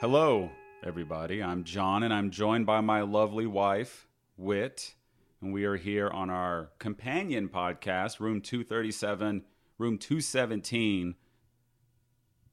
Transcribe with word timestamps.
Hello, 0.00 0.50
everybody. 0.82 1.42
I'm 1.42 1.62
John, 1.62 2.04
and 2.04 2.14
I'm 2.14 2.30
joined 2.30 2.64
by 2.64 2.80
my 2.80 3.02
lovely 3.02 3.46
wife, 3.46 4.08
Wit. 4.38 4.94
And 5.42 5.52
we 5.52 5.66
are 5.66 5.76
here 5.76 6.08
on 6.08 6.30
our 6.30 6.70
companion 6.78 7.50
podcast, 7.50 8.18
Room 8.18 8.40
237. 8.40 9.44
Room 9.76 9.98
217 9.98 11.16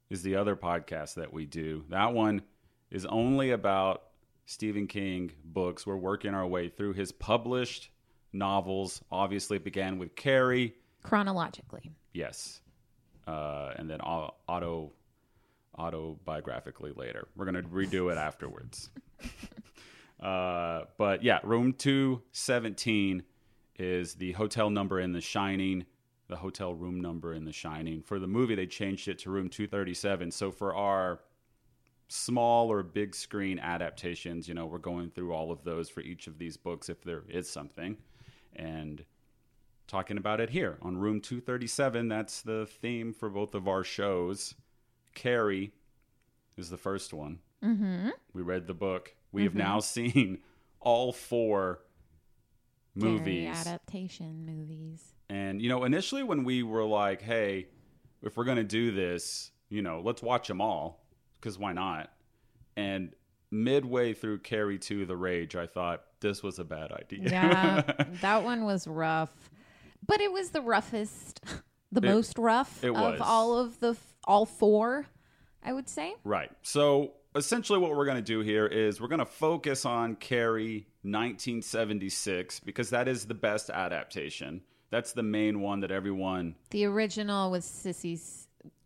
is 0.10 0.24
the 0.24 0.36
other 0.36 0.58
podcast 0.58 1.14
that 1.14 1.32
we 1.32 1.46
do. 1.46 1.86
That 1.88 2.14
one 2.14 2.42
is 2.92 3.06
only 3.06 3.52
about 3.52 4.04
Stephen 4.46 4.86
King 4.86 5.32
books. 5.46 5.88
We're 5.88 5.96
working 5.96 6.34
our 6.34 6.46
way 6.46 6.68
through 6.68 6.96
his 6.96 7.14
published 7.14 7.92
novels. 8.34 9.02
Obviously, 9.10 9.56
it 9.56 9.64
began 9.64 9.98
with 9.98 10.18
Carrie. 10.18 10.76
Chronologically. 11.02 11.94
Yes. 12.12 12.60
Uh, 13.26 13.72
and 13.78 13.90
then 13.90 14.02
auto 14.02 14.92
autobiographically 15.78 16.96
later. 16.96 17.28
We're 17.36 17.46
gonna 17.46 17.64
redo 17.64 18.12
it 18.12 18.18
afterwards. 18.18 18.90
uh, 20.20 20.84
but 20.98 21.24
yeah, 21.24 21.40
room 21.44 21.74
two 21.74 22.22
seventeen 22.32 23.24
is 23.78 24.16
the 24.16 24.32
hotel 24.34 24.70
number 24.70 25.00
in 25.00 25.12
The 25.12 25.22
Shining, 25.22 25.86
the 26.28 26.36
hotel 26.36 26.74
room 26.74 27.00
number 27.00 27.34
in 27.34 27.46
The 27.46 27.54
Shining. 27.54 28.02
For 28.02 28.20
the 28.20 28.28
movie, 28.28 28.56
they 28.56 28.66
changed 28.66 29.08
it 29.08 29.20
to 29.20 29.30
room 29.30 29.50
two 29.50 29.68
thirty 29.68 29.94
seven. 29.94 30.32
So 30.32 30.52
for 30.52 30.76
our 30.76 31.20
small 32.08 32.72
or 32.72 32.84
big 32.84 33.14
screen 33.14 33.60
adaptations, 33.60 34.48
you 34.48 34.54
know, 34.54 34.66
we're 34.66 34.78
going 34.78 35.10
through 35.10 35.34
all 35.34 35.52
of 35.52 35.64
those 35.64 35.90
for 35.90 36.02
each 36.02 36.28
of 36.28 36.38
these 36.38 36.58
books 36.58 36.90
if 36.90 37.02
there 37.04 37.24
is 37.28 37.50
something, 37.50 37.98
and 38.56 39.04
talking 39.88 40.18
about 40.18 40.42
it 40.42 40.50
here 40.50 40.78
on 40.82 40.98
room 40.98 41.22
237 41.22 42.10
that's 42.10 42.42
the 42.42 42.68
theme 42.82 43.14
for 43.14 43.30
both 43.30 43.56
of 43.56 43.70
our 43.70 43.86
shows 43.86 44.54
carrie 45.18 45.74
is 46.58 46.70
the 46.70 46.78
first 46.78 47.14
one. 47.14 47.40
Mm-hmm. 47.64 48.10
we 48.34 48.42
read 48.44 48.68
the 48.68 48.74
book. 48.74 49.14
We 49.32 49.44
have 49.44 49.56
now 49.56 49.80
seen 49.96 50.40
all 50.80 51.12
four 51.12 51.80
movies. 52.96 53.50
Adaptation 53.56 54.46
movies. 54.46 55.04
and 55.30 55.62
you 55.62 55.70
know 55.70 55.84
initially 55.84 56.24
when 56.24 56.44
we 56.44 56.64
were 56.64 56.84
like 56.86 57.22
hey 57.22 57.68
if 58.24 58.36
we're 58.38 58.44
going 58.46 58.58
to 58.58 58.64
do 58.64 58.92
this 58.92 59.52
you 59.70 59.82
know 59.82 60.02
let's 60.04 60.22
watch 60.22 60.48
them 60.48 60.62
all 60.62 61.04
because 61.40 61.58
why 61.60 61.74
not? 61.74 62.12
And 62.76 63.14
midway 63.52 64.14
through 64.14 64.40
carrie 64.40 64.78
2 64.80 65.06
the 65.06 65.16
rage 65.16 65.56
i 65.56 65.66
thought 65.66 66.04
this 66.20 66.42
was 66.44 66.58
a 66.60 66.64
bad 66.64 66.92
idea. 66.92 67.30
Yeah, 67.30 67.82
that 68.22 68.44
one 68.44 68.66
was 68.66 68.88
rough, 68.88 69.30
but 70.08 70.20
it 70.20 70.32
was 70.32 70.50
the 70.50 70.62
roughest, 70.62 71.40
the 71.92 72.02
It- 72.02 72.10
most 72.10 72.38
rough 72.40 72.84
was. 72.84 72.92
of 73.16 73.22
all 73.22 73.60
of 73.60 73.80
the 73.80 73.96
all 74.28 74.46
four. 74.46 75.08
I 75.64 75.74
would 75.74 75.90
say. 75.90 76.16
Right. 76.24 76.52
So 76.62 77.14
essentially, 77.36 77.80
what 77.80 77.92
we're 77.96 78.06
going 78.06 78.18
to 78.18 78.22
do 78.22 78.40
here 78.42 78.68
is 78.68 79.02
we're 79.02 79.08
going 79.10 79.20
to 79.20 79.26
focus 79.26 79.86
on 79.86 80.16
Carrie 80.16 80.88
1976 81.02 82.60
because 82.62 82.92
that 82.92 83.08
is 83.08 83.26
the 83.26 83.34
best 83.34 83.70
adaptation. 83.70 84.62
That's 84.90 85.12
the 85.14 85.24
main 85.24 85.60
one 85.60 85.82
that 85.82 85.92
everyone 85.92 86.56
The 86.70 86.86
original 86.86 87.52
was 87.52 87.66
Sissy's. 87.66 88.44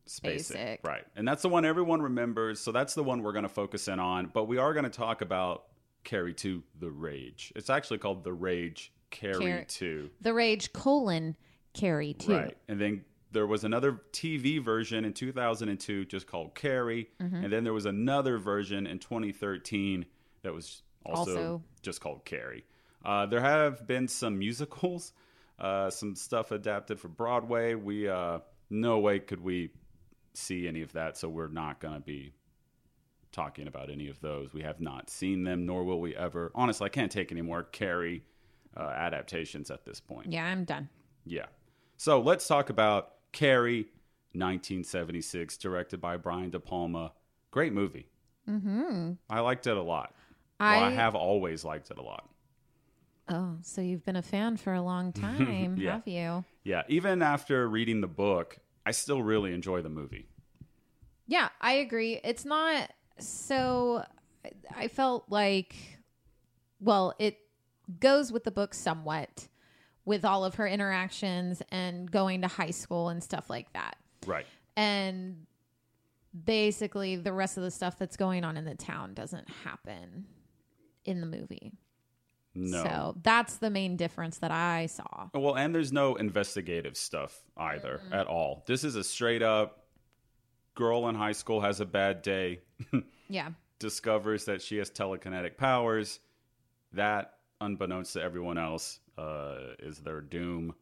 Spacek. 0.08 0.22
Basic. 0.24 0.80
Right. 0.84 1.06
And 1.16 1.26
that's 1.26 1.42
the 1.42 1.48
one 1.48 1.64
everyone 1.64 2.02
remembers. 2.02 2.60
So 2.60 2.74
that's 2.74 2.96
the 2.96 3.04
one 3.04 3.22
we're 3.24 3.32
going 3.32 3.44
to 3.44 3.50
focus 3.50 3.88
in 3.88 3.98
on. 4.00 4.30
But 4.34 4.46
we 4.46 4.58
are 4.58 4.74
going 4.74 4.84
to 4.84 4.90
talk 4.90 5.22
about 5.22 5.66
Carrie 6.04 6.34
2 6.34 6.62
The 6.80 6.90
Rage. 6.90 7.54
It's 7.56 7.70
actually 7.70 8.00
called 8.00 8.26
The 8.26 8.34
Rage 8.34 8.92
Carrie 9.10 9.36
Car- 9.36 9.66
2. 9.70 10.10
The 10.20 10.34
Rage 10.34 10.74
colon 10.74 11.38
Carrie 11.74 12.14
too. 12.14 12.34
Right. 12.34 12.58
And 12.68 12.82
then 12.82 13.06
there 13.32 13.48
was 13.48 13.64
another 13.64 14.02
TV 14.12 14.62
version 14.64 15.06
in 15.06 15.14
2002 15.14 16.06
just 16.06 16.28
called 16.28 16.54
Carrie. 16.56 17.10
Mm-hmm. 17.22 17.44
And 17.44 17.54
then 17.54 17.64
there 17.64 17.74
was 17.74 17.86
another 17.86 18.38
version 18.38 18.86
in 18.88 19.00
2013 19.00 20.06
that 20.44 20.54
was 20.54 20.84
also, 21.06 21.32
Also- 21.32 21.64
just 21.82 22.02
called 22.02 22.26
Carrie. 22.26 22.66
Uh, 23.04 23.26
there 23.26 23.42
have 23.42 23.88
been 23.88 24.08
some 24.08 24.38
musicals, 24.38 25.14
uh, 25.60 25.90
some 25.90 26.16
stuff 26.16 26.52
adapted 26.52 27.00
for 27.00 27.08
Broadway. 27.08 27.74
We, 27.74 28.08
uh, 28.08 28.40
no 28.70 29.00
way 29.00 29.20
could 29.20 29.42
we 29.42 29.72
see 30.34 30.68
any 30.68 30.82
of 30.82 30.94
that. 30.94 31.18
So 31.18 31.28
we're 31.28 31.48
not 31.48 31.80
going 31.80 31.96
to 31.96 32.00
be 32.00 32.34
talking 33.32 33.68
about 33.68 33.90
any 33.90 34.08
of 34.08 34.20
those. 34.22 34.54
We 34.54 34.62
have 34.62 34.82
not 34.82 35.10
seen 35.10 35.44
them, 35.44 35.66
nor 35.66 35.84
will 35.84 36.00
we 36.00 36.16
ever. 36.16 36.52
Honestly, 36.54 36.86
I 36.86 36.90
can't 36.90 37.12
take 37.12 37.32
any 37.32 37.42
more 37.42 37.64
Carrie 37.64 38.24
uh, 38.78 38.82
adaptations 38.82 39.72
at 39.72 39.84
this 39.86 40.00
point. 40.00 40.32
Yeah, 40.32 40.46
I'm 40.46 40.64
done. 40.64 40.90
Yeah. 41.26 41.46
So 41.98 42.22
let's 42.22 42.48
talk 42.48 42.70
about 42.70 43.14
Carrie, 43.32 43.88
1976, 44.34 45.58
directed 45.58 46.02
by 46.02 46.18
Brian 46.18 46.50
De 46.50 46.60
Palma. 46.60 47.14
Great 47.52 47.74
movie. 47.74 48.08
Mm-hmm. 48.50 49.14
I 49.30 49.40
liked 49.42 49.68
it 49.68 49.78
a 49.78 49.82
lot. 49.82 50.14
I, 50.60 50.78
well, 50.78 50.86
I 50.86 50.90
have 50.92 51.16
always 51.16 51.64
liked 51.66 51.92
it 51.92 51.98
a 51.98 52.02
lot. 52.02 52.28
Oh, 53.30 53.58
so 53.62 53.82
you've 53.82 54.04
been 54.06 54.16
a 54.16 54.22
fan 54.22 54.58
for 54.58 54.74
a 54.74 54.82
long 54.82 55.14
time, 55.14 55.76
Yeah. 55.78 55.94
have 55.94 56.08
you? 56.08 56.44
Yeah. 56.64 56.84
Even 56.88 57.22
after 57.22 57.68
reading 57.68 58.02
the 58.02 58.08
book, 58.08 58.58
I 58.86 58.92
still 58.92 59.22
really 59.22 59.54
enjoy 59.54 59.82
the 59.82 59.90
movie. 59.90 60.28
Yeah, 61.28 61.50
I 61.62 61.74
agree. 61.74 62.20
It's 62.24 62.46
not 62.46 62.92
so 63.20 64.04
I 64.76 64.88
felt 64.88 65.26
like 65.30 65.76
well, 66.80 67.14
it 67.20 67.38
goes 68.00 68.32
with 68.32 68.44
the 68.44 68.52
book 68.52 68.74
somewhat 68.74 69.48
with 70.06 70.26
all 70.26 70.44
of 70.46 70.56
her 70.56 70.68
interactions 70.68 71.62
and 71.70 72.10
going 72.10 72.42
to 72.42 72.48
high 72.48 72.72
school 72.72 73.10
and 73.10 73.24
stuff 73.24 73.50
like 73.50 73.72
that. 73.74 73.98
Right. 74.26 74.46
And 74.76 75.46
basically 76.46 77.16
the 77.18 77.34
rest 77.34 77.58
of 77.58 77.64
the 77.64 77.72
stuff 77.72 77.98
that's 77.98 78.18
going 78.18 78.44
on 78.44 78.58
in 78.58 78.66
the 78.66 78.76
town 78.76 79.14
doesn't 79.14 79.50
happen 79.64 80.26
in 81.06 81.20
the 81.22 81.28
movie. 81.28 81.74
No. 82.54 82.84
So 82.84 83.16
that's 83.24 83.58
the 83.58 83.70
main 83.70 83.96
difference 83.96 84.40
that 84.40 84.52
I 84.52 84.88
saw. 84.88 85.30
Well, 85.34 85.56
and 85.56 85.74
there's 85.74 85.94
no 85.94 86.16
investigative 86.16 86.98
stuff 86.98 87.40
either 87.56 88.02
at 88.12 88.28
all. 88.28 88.64
This 88.68 88.84
is 88.84 88.96
a 88.96 89.04
straight 89.04 89.42
up 89.42 89.86
girl 90.76 91.08
in 91.10 91.16
high 91.16 91.32
school 91.32 91.62
has 91.62 91.80
a 91.80 91.86
bad 91.86 92.22
day. 92.22 92.60
Yeah. 93.30 93.52
discovers 93.80 94.44
that 94.46 94.62
she 94.62 94.76
has 94.78 94.92
telekinetic 94.92 95.56
powers. 95.56 96.20
That, 96.92 97.36
unbeknownst 97.62 98.12
to 98.14 98.22
everyone 98.22 98.58
else, 98.58 99.00
uh, 99.22 99.74
is 99.80 100.00
their 100.00 100.22
doom. 100.22 100.74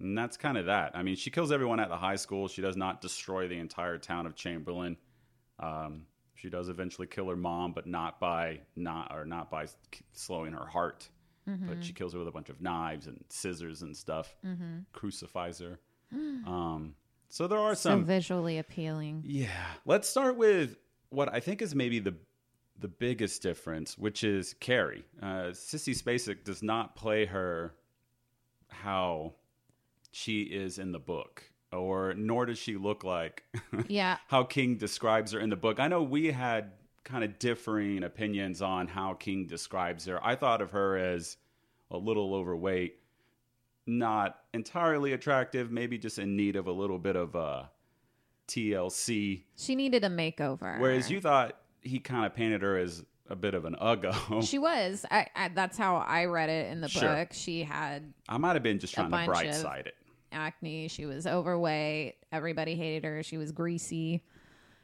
And 0.00 0.16
that's 0.16 0.36
kind 0.36 0.56
of 0.56 0.66
that. 0.66 0.92
I 0.94 1.02
mean, 1.02 1.16
she 1.16 1.30
kills 1.30 1.52
everyone 1.52 1.80
at 1.80 1.88
the 1.88 1.96
high 1.96 2.16
school. 2.16 2.48
She 2.48 2.62
does 2.62 2.76
not 2.76 3.00
destroy 3.00 3.48
the 3.48 3.58
entire 3.58 3.98
town 3.98 4.24
of 4.26 4.34
Chamberlain. 4.34 4.96
Um, 5.58 6.06
she 6.34 6.48
does 6.48 6.68
eventually 6.70 7.06
kill 7.06 7.28
her 7.28 7.36
mom, 7.36 7.72
but 7.72 7.86
not 7.86 8.18
by 8.18 8.60
not 8.76 9.12
or 9.14 9.26
not 9.26 9.50
by 9.50 9.66
slowing 10.12 10.52
her 10.54 10.66
heart. 10.66 11.08
But 11.46 11.82
she 11.84 11.92
kills 11.92 12.12
her 12.12 12.18
with 12.20 12.28
a 12.28 12.30
bunch 12.30 12.48
of 12.48 12.60
knives 12.62 13.08
and 13.08 13.24
scissors 13.28 13.82
and 13.82 13.96
stuff. 13.96 14.36
Crucifies 14.92 15.58
her. 15.58 15.80
um, 16.12 16.94
so 17.28 17.48
there 17.48 17.58
are 17.58 17.74
So 17.74 17.90
some 17.90 18.04
visually 18.04 18.58
appealing. 18.58 19.22
yeah. 19.26 19.48
Let's 19.84 20.08
start 20.08 20.36
with 20.36 20.76
what 21.08 21.28
I 21.34 21.40
think 21.40 21.60
is 21.60 21.74
maybe 21.74 21.98
the 21.98 22.14
the 22.80 22.88
biggest 22.88 23.42
difference, 23.42 23.96
which 23.98 24.24
is 24.24 24.54
Carrie. 24.60 25.04
Uh, 25.22 25.50
Sissy 25.52 25.94
Spacek 25.96 26.44
does 26.44 26.62
not 26.62 26.96
play 26.96 27.26
her 27.26 27.74
how 28.68 29.34
she 30.12 30.42
is 30.42 30.78
in 30.78 30.92
the 30.92 30.98
book, 30.98 31.42
or 31.72 32.14
nor 32.14 32.46
does 32.46 32.58
she 32.58 32.76
look 32.76 33.04
like 33.04 33.44
Yeah. 33.88 34.16
how 34.28 34.44
King 34.44 34.76
describes 34.76 35.32
her 35.32 35.40
in 35.40 35.50
the 35.50 35.56
book. 35.56 35.78
I 35.78 35.88
know 35.88 36.02
we 36.02 36.30
had 36.32 36.72
kind 37.04 37.22
of 37.24 37.38
differing 37.38 38.02
opinions 38.02 38.62
on 38.62 38.86
how 38.88 39.14
King 39.14 39.46
describes 39.46 40.06
her. 40.06 40.24
I 40.24 40.34
thought 40.36 40.60
of 40.62 40.70
her 40.72 40.96
as 40.96 41.36
a 41.90 41.96
little 41.98 42.34
overweight, 42.34 42.96
not 43.86 44.38
entirely 44.54 45.12
attractive, 45.12 45.70
maybe 45.70 45.98
just 45.98 46.18
in 46.18 46.36
need 46.36 46.56
of 46.56 46.66
a 46.66 46.72
little 46.72 46.98
bit 46.98 47.16
of 47.16 47.34
uh, 47.36 47.64
TLC. 48.48 49.42
She 49.56 49.74
needed 49.74 50.04
a 50.04 50.08
makeover. 50.08 50.78
Whereas 50.78 51.10
you 51.10 51.20
thought 51.20 51.56
he 51.82 51.98
kind 51.98 52.26
of 52.26 52.34
painted 52.34 52.62
her 52.62 52.76
as 52.76 53.04
a 53.28 53.36
bit 53.36 53.54
of 53.54 53.64
an 53.64 53.76
uggo. 53.80 54.42
She 54.46 54.58
was. 54.58 55.04
I, 55.10 55.26
I 55.36 55.48
that's 55.48 55.78
how 55.78 55.96
I 55.96 56.24
read 56.26 56.48
it 56.50 56.70
in 56.72 56.80
the 56.80 56.88
Sure. 56.88 57.14
book. 57.16 57.28
She 57.32 57.62
had 57.62 58.12
I 58.28 58.38
might 58.38 58.54
have 58.54 58.62
been 58.62 58.78
just 58.78 58.94
trying 58.94 59.06
to 59.06 59.10
bunch 59.10 59.26
bright 59.26 59.46
of- 59.48 59.54
side 59.54 59.86
it. 59.86 59.94
acne. 60.32 60.88
She 60.88 61.06
was 61.06 61.26
overweight. 61.26 62.16
Everybody 62.32 62.74
hated 62.74 63.04
her. 63.04 63.22
She 63.22 63.36
was 63.38 63.52
greasy. 63.52 64.22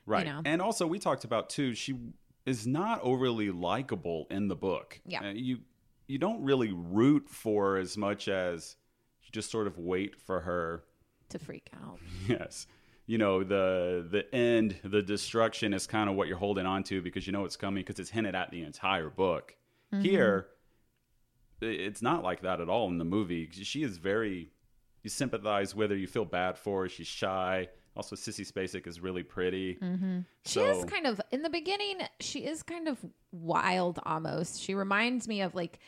Right. 0.07 0.25
know. 0.27 0.41
And 0.45 0.63
also, 0.63 0.87
we 0.87 0.99
talked 1.01 1.25
about 1.25 1.51
too, 1.51 1.75
she 1.75 1.97
is 2.45 2.65
not 2.67 3.01
overly 3.03 3.51
likable 3.51 4.27
in 4.31 4.47
the 4.47 4.55
book. 4.57 5.01
Yeah. 5.05 5.29
Uh, 5.29 5.33
you 5.33 5.59
you 6.07 6.19
don't 6.19 6.43
really 6.45 6.73
root 6.73 7.29
for 7.29 7.73
her 7.73 7.79
as 7.79 7.97
much 7.97 8.29
as 8.29 8.77
you 9.25 9.31
just 9.33 9.51
sort 9.51 9.67
of 9.67 9.77
wait 9.79 10.21
for 10.21 10.41
her. 10.41 10.85
To 11.31 11.39
freak 11.41 11.69
out. 11.83 11.99
Yes. 12.29 12.69
You 13.07 13.19
know, 13.19 13.45
the 13.45 14.07
the 14.11 14.35
end, 14.35 14.77
the 14.83 15.03
destruction 15.03 15.73
is 15.73 15.87
kind 15.87 16.11
of 16.11 16.17
what 16.17 16.29
you're 16.29 16.39
holding 16.39 16.67
on 16.67 16.83
to 16.85 17.01
because 17.01 17.27
you 17.27 17.33
know 17.33 17.45
it's 17.45 17.57
coming 17.57 17.83
because 17.83 18.01
it's 18.01 18.11
hinted 18.11 18.35
at 18.35 18.51
the 18.51 18.63
entire 18.63 19.11
book. 19.11 19.55
Here, 20.03 20.49
it's 21.63 22.03
not 22.03 22.23
like 22.23 22.43
that 22.43 22.61
at 22.61 22.69
all 22.69 22.89
in 22.89 22.99
the 22.99 23.05
movie. 23.05 23.49
She 23.51 23.83
is 23.83 23.97
very 23.97 24.51
you 25.07 25.11
sympathize 25.11 25.73
with 25.73 25.91
her, 25.91 25.97
you 25.97 26.09
feel 26.09 26.25
bad 26.25 26.59
for 26.59 26.83
her, 26.83 26.89
she's 26.89 27.07
shy. 27.07 27.69
Also, 27.95 28.17
Sissy 28.17 28.45
Spacek 28.45 28.89
is 28.89 29.01
really 29.01 29.23
pretty. 29.23 29.77
Mm-hmm. 29.77 30.19
She 30.45 30.59
is 30.59 30.85
kind 30.85 31.07
of 31.07 31.21
in 31.31 31.43
the 31.43 31.49
beginning. 31.49 32.01
She 32.19 32.41
is 32.41 32.65
kind 32.65 32.89
of 32.89 32.99
wild, 33.31 34.01
almost. 34.05 34.61
She 34.61 34.75
reminds 34.75 35.29
me 35.29 35.43
of 35.43 35.55
like 35.55 35.79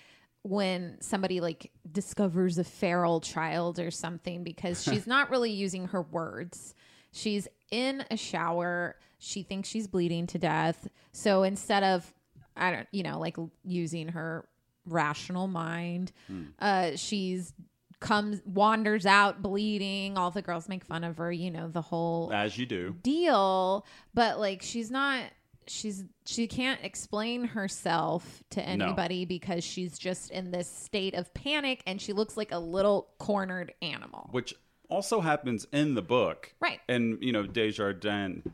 when 0.43 0.99
somebody 1.01 1.41
like 1.41 1.73
discovers 1.91 2.59
a 2.59 2.65
feral 2.65 3.21
child 3.21 3.81
or 3.81 3.91
something 3.91 4.45
because 4.45 4.83
she's 4.85 5.07
not 5.07 5.31
really 5.31 5.51
using 5.51 5.89
her 5.89 6.03
words. 6.03 6.77
She's 7.19 7.49
in 7.71 8.05
a 8.11 8.17
shower. 8.17 8.97
She 9.19 9.43
thinks 9.43 9.69
she's 9.69 9.87
bleeding 9.89 10.27
to 10.29 10.39
death. 10.39 10.89
So 11.13 11.43
instead 11.43 11.83
of 11.83 12.15
I 12.57 12.71
don't, 12.71 12.89
you 12.93 13.03
know, 13.03 13.19
like 13.19 13.37
using 13.65 14.09
her 14.09 14.49
rational 14.87 15.47
mind, 15.49 16.13
uh, 16.59 16.93
she's 16.97 17.53
comes 18.01 18.41
wanders 18.45 19.07
out 19.07 19.43
bleeding. 19.43 20.17
All 20.17 20.31
the 20.31 20.43
girls 20.43 20.69
make 20.69 20.85
fun 20.85 21.03
of 21.03 21.19
her. 21.19 21.33
You 21.33 21.51
know 21.51 21.69
the 21.69 21.83
whole 21.83 22.31
as 22.33 22.57
you 22.57 22.67
do. 22.67 22.95
deal, 23.03 23.85
but 24.15 24.39
like 24.39 24.63
she's 24.63 24.91
not 24.91 25.25
she's 25.67 26.05
she 26.25 26.47
can't 26.47 26.81
explain 26.83 27.45
herself 27.45 28.43
to 28.51 28.63
anybody 28.63 29.25
because 29.25 29.63
she's 29.65 29.99
just 29.99 30.31
in 30.31 30.51
this 30.51 30.69
state 30.71 31.15
of 31.15 31.33
panic 31.35 31.83
and 31.87 32.01
she 32.01 32.13
looks 32.13 32.37
like 32.37 32.53
a 32.53 32.59
little 32.59 33.09
cornered 33.19 33.75
animal. 33.83 34.29
which 34.33 34.55
also 34.89 35.21
happens 35.21 35.67
in 35.73 35.95
the 35.95 36.03
book. 36.03 36.53
Right. 36.61 36.81
And, 36.89 37.23
you 37.23 37.33
know, 37.33 37.47
Desjardins. 37.47 38.47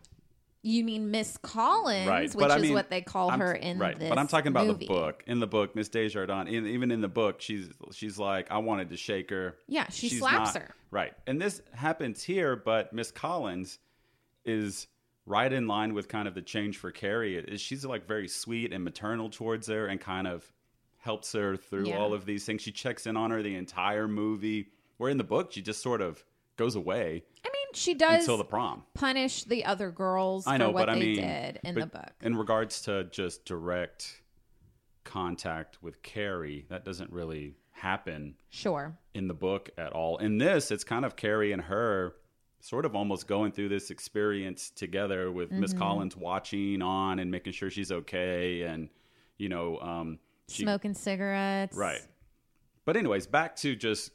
You 0.62 0.82
mean 0.82 1.10
Miss 1.10 1.36
Collins, 1.36 2.08
Right. 2.08 2.34
which 2.34 2.50
I 2.50 2.56
is 2.56 2.62
mean, 2.62 2.72
what 2.72 2.88
they 2.88 3.02
call 3.02 3.30
I'm- 3.30 3.40
her 3.40 3.52
in 3.52 3.78
Right. 3.78 3.98
this 3.98 4.08
But 4.08 4.18
I'm 4.18 4.26
talking 4.28 4.48
about 4.48 4.66
movie. 4.66 4.86
the 4.86 4.94
book. 4.94 5.22
In 5.26 5.38
the 5.38 5.46
book, 5.46 5.76
Miss 5.76 5.88
Desjardins, 5.90 6.48
in, 6.50 6.66
even 6.66 6.90
in 6.90 7.02
the 7.02 7.08
book, 7.08 7.40
she's 7.42 7.68
she's 7.92 8.18
like, 8.18 8.50
I 8.50 8.58
wanted 8.58 8.88
to 8.88 8.96
shake 8.96 9.28
her. 9.30 9.58
Yeah, 9.68 9.88
she 9.90 10.08
She's 10.08 10.20
slaps 10.20 10.54
not- 10.54 10.62
her. 10.62 10.74
Right. 10.90 11.12
And 11.26 11.40
this 11.40 11.60
happens 11.74 12.22
here, 12.22 12.56
but 12.56 12.92
Miss 12.94 13.10
Collins 13.10 13.78
is 14.46 14.86
right 15.26 15.52
in 15.52 15.66
line 15.66 15.92
with 15.92 16.08
kind 16.08 16.26
of 16.28 16.34
the 16.34 16.42
change 16.42 16.78
for 16.78 16.90
Carrie. 16.90 17.36
Is 17.36 17.60
she's 17.60 17.84
like 17.84 18.06
very 18.06 18.28
sweet 18.28 18.72
and 18.72 18.82
maternal 18.84 19.28
towards 19.28 19.66
her 19.68 19.86
and 19.86 20.00
kind 20.00 20.26
of 20.26 20.50
helps 20.98 21.32
her 21.32 21.56
through 21.58 21.88
Yeah. 21.88 21.98
all 21.98 22.14
of 22.14 22.24
these 22.24 22.46
things. 22.46 22.62
She 22.62 22.72
checks 22.72 23.06
in 23.06 23.16
on 23.18 23.30
her 23.32 23.42
the 23.42 23.54
entire 23.54 24.08
movie. 24.08 24.70
Where 24.98 25.10
in 25.10 25.18
the 25.18 25.24
book 25.24 25.52
she 25.52 25.62
just 25.62 25.82
sort 25.82 26.00
of 26.00 26.24
goes 26.56 26.76
away 26.76 27.24
I 27.44 27.48
mean, 27.48 27.66
she 27.74 27.94
does 27.94 28.20
until 28.20 28.36
the 28.36 28.44
prom. 28.44 28.84
punish 28.94 29.44
the 29.44 29.64
other 29.64 29.90
girls 29.90 30.46
I 30.46 30.56
know, 30.56 30.68
for 30.68 30.74
what 30.74 30.86
but 30.86 30.90
I 30.90 30.94
they 30.94 31.00
mean, 31.00 31.16
did 31.16 31.60
in 31.64 31.74
the 31.74 31.86
book. 31.86 32.10
in 32.22 32.36
regards 32.36 32.82
to 32.82 33.04
just 33.04 33.44
direct 33.44 34.22
contact 35.04 35.82
with 35.82 36.02
Carrie, 36.02 36.66
that 36.70 36.84
doesn't 36.84 37.10
really 37.12 37.56
happen 37.72 38.34
Sure. 38.50 38.96
in 39.14 39.28
the 39.28 39.34
book 39.34 39.68
at 39.76 39.92
all. 39.92 40.16
In 40.18 40.38
this, 40.38 40.70
it's 40.70 40.84
kind 40.84 41.04
of 41.04 41.16
Carrie 41.16 41.52
and 41.52 41.62
her 41.62 42.14
sort 42.60 42.86
of 42.86 42.94
almost 42.96 43.26
going 43.26 43.52
through 43.52 43.68
this 43.68 43.90
experience 43.90 44.70
together 44.70 45.30
with 45.30 45.50
Miss 45.50 45.72
Mm-hmm. 45.72 45.80
Collins 45.82 46.16
watching 46.16 46.80
on 46.80 47.18
and 47.18 47.30
making 47.30 47.52
sure 47.52 47.68
she's 47.70 47.92
okay 47.92 48.62
and 48.62 48.88
you 49.36 49.48
know 49.50 49.78
um 49.80 50.18
she 50.48 50.62
Smoking 50.62 50.94
cigarettes. 50.94 51.76
right. 51.76 52.00
But 52.86 52.96
anyways, 52.96 53.26
back 53.26 53.56
to 53.56 53.74
just 53.76 54.12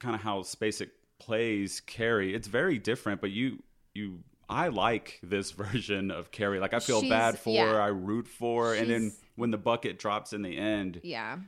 kind 0.00 0.14
of 0.14 0.20
how 0.22 0.40
Spacek 0.42 0.90
plays 1.18 1.80
Carrie. 1.80 2.34
It's 2.34 2.48
very 2.48 2.78
different, 2.78 3.20
but 3.20 3.30
you 3.30 3.62
you 3.94 4.20
I 4.48 4.68
like 4.68 5.18
this 5.22 5.50
version 5.52 6.10
of 6.10 6.30
Carrie. 6.30 6.60
Like 6.60 6.74
I 6.74 6.78
feel 6.80 7.00
She's- 7.00 7.10
bad 7.10 7.38
for 7.38 7.54
yeah. 7.54 7.66
her, 7.72 7.80
I 7.80 7.88
root 7.88 8.28
for 8.28 8.66
her, 8.68 8.74
and 8.74 8.88
then 8.90 9.00
She's- 9.10 9.20
when 9.36 9.50
the 9.50 9.58
bucket 9.58 9.98
drops 9.98 10.32
in 10.32 10.42
the 10.42 10.56
end, 10.56 11.00
Yeah. 11.02 11.38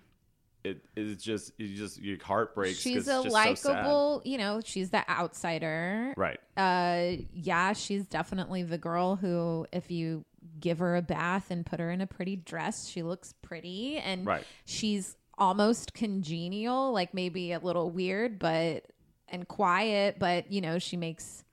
it 0.65 0.85
is 0.97 1.23
just 1.23 1.53
you 1.59 1.75
just 1.77 2.00
your 2.03 2.23
heart 2.23 2.55
breaks. 2.55 2.77
'cause 2.79 2.83
She's 2.83 2.97
it's 2.97 3.09
a 3.09 3.23
just 3.23 3.33
so 3.35 3.55
sad. 3.55 3.77
likable, 3.77 4.23
you 4.25 4.37
know, 4.39 4.61
she's 4.65 4.91
the 4.91 5.09
outsider. 5.09 6.12
right? 6.17 6.41
Uh 6.56 7.23
yeah, 7.33 7.73
she's 7.75 8.05
definitely 8.06 8.62
the 8.62 8.79
girl 8.79 9.17
who 9.17 9.67
if 9.73 9.91
you 9.91 10.25
give 10.61 10.79
her 10.81 10.97
a 10.97 11.03
bath 11.03 11.50
and 11.50 11.65
put 11.65 11.79
her 11.81 11.91
in 11.91 12.00
a 12.00 12.06
pretty 12.06 12.35
dress, 12.37 12.89
she 12.89 13.03
looks 13.03 13.33
pretty 13.43 13.99
and 13.99 14.27
Right. 14.27 14.45
she's 14.65 15.17
almost 15.38 15.94
congenial, 15.94 16.93
like 16.93 17.14
maybe 17.14 17.52
a 17.52 17.58
little 17.58 17.90
weird 17.90 18.38
but 18.38 18.87
and 19.29 19.46
quiet, 19.49 20.19
but 20.19 20.50
you 20.52 20.61
know, 20.61 20.79
she 20.79 20.96
makes 20.96 21.44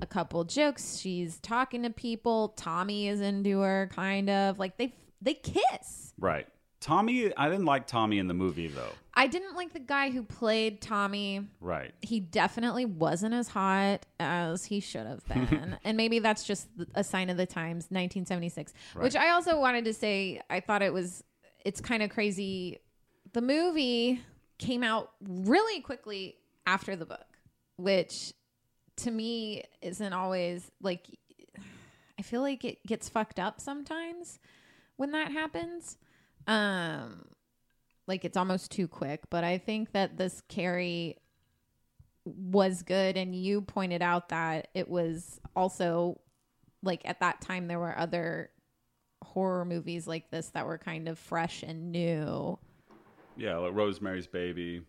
a 0.00 0.06
couple 0.06 0.44
jokes. 0.44 0.98
She's 0.98 1.38
talking 1.40 1.82
to 1.82 1.90
people. 1.90 2.50
Tommy 2.56 3.08
is 3.08 3.20
into 3.20 3.60
her 3.60 3.90
kind 3.92 4.30
of. 4.30 4.58
Like 4.58 4.76
they 4.76 4.94
they 5.20 5.34
kiss. 5.34 6.12
Right. 6.18 6.46
Tommy, 6.80 7.36
I 7.36 7.48
didn't 7.48 7.64
like 7.64 7.88
Tommy 7.88 8.18
in 8.18 8.28
the 8.28 8.34
movie 8.34 8.68
though. 8.68 8.92
I 9.12 9.26
didn't 9.26 9.56
like 9.56 9.72
the 9.72 9.80
guy 9.80 10.10
who 10.10 10.22
played 10.22 10.80
Tommy. 10.80 11.48
Right. 11.60 11.92
he 12.02 12.20
definitely 12.20 12.84
wasn't 12.84 13.34
as 13.34 13.48
hot 13.48 14.06
as 14.20 14.64
he 14.64 14.78
should 14.78 15.06
have 15.06 15.24
been. 15.28 15.76
and 15.82 15.96
maybe 15.96 16.20
that's 16.20 16.44
just 16.44 16.68
a 16.94 17.02
sign 17.02 17.28
of 17.30 17.36
the 17.36 17.46
times, 17.46 17.86
1976. 17.90 18.72
Which 18.94 19.16
I 19.16 19.30
also 19.30 19.58
wanted 19.58 19.86
to 19.86 19.92
say, 19.92 20.40
I 20.48 20.60
thought 20.60 20.82
it 20.82 20.92
was, 20.92 21.24
it's 21.64 21.80
kind 21.80 22.04
of 22.04 22.10
crazy. 22.10 22.78
The 23.32 23.42
movie 23.42 24.22
came 24.58 24.82
out 24.82 25.12
really 25.20 25.80
quickly 25.80 26.36
after 26.66 26.96
the 26.96 27.06
book, 27.06 27.38
which 27.76 28.32
to 28.96 29.10
me 29.10 29.64
isn't 29.80 30.12
always 30.12 30.70
like, 30.82 31.06
I 32.18 32.22
feel 32.22 32.40
like 32.40 32.64
it 32.64 32.84
gets 32.86 33.08
fucked 33.08 33.38
up 33.38 33.60
sometimes 33.60 34.38
when 34.96 35.12
that 35.12 35.30
happens. 35.30 35.98
Um, 36.46 37.26
like 38.06 38.24
it's 38.24 38.36
almost 38.36 38.70
too 38.70 38.88
quick, 38.88 39.22
but 39.30 39.44
I 39.44 39.58
think 39.58 39.92
that 39.92 40.16
this 40.16 40.42
Carrie 40.48 41.18
was 42.24 42.82
good 42.82 43.16
and 43.16 43.34
you 43.34 43.60
pointed 43.60 44.02
out 44.02 44.30
that 44.30 44.68
it 44.74 44.88
was 44.88 45.40
also 45.54 46.20
like 46.82 47.02
at 47.04 47.20
that 47.20 47.40
time 47.40 47.68
there 47.68 47.78
were 47.78 47.96
other 47.96 48.50
horror 49.22 49.64
movies 49.64 50.06
like 50.06 50.30
this 50.30 50.48
that 50.50 50.66
were 50.66 50.78
kind 50.78 51.08
of 51.08 51.18
fresh 51.18 51.62
and 51.62 51.92
new. 51.92 52.58
Yeah, 53.38 53.56
like 53.56 53.72
Rosemary's 53.74 54.26
Baby 54.26 54.82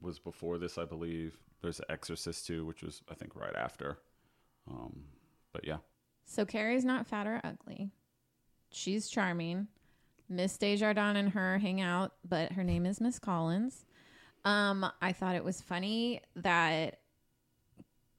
was 0.00 0.18
before 0.18 0.58
this, 0.58 0.78
I 0.78 0.84
believe. 0.84 1.36
There's 1.62 1.80
Exorcist 1.88 2.46
too, 2.46 2.64
which 2.64 2.82
was 2.82 3.02
I 3.10 3.14
think 3.14 3.36
right 3.36 3.54
after. 3.54 3.98
Um, 4.70 5.04
but 5.52 5.66
yeah, 5.66 5.78
So 6.24 6.44
Carrie's 6.44 6.84
not 6.84 7.06
fat 7.06 7.26
or 7.26 7.40
ugly. 7.44 7.90
She's 8.70 9.08
charming. 9.08 9.68
Miss 10.28 10.56
Desjardins 10.56 11.18
and 11.18 11.30
her 11.30 11.58
hang 11.58 11.80
out, 11.80 12.12
but 12.26 12.52
her 12.52 12.62
name 12.62 12.86
is 12.86 13.00
Miss 13.00 13.18
Collins. 13.18 13.84
Um, 14.44 14.86
I 15.02 15.12
thought 15.12 15.34
it 15.34 15.44
was 15.44 15.60
funny 15.60 16.22
that 16.36 17.00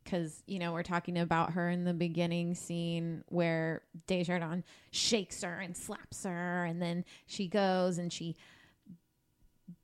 because 0.04 0.44
you 0.46 0.60
know 0.60 0.74
we're 0.74 0.84
talking 0.84 1.18
about 1.18 1.54
her 1.54 1.70
in 1.70 1.86
the 1.86 1.94
beginning 1.94 2.54
scene 2.54 3.24
where 3.30 3.82
Desjardins 4.08 4.66
shakes 4.92 5.42
her 5.44 5.60
and 5.60 5.76
slaps 5.76 6.26
her, 6.26 6.66
and 6.66 6.82
then 6.82 7.06
she 7.26 7.48
goes 7.48 7.98
and 7.98 8.12
she 8.12 8.36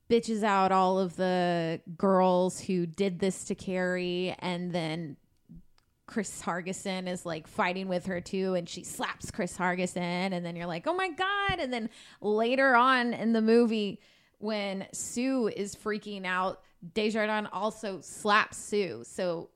bitches 0.09 0.43
out 0.43 0.71
all 0.71 0.99
of 0.99 1.15
the 1.15 1.81
girls 1.97 2.59
who 2.61 2.85
did 2.85 3.19
this 3.19 3.45
to 3.45 3.55
Carrie, 3.55 4.35
and 4.39 4.71
then 4.71 5.17
Chris 6.05 6.41
Hargensen 6.41 7.07
is 7.07 7.25
like 7.25 7.47
fighting 7.47 7.89
with 7.89 8.05
her 8.05 8.21
too, 8.21 8.53
and 8.53 8.67
she 8.69 8.83
slaps 8.83 9.29
Chris 9.31 9.57
Hargensen, 9.57 9.97
and 10.31 10.45
then 10.45 10.55
you're 10.55 10.67
like, 10.67 10.87
oh 10.87 10.95
my 10.95 11.09
god! 11.09 11.59
And 11.59 11.73
then 11.73 11.89
later 12.21 12.75
on 12.75 13.13
in 13.13 13.33
the 13.33 13.41
movie, 13.41 13.99
when 14.39 14.87
Sue 14.93 15.47
is 15.47 15.75
freaking 15.75 16.25
out, 16.25 16.61
Desjardins 16.93 17.49
also 17.51 17.99
slaps 18.01 18.57
Sue. 18.57 19.03
So 19.03 19.49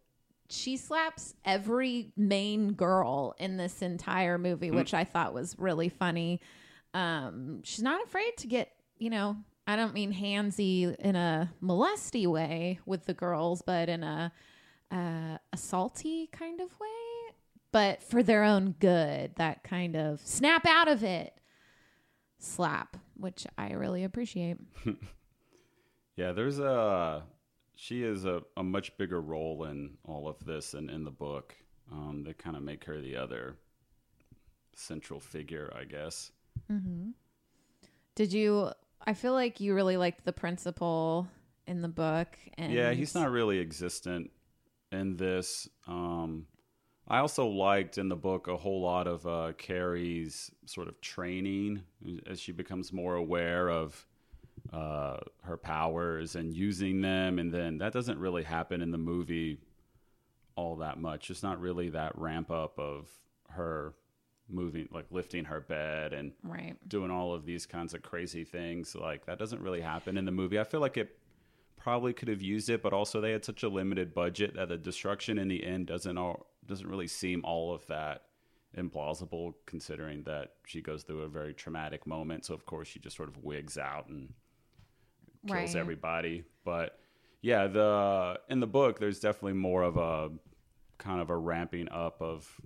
she 0.50 0.76
slaps 0.76 1.34
every 1.46 2.12
main 2.18 2.74
girl 2.74 3.36
in 3.38 3.58
this 3.58 3.82
entire 3.82 4.38
movie, 4.38 4.72
which 4.72 4.94
I 4.94 5.06
thought 5.06 5.34
was 5.34 5.56
really 5.58 5.88
funny. 5.88 6.42
Um, 6.94 7.62
she's 7.64 7.84
not 7.84 8.04
afraid 8.04 8.36
to 8.40 8.48
get, 8.48 8.74
you 8.98 9.10
know, 9.10 9.38
I 9.68 9.76
don't 9.76 9.94
mean 9.94 10.14
handsy 10.14 10.96
in 10.96 11.16
a 11.16 11.52
molesty 11.62 12.28
way 12.28 12.80
with 12.86 13.06
the 13.06 13.14
girls, 13.14 13.62
but 13.62 13.90
in 13.90 14.04
a 14.04 14.32
uh, 14.92 15.38
a 15.54 15.58
salty 15.58 16.28
kind 16.28 16.60
of 16.60 16.70
way, 16.80 17.34
but 17.72 18.04
for 18.04 18.22
their 18.22 18.44
own 18.44 18.76
good. 18.80 19.36
That 19.38 19.64
kind 19.64 19.96
of 19.96 20.20
snap 20.22 20.66
out 20.66 20.88
of 20.88 21.04
it 21.04 21.34
slap, 22.40 22.98
which 23.16 23.46
I 23.58 23.74
really 23.74 24.04
appreciate. 24.04 24.58
yeah. 26.16 26.32
There's 26.32 26.60
a 26.60 27.24
she 27.76 28.04
is 28.04 28.26
a, 28.26 28.42
a 28.58 28.64
much 28.64 28.98
bigger 28.98 29.22
role 29.22 29.64
in 29.66 29.98
all 30.06 30.28
of 30.28 30.44
this 30.46 30.74
and 30.74 30.90
in 30.90 31.04
the 31.04 31.12
book. 31.12 31.56
Um, 31.92 32.24
they 32.26 32.34
kind 32.34 32.56
of 32.56 32.64
make 32.64 32.84
her 32.86 33.00
the 33.00 33.16
other 33.16 33.56
central 34.76 35.20
figure, 35.20 35.74
I 35.78 35.86
guess. 35.86 36.32
Did 38.16 38.34
you? 38.34 38.72
I 39.06 39.14
feel 39.14 39.34
like 39.34 39.60
you 39.60 39.74
really 39.74 39.98
liked 39.98 40.26
the 40.26 40.34
principal 40.34 41.28
in 41.68 41.82
the 41.82 41.88
book, 41.88 42.38
and 42.58 42.72
Yeah, 42.72 42.92
he's 42.92 43.16
not 43.16 43.32
really 43.32 43.60
existent 43.60 44.32
in 44.92 45.18
this. 45.18 45.68
Um, 45.88 46.48
I 47.08 47.20
also 47.20 47.48
liked 47.48 47.98
in 47.98 48.10
the 48.10 48.16
book 48.16 48.48
a 48.48 48.58
whole 48.58 48.82
lot 48.82 49.08
of 49.08 49.26
uh, 49.26 49.54
Carrie's 49.58 50.52
sort 50.66 50.88
of 50.88 51.02
training 51.02 51.82
as 52.28 52.40
she 52.40 52.52
becomes 52.52 52.94
more 52.94 53.16
aware 53.16 53.70
of 53.70 54.06
uh, 54.72 55.18
her 55.44 55.58
powers 55.58 56.36
and 56.36 56.54
using 56.54 57.02
them, 57.02 57.40
and 57.40 57.52
then 57.52 57.80
that 57.80 57.94
doesn't 57.94 58.20
really 58.20 58.44
happen 58.44 58.82
in 58.82 58.92
the 58.92 58.98
movie 58.98 59.60
all 60.56 60.78
that 60.78 61.00
much. 61.00 61.30
It's 61.30 61.44
not 61.44 61.60
really 61.60 61.90
that 61.90 62.18
ramp 62.18 62.52
up 62.52 62.78
of 62.78 63.10
her 63.50 63.94
moving, 64.50 64.88
like 64.92 65.06
lifting 65.12 65.46
her 65.46 65.60
bed 65.62 66.14
and 66.14 66.34
Right. 66.44 66.76
doing 66.88 67.10
all 67.12 67.34
of 67.34 67.46
these 67.46 67.66
kinds 67.66 67.94
of 67.94 68.02
crazy 68.02 68.44
things. 68.44 68.96
Like 68.96 69.26
that 69.26 69.40
doesn't 69.40 69.62
really 69.62 69.82
happen 69.82 70.18
in 70.18 70.26
the 70.26 70.32
movie. 70.32 70.60
I 70.60 70.64
feel 70.64 70.80
like 70.82 70.98
it 70.98 71.18
probably 71.78 72.14
could 72.14 72.28
have 72.28 72.42
used 72.42 72.70
it, 72.70 72.82
but 72.82 72.94
also 72.94 73.22
they 73.22 73.32
had 73.32 73.44
such 73.46 73.64
a 73.64 73.70
limited 73.70 74.14
budget 74.14 74.54
that 74.56 74.70
the 74.70 74.78
destruction 74.78 75.38
in 75.38 75.48
the 75.48 75.64
end 75.64 75.88
doesn't 75.88 76.18
all 76.18 76.48
doesn't 76.68 76.88
really 76.88 77.08
seem 77.08 77.44
all 77.44 77.74
of 77.74 77.86
that 77.88 78.26
implausible 78.78 79.54
considering 79.66 80.24
that 80.24 80.54
she 80.66 80.82
goes 80.82 81.04
through 81.04 81.22
a 81.24 81.28
very 81.28 81.54
traumatic 81.54 82.06
moment. 82.08 82.46
So 82.46 82.54
of 82.54 82.66
course 82.66 82.88
she 82.88 83.00
just 83.00 83.18
sort 83.18 83.30
of 83.30 83.38
wigs 83.44 83.78
out 83.78 84.08
and 84.08 84.34
kills 85.48 85.74
Right. 85.74 85.80
everybody. 85.80 86.44
But 86.64 87.00
yeah, 87.42 87.68
the 87.68 88.40
in 88.50 88.60
the 88.60 88.68
book 88.68 89.00
there's 89.00 89.20
definitely 89.20 89.54
more 89.54 89.84
of 89.84 89.98
a 89.98 90.30
kind 91.00 91.20
of 91.20 91.30
a 91.32 91.36
ramping 91.36 91.90
up 91.90 92.22
of 92.22 92.62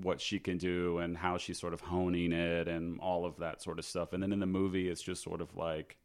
what 0.00 0.20
she 0.20 0.38
can 0.38 0.58
do 0.58 0.98
and 0.98 1.16
how 1.16 1.36
she's 1.38 1.58
sort 1.58 1.74
of 1.74 1.80
honing 1.80 2.32
it 2.32 2.68
and 2.68 3.00
all 3.00 3.24
of 3.26 3.36
that 3.38 3.60
sort 3.62 3.78
of 3.78 3.84
stuff. 3.84 4.12
And 4.12 4.22
then 4.22 4.32
in 4.32 4.38
the 4.40 4.46
movie 4.46 4.88
it's 4.88 5.02
just 5.02 5.22
sort 5.22 5.40
of 5.40 5.56
like 5.56 5.96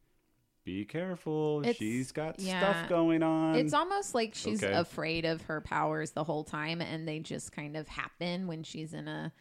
be 0.66 0.86
careful. 0.86 1.60
It's- 1.60 1.76
she's 1.76 2.12
got 2.12 2.40
yeah. 2.40 2.60
stuff 2.60 2.90
going 2.90 3.22
on. 3.22 3.56
It's 3.56 3.74
almost 3.74 4.16
like 4.16 4.34
she's 4.34 4.64
Okay. 4.64 4.74
afraid 4.74 5.26
of 5.26 5.42
her 5.44 5.60
powers 5.62 6.12
the 6.12 6.24
whole 6.24 6.46
time, 6.46 6.80
and 6.82 7.06
they 7.06 7.20
just 7.20 7.52
kind 7.52 7.76
of 7.76 7.88
happen 7.90 8.48
when 8.48 8.64
she's 8.64 8.94
in 8.94 9.08
a 9.10 9.34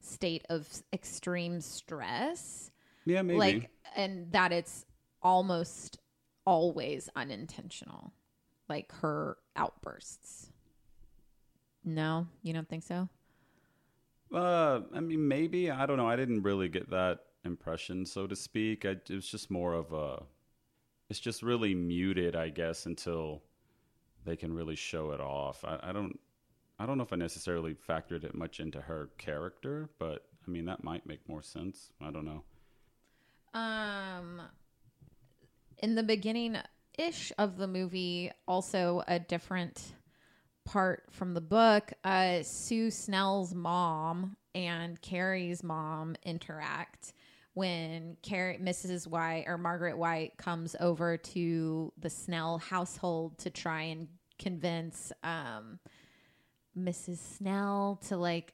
state 0.00 0.46
of 0.48 0.68
extreme 0.92 1.60
stress. 1.60 2.70
yeah, 3.04 3.22
maybe. 3.22 3.38
Like, 3.38 3.70
and 3.96 4.30
that 4.32 4.52
it's 4.52 4.86
almost 5.20 5.98
always 6.46 7.08
unintentional, 7.16 8.12
like 8.68 8.92
her 9.00 9.36
outbursts. 9.56 10.52
No, 11.84 12.28
you 12.42 12.52
don't 12.52 12.68
think 12.68 12.84
so? 12.84 13.08
Uh, 14.32 14.80
I 14.94 15.00
mean, 15.00 15.26
maybe 15.26 15.70
I 15.70 15.86
don't 15.86 15.96
know. 15.96 16.08
I 16.08 16.16
didn't 16.16 16.42
really 16.42 16.68
get 16.68 16.90
that 16.90 17.20
impression, 17.44 18.04
so 18.04 18.26
to 18.26 18.36
speak. 18.36 18.84
I, 18.84 18.90
it 18.90 19.10
was 19.10 19.28
just 19.28 19.50
more 19.50 19.74
of 19.74 19.92
a. 19.92 20.22
It's 21.08 21.20
just 21.20 21.42
really 21.42 21.74
muted, 21.74 22.36
I 22.36 22.50
guess, 22.50 22.84
until 22.84 23.42
they 24.26 24.36
can 24.36 24.52
really 24.52 24.76
show 24.76 25.12
it 25.12 25.20
off. 25.20 25.64
I, 25.64 25.78
I 25.82 25.92
don't. 25.92 26.18
I 26.78 26.86
don't 26.86 26.96
know 26.96 27.04
if 27.04 27.12
I 27.12 27.16
necessarily 27.16 27.74
factored 27.74 28.22
it 28.24 28.34
much 28.34 28.60
into 28.60 28.80
her 28.80 29.10
character, 29.18 29.88
but 29.98 30.26
I 30.46 30.50
mean 30.50 30.66
that 30.66 30.84
might 30.84 31.06
make 31.06 31.28
more 31.28 31.42
sense. 31.42 31.92
I 32.00 32.10
don't 32.10 32.24
know. 32.24 32.44
Um, 33.58 34.42
in 35.78 35.94
the 35.94 36.02
beginning 36.02 36.56
ish 36.96 37.32
of 37.38 37.56
the 37.56 37.66
movie, 37.66 38.30
also 38.46 39.02
a 39.08 39.18
different 39.18 39.94
part 40.68 41.04
from 41.10 41.32
the 41.32 41.40
book. 41.40 41.92
Uh, 42.04 42.42
Sue 42.42 42.90
Snell's 42.90 43.54
mom 43.54 44.36
and 44.54 45.00
Carrie's 45.00 45.64
mom 45.64 46.14
interact 46.24 47.14
when 47.54 48.18
Carrie, 48.22 48.58
Mrs. 48.62 49.06
White 49.06 49.44
or 49.46 49.56
Margaret 49.56 49.96
White 49.96 50.36
comes 50.36 50.76
over 50.78 51.16
to 51.16 51.90
the 51.98 52.10
Snell 52.10 52.58
household 52.58 53.38
to 53.38 53.50
try 53.50 53.82
and 53.82 54.08
convince 54.38 55.10
um, 55.22 55.78
Mrs. 56.78 57.16
Snell 57.16 57.98
to 58.08 58.18
like 58.18 58.52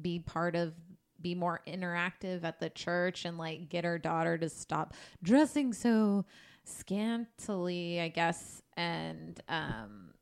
be 0.00 0.18
part 0.18 0.56
of 0.56 0.72
be 1.20 1.34
more 1.34 1.60
interactive 1.68 2.42
at 2.42 2.58
the 2.58 2.70
church 2.70 3.26
and 3.26 3.36
like 3.36 3.68
get 3.68 3.84
her 3.84 3.98
daughter 3.98 4.38
to 4.38 4.48
stop 4.48 4.94
dressing 5.22 5.74
so 5.74 6.24
scantily, 6.64 8.00
I 8.00 8.08
guess. 8.08 8.62
And 8.78 9.38
um 9.50 10.14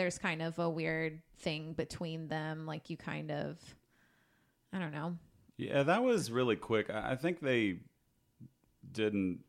there's 0.00 0.18
kind 0.18 0.40
of 0.40 0.58
a 0.58 0.68
weird 0.68 1.20
thing 1.40 1.74
between 1.74 2.26
them 2.26 2.64
like 2.64 2.88
you 2.88 2.96
kind 2.96 3.30
of 3.30 3.58
I 4.72 4.78
don't 4.78 4.92
know. 4.92 5.18
Yeah, 5.58 5.82
that 5.82 6.02
was 6.02 6.30
really 6.30 6.56
quick. 6.56 6.88
I 6.88 7.16
think 7.16 7.40
they 7.40 7.80
didn't. 8.92 9.40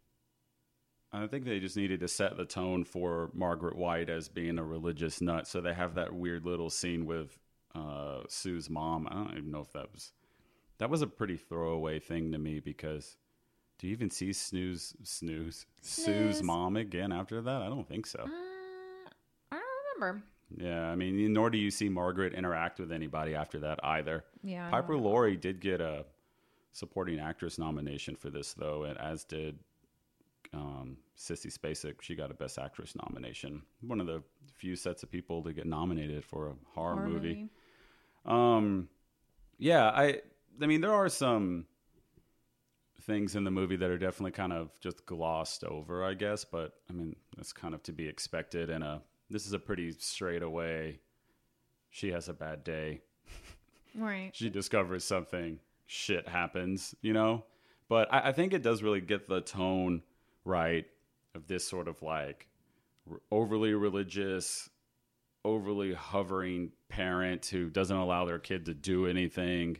I 1.14 1.26
think 1.28 1.46
they 1.46 1.62
just 1.62 1.78
needed 1.78 2.02
to 2.02 2.10
set 2.10 2.36
the 2.36 2.44
tone 2.44 2.84
for 2.84 3.32
Margaret 3.34 3.78
White 3.78 4.10
as 4.10 4.28
being 4.28 4.60
a 4.60 4.64
religious 4.64 5.22
nut. 5.22 5.48
So 5.48 5.62
they 5.62 5.74
have 5.74 5.96
that 5.96 6.14
weird 6.14 6.46
little 6.46 6.70
scene 6.70 7.06
with 7.06 7.40
uh, 7.74 8.24
Sue's 8.28 8.70
mom. 8.70 9.08
I 9.10 9.14
don't 9.14 9.38
even 9.38 9.52
know 9.52 9.62
if 9.62 9.72
that 9.72 9.90
was 9.94 10.12
that 10.80 10.90
was 10.90 11.02
a 11.02 11.08
pretty 11.08 11.38
throwaway 11.38 12.00
thing 12.00 12.34
to 12.34 12.38
me 12.38 12.60
because 12.60 13.16
do 13.80 13.88
you 13.88 13.94
even 13.94 14.10
see 14.10 14.34
Snooze 14.34 14.96
Snooze 15.04 15.66
Sue's 15.82 16.44
mom 16.44 16.76
again 16.76 17.14
after 17.14 17.42
that? 17.42 17.62
I 17.62 17.70
don't 17.70 17.88
think 17.88 18.06
so. 18.06 18.20
Uh, 18.20 19.10
I 19.54 19.56
don't 19.56 20.02
remember. 20.02 20.24
Yeah, 20.58 20.90
I 20.90 20.96
mean, 20.96 21.34
nor 21.34 21.50
do 21.50 21.58
you 21.58 21.72
see 21.72 21.90
Margaret 21.90 22.34
interact 22.34 22.80
with 22.80 22.92
anybody 22.92 23.36
after 23.36 23.60
that 23.60 23.80
either. 23.84 24.26
Yeah. 24.44 24.70
Piper 24.70 24.98
Laurie 24.98 25.38
did 25.38 25.60
get 25.60 25.82
a 25.82 26.06
supporting 26.72 27.20
actress 27.20 27.58
nomination 27.58 28.16
for 28.16 28.30
this, 28.30 28.54
though, 28.54 28.84
and 28.84 28.98
as 29.00 29.24
did 29.24 29.60
um, 30.54 30.98
Sissy 31.18 31.56
Spacek. 31.56 32.02
She 32.02 32.16
got 32.16 32.32
a 32.32 32.34
Best 32.34 32.58
Actress 32.58 32.96
nomination. 32.96 33.62
One 33.82 34.02
of 34.02 34.08
the 34.08 34.24
few 34.56 34.76
sets 34.76 35.04
of 35.04 35.12
people 35.12 35.44
to 35.44 35.54
get 35.54 35.66
nominated 35.66 36.24
for 36.24 36.48
a 36.48 36.54
horror, 36.74 36.96
horror 36.96 37.08
movie. 37.08 37.50
Um, 38.26 38.90
yeah, 39.58 39.90
I, 39.90 40.22
I 40.62 40.66
mean, 40.66 40.82
there 40.82 40.94
are 40.94 41.10
some 41.10 41.66
things 43.04 43.36
in 43.36 43.44
the 43.44 43.52
movie 43.52 43.76
that 43.78 43.90
are 43.90 43.98
definitely 43.98 44.32
kind 44.32 44.54
of 44.54 44.70
just 44.80 45.06
glossed 45.06 45.64
over, 45.64 46.04
I 46.04 46.14
guess. 46.14 46.44
But 46.44 46.74
I 46.90 46.94
mean, 46.94 47.16
that's 47.36 47.54
kind 47.54 47.74
of 47.74 47.82
to 47.84 47.94
be 47.94 48.08
expected. 48.08 48.70
in 48.70 48.84
a 48.84 49.02
this 49.32 49.46
is 49.48 49.54
a 49.54 49.60
pretty 49.60 49.92
straight 49.98 50.44
away. 50.44 51.00
She 51.90 52.12
has 52.12 52.30
a 52.30 52.34
bad 52.34 52.64
day 52.64 53.02
Right. 53.96 54.32
she 54.34 54.50
discovers 54.50 55.04
something, 55.04 55.60
shit 55.86 56.28
happens, 56.28 56.96
you 57.02 57.14
know? 57.14 57.44
But 57.90 58.14
I, 58.14 58.30
I 58.30 58.32
think 58.32 58.54
it 58.54 58.62
does 58.64 58.82
really 58.84 59.02
get 59.02 59.28
the 59.28 59.42
tone 59.42 60.02
right 60.46 60.86
of 61.36 61.48
this 61.48 61.68
sort 61.68 61.88
of 61.88 62.02
like 62.02 62.48
r- 63.10 63.20
overly 63.32 63.74
religious, 63.74 64.70
overly 65.44 65.94
hovering 65.94 66.72
parent 66.88 67.46
who 67.48 67.70
doesn't 67.70 67.96
allow 67.98 68.26
their 68.26 68.40
kid 68.40 68.66
to 68.68 68.74
do 68.74 69.08
anything. 69.08 69.78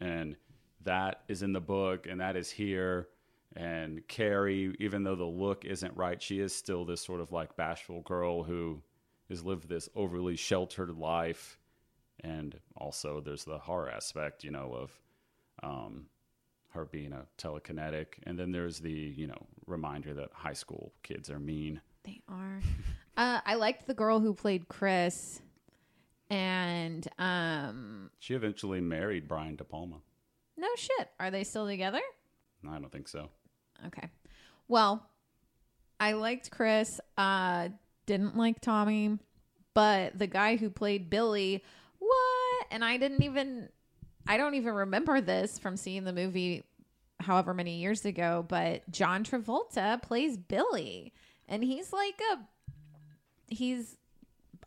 And 0.00 0.36
that 0.84 1.22
is 1.28 1.42
in 1.42 1.52
the 1.52 1.60
book 1.60 2.06
and 2.06 2.20
that 2.20 2.36
is 2.36 2.50
here. 2.50 3.08
And 3.56 4.06
Carrie, 4.06 4.76
even 4.78 5.02
though 5.02 5.16
the 5.16 5.24
look 5.24 5.64
isn't 5.64 5.96
right, 5.96 6.20
she 6.22 6.40
is 6.40 6.54
still 6.54 6.84
this 6.84 7.00
sort 7.00 7.20
of 7.20 7.32
like 7.32 7.56
bashful 7.56 8.02
girl 8.02 8.42
who 8.42 8.82
has 9.30 9.42
lived 9.42 9.68
this 9.68 9.88
overly 9.96 10.36
sheltered 10.36 10.90
life 10.96 11.58
and 12.20 12.58
also 12.76 13.20
there's 13.20 13.44
the 13.44 13.58
horror 13.58 13.90
aspect, 13.90 14.44
you 14.44 14.50
know, 14.50 14.72
of 14.72 14.90
um, 15.62 16.06
her 16.70 16.84
being 16.84 17.12
a 17.12 17.26
telekinetic, 17.38 18.06
and 18.24 18.38
then 18.38 18.52
there's 18.52 18.78
the 18.80 18.90
you 18.90 19.26
know 19.26 19.46
reminder 19.66 20.14
that 20.14 20.30
high 20.32 20.52
school 20.52 20.92
kids 21.02 21.30
are 21.30 21.38
mean. 21.38 21.80
They 22.04 22.20
are. 22.28 22.60
uh, 23.16 23.40
I 23.44 23.54
liked 23.54 23.86
the 23.86 23.94
girl 23.94 24.20
who 24.20 24.34
played 24.34 24.68
Chris, 24.68 25.40
and 26.30 27.06
um, 27.18 28.10
She 28.18 28.34
eventually 28.34 28.80
married 28.80 29.28
Brian 29.28 29.56
De 29.56 29.64
Palma. 29.64 29.96
no 30.56 30.68
shit, 30.76 31.10
are 31.18 31.30
they 31.30 31.44
still 31.44 31.66
together? 31.66 32.02
I 32.68 32.78
don't 32.78 32.90
think 32.90 33.08
so. 33.08 33.30
Okay. 33.86 34.08
Well, 34.68 35.06
I 36.00 36.12
liked 36.12 36.50
Chris. 36.50 37.00
Uh, 37.16 37.68
didn't 38.06 38.36
like 38.36 38.60
Tommy, 38.60 39.18
but 39.74 40.18
the 40.18 40.26
guy 40.26 40.56
who 40.56 40.70
played 40.70 41.10
Billy, 41.10 41.64
what? 41.98 42.66
And 42.70 42.84
I 42.84 42.96
didn't 42.96 43.22
even. 43.22 43.68
I 44.28 44.36
don't 44.36 44.54
even 44.54 44.74
remember 44.74 45.20
this 45.20 45.58
from 45.58 45.76
seeing 45.76 46.02
the 46.02 46.12
movie 46.12 46.64
however 47.20 47.54
many 47.54 47.76
years 47.76 48.04
ago, 48.04 48.44
but 48.48 48.88
John 48.90 49.24
Travolta 49.24 50.02
plays 50.02 50.36
Billy. 50.36 51.12
And 51.48 51.62
he's 51.62 51.92
like 51.92 52.20
a 52.32 52.38
he's 53.48 53.96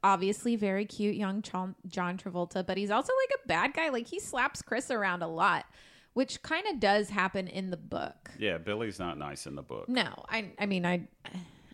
obviously 0.03 0.55
very 0.55 0.85
cute 0.85 1.15
young 1.15 1.41
John, 1.41 1.75
Travolta, 2.17 2.65
but 2.65 2.77
he's 2.77 2.91
also 2.91 3.11
like 3.23 3.39
a 3.43 3.47
bad 3.47 3.73
guy. 3.73 3.89
Like 3.89 4.07
he 4.07 4.19
slaps 4.19 4.61
Chris 4.61 4.89
around 4.91 5.23
a 5.23 5.27
lot, 5.27 5.65
which 6.13 6.41
kind 6.41 6.67
of 6.67 6.79
does 6.79 7.09
happen 7.09 7.47
in 7.47 7.69
the 7.69 7.77
book. 7.77 8.31
Yeah, 8.37 8.57
Billy's 8.57 8.99
not 8.99 9.17
nice 9.17 9.47
in 9.47 9.55
the 9.55 9.61
book. 9.61 9.87
No, 9.89 10.25
I 10.29 10.51
I 10.59 10.65
mean 10.65 10.85
I 10.85 11.07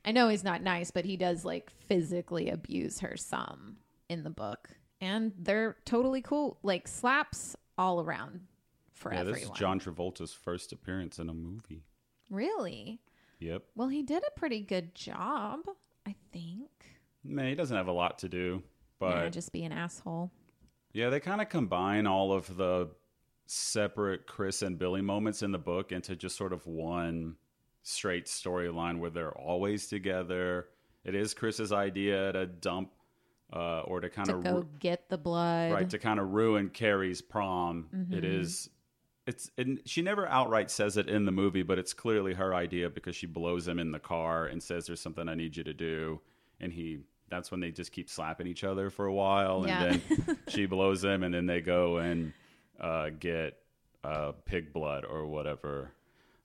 I 0.06 0.12
know 0.12 0.30
he's 0.30 0.44
not 0.44 0.62
nice, 0.62 0.92
but 0.92 1.06
he 1.06 1.18
does 1.18 1.44
like 1.44 1.72
physically 1.88 2.50
abuse 2.50 3.00
her 3.00 3.18
some 3.18 3.78
in 4.10 4.24
the 4.24 4.30
book. 4.30 4.70
And 5.02 5.34
they're 5.38 5.78
totally 5.86 6.22
cool. 6.22 6.58
Like 6.64 6.88
slaps 6.88 7.56
all 7.78 8.02
around 8.02 8.42
for 8.94 9.12
yeah, 9.12 9.20
everyone. 9.22 9.40
this 9.42 9.50
is 9.50 9.58
John 9.58 9.80
Travolta's 9.80 10.32
first 10.32 10.72
appearance 10.72 11.20
in 11.20 11.30
a 11.30 11.34
movie. 11.34 11.84
Really? 12.30 13.02
Yep. 13.40 13.64
Well, 13.76 13.90
he 13.90 14.02
did 14.04 14.24
a 14.24 14.40
pretty 14.40 14.62
good 14.62 14.96
job, 14.96 15.62
I 16.06 16.16
think. 16.32 16.70
Man, 17.24 17.48
he 17.48 17.56
doesn't 17.56 17.76
have 17.76 17.88
a 17.88 17.92
lot 17.92 18.20
to 18.20 18.30
do, 18.30 18.64
but 19.00 19.16
yeah, 19.16 19.30
just 19.30 19.52
be 19.52 19.64
an 19.64 19.72
asshole. 19.72 20.32
Yeah, 20.94 21.10
they 21.10 21.20
kind 21.20 21.42
of 21.42 21.50
combine 21.50 22.08
all 22.08 22.32
of 22.32 22.56
the 22.56 22.90
separate 23.46 24.28
Chris 24.28 24.62
and 24.62 24.78
Billy 24.78 25.02
moments 25.02 25.42
in 25.44 25.52
the 25.52 25.58
book 25.60 25.92
into 25.92 26.16
just 26.16 26.36
sort 26.38 26.54
of 26.54 26.66
one 26.66 27.36
straight 27.84 28.26
storyline 28.26 29.00
where 29.00 29.10
they're 29.10 29.38
always 29.38 29.88
together. 29.88 30.68
It 31.04 31.14
is 31.16 31.34
Chris's 31.34 31.72
idea 31.72 32.32
to 32.34 32.46
dump 32.48 32.90
uh, 33.54 33.82
or 33.82 34.00
to 34.02 34.10
kind 34.10 34.28
to 34.30 34.36
of 34.38 34.44
go 34.44 34.66
get 34.80 35.08
the 35.10 35.18
blood. 35.20 35.72
right 35.72 35.90
to 35.90 36.00
kind 36.00 36.20
of 36.20 36.32
ruin 36.32 36.70
Carrie's 36.70 37.22
prom. 37.22 37.88
It 38.12 38.24
Mm-hmm. 38.24 38.42
is. 38.42 38.70
It's 39.28 39.50
and 39.58 39.80
she 39.86 40.04
never 40.04 40.28
outright 40.28 40.70
says 40.70 40.98
it 40.98 41.10
in 41.10 41.26
the 41.26 41.32
movie, 41.32 41.64
but 41.64 41.80
it's 41.80 41.94
clearly 41.94 42.36
her 42.36 42.54
idea 42.54 42.92
because 42.92 43.16
she 43.16 43.26
blows 43.26 43.68
him 43.68 43.80
in 43.80 43.92
the 43.92 43.98
car 44.00 44.46
and 44.46 44.62
says, 44.62 44.86
"There's 44.86 45.02
something 45.02 45.28
I 45.28 45.34
need 45.34 45.58
you 45.58 45.64
to 45.64 45.74
do," 45.74 46.22
and 46.60 46.72
he. 46.72 47.00
That's 47.28 47.50
when 47.50 47.60
they 47.60 47.72
just 47.72 47.92
keep 47.92 48.08
slapping 48.08 48.46
each 48.46 48.64
other 48.64 48.92
for 48.92 49.08
a 49.08 49.14
while, 49.14 49.64
and 49.64 50.02
then 50.28 50.38
she 50.48 50.68
blows 50.68 51.04
him, 51.04 51.24
and 51.24 51.34
then 51.34 51.48
they 51.48 51.60
go 51.60 51.98
and 51.98 52.34
uh, 52.80 53.10
get 53.18 53.58
uh, 54.04 54.34
pig 54.46 54.74
blood 54.74 55.06
or 55.06 55.26
whatever. 55.26 55.92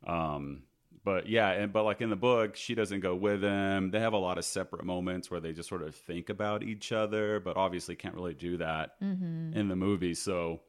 Um, 0.06 0.62
but 1.04 1.28
yeah, 1.28 1.50
and 1.50 1.72
but 1.72 1.84
like 1.84 2.00
in 2.00 2.10
the 2.10 2.16
book, 2.16 2.56
she 2.56 2.74
doesn't 2.74 3.00
go 3.00 3.14
with 3.14 3.42
him. 3.42 3.90
They 3.90 4.00
have 4.00 4.12
a 4.12 4.18
lot 4.18 4.38
of 4.38 4.44
separate 4.44 4.84
moments 4.84 5.30
where 5.30 5.40
they 5.40 5.52
just 5.52 5.68
sort 5.68 5.82
of 5.82 5.94
think 5.94 6.28
about 6.28 6.62
each 6.62 6.92
other, 6.92 7.40
but 7.40 7.56
obviously 7.56 7.96
can't 7.96 8.14
really 8.14 8.34
do 8.34 8.58
that 8.58 8.96
in 9.00 9.68
the 9.68 9.76
movie. 9.76 10.14
So 10.14 10.60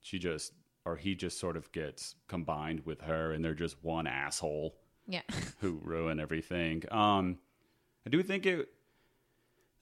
she 0.00 0.18
just 0.18 0.52
or 0.84 0.96
he 0.96 1.14
just 1.14 1.38
sort 1.38 1.56
of 1.56 1.70
gets 1.72 2.14
combined 2.28 2.84
with 2.86 3.02
her, 3.02 3.32
and 3.32 3.44
they're 3.44 3.54
just 3.54 3.76
one 3.82 4.06
asshole 4.06 4.74
Yeah. 5.06 5.22
who 5.60 5.80
ruin 5.82 6.18
everything. 6.18 6.82
Um, 6.90 7.38
I 8.06 8.10
do 8.10 8.22
think 8.22 8.46
it 8.46 8.68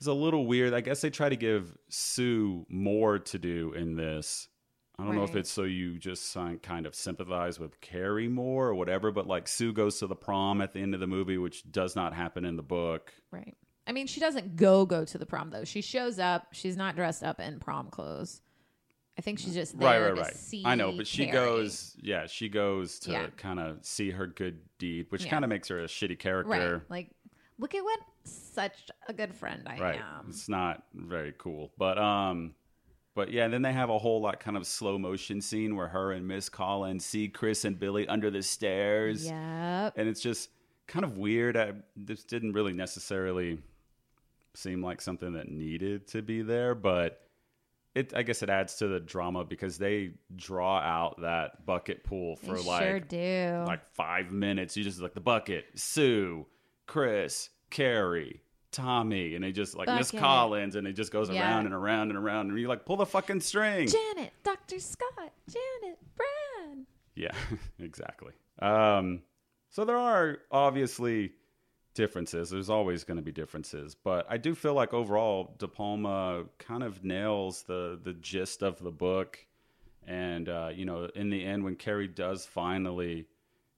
is 0.01 0.09
a 0.09 0.13
little 0.13 0.47
weird. 0.47 0.75
I 0.75 0.81
guess 0.81 1.01
they 1.01 1.11
try 1.11 1.29
to 1.29 1.37
give 1.37 1.77
Sue 1.89 2.67
more 2.69 3.19
to 3.21 3.39
do 3.39 3.73
in 3.73 3.95
this. 3.97 4.49
I 4.99 5.05
don't 5.05 5.15
know 5.15 5.25
if 5.25 5.37
it's 5.37 5.51
so 5.51 5.65
you 5.65 5.99
just 5.99 6.35
kind 6.63 6.87
of 6.87 6.95
sympathize 6.95 7.59
with 7.61 7.81
Carrie 7.83 8.29
more 8.29 8.69
or 8.69 8.75
whatever, 8.75 9.11
but 9.11 9.27
like 9.27 9.47
Sue 9.47 9.73
goes 9.73 9.99
to 9.99 10.07
the 10.07 10.17
prom 10.17 10.63
at 10.63 10.73
the 10.73 10.81
end 10.81 10.95
of 10.95 11.01
the 11.01 11.07
movie, 11.07 11.37
which 11.37 11.71
does 11.71 11.95
not 11.95 12.15
happen 12.15 12.45
in 12.47 12.57
the 12.57 12.63
book. 12.63 13.13
Right. 13.31 13.55
I 13.87 13.93
mean, 13.93 14.07
she 14.07 14.21
doesn't 14.21 14.57
go 14.57 14.87
go 14.87 15.05
to 15.05 15.19
the 15.19 15.27
prom 15.27 15.51
though. 15.51 15.65
She 15.65 15.83
shows 15.83 16.19
up. 16.19 16.49
She's 16.53 16.77
not 16.77 16.97
dressed 16.97 17.23
up 17.23 17.41
in 17.41 17.61
prom 17.61 17.89
clothes. 17.91 18.41
I 19.19 19.23
think 19.23 19.39
she's 19.39 19.55
just 19.55 19.79
there 19.79 19.89
right, 19.89 20.09
right, 20.09 20.15
to 20.17 20.23
right. 20.23 20.35
see. 20.37 20.63
I 20.65 20.75
know, 20.75 20.93
but 20.93 21.07
she 21.07 21.27
Carrie. 21.27 21.33
goes, 21.47 21.97
yeah, 22.01 22.27
she 22.27 22.49
goes 22.49 22.99
to 23.01 23.13
Yeah. 23.13 23.27
kind 23.37 23.61
of 23.61 23.85
see 23.85 24.11
her 24.11 24.27
good 24.27 24.61
deed, 24.79 25.07
which 25.11 25.25
Yeah. 25.25 25.31
kind 25.31 25.45
of 25.45 25.49
makes 25.51 25.69
her 25.69 25.81
a 25.81 25.87
shitty 25.87 26.19
character. 26.19 26.51
right. 26.51 26.91
Like, 26.91 27.11
look 27.59 27.75
at 27.75 27.83
what 27.85 27.99
such 28.25 28.91
a 29.09 29.13
good 29.15 29.35
friend 29.35 29.63
I 29.67 29.79
right 29.79 30.01
am. 30.01 30.27
it's 30.29 30.49
not 30.49 30.83
very 30.93 31.33
cool 31.39 31.71
but 31.79 31.97
um 31.97 32.55
but 33.17 33.33
yeah 33.33 33.45
and 33.45 33.53
then 33.53 33.63
they 33.63 33.73
have 33.73 33.91
a 33.91 33.99
whole 33.99 34.21
like 34.21 34.39
kind 34.39 34.57
of 34.57 34.65
slow 34.65 34.97
motion 34.99 35.41
scene 35.41 35.75
where 35.75 35.89
her 35.89 36.13
and 36.13 36.29
miss 36.29 36.49
collins 36.49 37.05
see 37.05 37.27
chris 37.27 37.65
and 37.65 37.81
billy 37.81 38.07
under 38.07 38.31
the 38.31 38.43
stairs 38.43 39.25
Yep. 39.27 39.95
and 39.97 40.09
it's 40.09 40.21
just 40.21 40.51
kind 40.87 41.05
of 41.05 41.19
weird 41.19 41.57
I, 41.57 41.73
this 41.97 42.23
didn't 42.23 42.53
really 42.53 42.73
necessarily 42.75 43.59
seem 44.55 44.83
like 44.83 45.01
something 45.01 45.33
that 45.33 45.51
needed 45.51 46.07
to 46.09 46.23
be 46.23 46.43
there 46.43 46.75
but 46.77 47.23
it 47.95 48.13
i 48.15 48.23
guess 48.23 48.43
it 48.43 48.51
adds 48.51 48.77
to 48.77 48.87
the 48.89 49.01
drama 49.01 49.45
because 49.45 49.79
they 49.79 50.13
draw 50.37 50.79
out 50.79 51.21
that 51.23 51.65
bucket 51.67 52.05
pool 52.05 52.37
for 52.37 52.55
They 52.57 52.63
like 52.63 52.83
sure 52.83 53.01
do. 53.01 53.65
like 53.67 53.85
five 53.95 54.31
minutes. 54.31 54.77
You 54.77 54.85
just 54.85 55.01
like 55.01 55.15
the 55.15 55.21
bucket, 55.21 55.65
Sue, 55.75 56.47
Chris, 56.87 57.49
Carrie, 57.71 58.43
Tommy, 58.77 59.35
and 59.35 59.43
they 59.43 59.53
just 59.53 59.75
like 59.77 59.89
Miss 59.89 60.11
Bucket. 60.13 60.21
Collins, 60.21 60.77
and 60.77 60.87
it 60.87 60.93
just 60.93 61.11
goes 61.11 61.31
Yeah. 61.31 61.41
around 61.41 61.65
and 61.67 61.75
around 61.75 62.11
and 62.11 62.19
around, 62.19 62.51
and 62.51 62.59
you're 62.59 62.69
like 62.69 62.85
pull 62.85 62.97
the 62.97 63.07
fucking 63.07 63.41
string. 63.41 63.89
Janet, 63.89 64.33
Dr. 64.45 64.79
Scott, 64.79 65.33
Janet, 65.51 65.99
Brad. 66.17 66.85
Yeah, 67.15 67.33
exactly. 67.81 68.33
Um, 68.61 69.23
so 69.71 69.85
there 69.85 69.97
are 69.97 70.39
obviously 70.51 71.33
differences. 71.95 72.51
There's 72.51 72.69
always 72.71 73.05
going 73.05 73.17
to 73.17 73.23
be 73.23 73.33
differences, 73.33 73.95
but 73.95 74.27
I 74.29 74.37
do 74.37 74.55
feel 74.55 74.75
like 74.75 74.93
overall, 74.93 75.55
De 75.59 75.67
Palma 75.67 76.45
kind 76.59 76.83
of 76.83 77.03
nails 77.03 77.63
the 77.63 77.99
the 78.03 78.13
gist 78.13 78.63
of 78.63 78.79
the 78.83 78.91
book. 78.93 79.39
And 80.07 80.49
uh, 80.49 80.71
you 80.75 80.85
know, 80.85 81.07
in 81.15 81.31
the 81.31 81.45
end, 81.45 81.65
when 81.65 81.75
Carrie 81.77 82.07
does 82.09 82.45
finally 82.47 83.25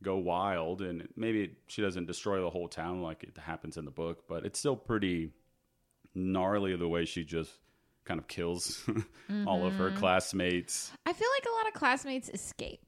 go 0.02 0.17
wild, 0.17 0.80
and 0.82 1.08
maybe 1.17 1.56
she 1.67 1.82
doesn't 1.82 2.06
destroy 2.06 2.41
the 2.41 2.50
whole 2.50 2.69
town 2.69 3.02
like 3.02 3.25
it 3.25 3.37
happens 3.39 3.76
in 3.76 3.84
the 3.84 3.91
book, 3.91 4.25
but 4.28 4.45
it's 4.47 4.58
still 4.58 4.76
pretty 4.76 5.32
gnarly 6.15 6.75
the 6.76 6.89
way 6.89 7.04
she 7.04 7.25
just 7.25 7.50
kind 8.04 8.19
of 8.21 8.26
kills 8.28 8.84
all 9.47 9.67
of 9.67 9.75
her 9.75 9.91
classmates. 9.91 10.91
I 11.04 11.13
feel 11.13 11.28
like 11.37 11.47
a 11.47 11.56
lot 11.58 11.69
of 11.69 11.75
classmates 11.75 12.28
escape. 12.30 12.84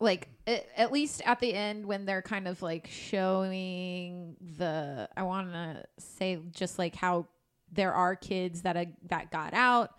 Like 0.00 0.28
a- 0.48 0.80
at 0.80 0.90
least 0.90 1.22
at 1.24 1.38
the 1.40 1.54
end 1.54 1.86
when 1.86 2.04
they're 2.06 2.22
kind 2.22 2.48
of 2.48 2.60
like 2.62 2.88
showing 2.90 4.36
the 4.58 5.08
I 5.16 5.22
want 5.22 5.52
to 5.52 5.84
say 5.98 6.38
just 6.50 6.78
like 6.78 6.96
how 6.96 7.26
there 7.70 7.92
are 7.92 8.16
kids 8.16 8.62
that 8.62 8.76
uh, 8.76 8.84
that 9.08 9.30
got 9.30 9.54
out. 9.54 9.90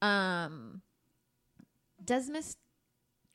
Um 0.00 0.82
does 2.04 2.30
Miss 2.30 2.56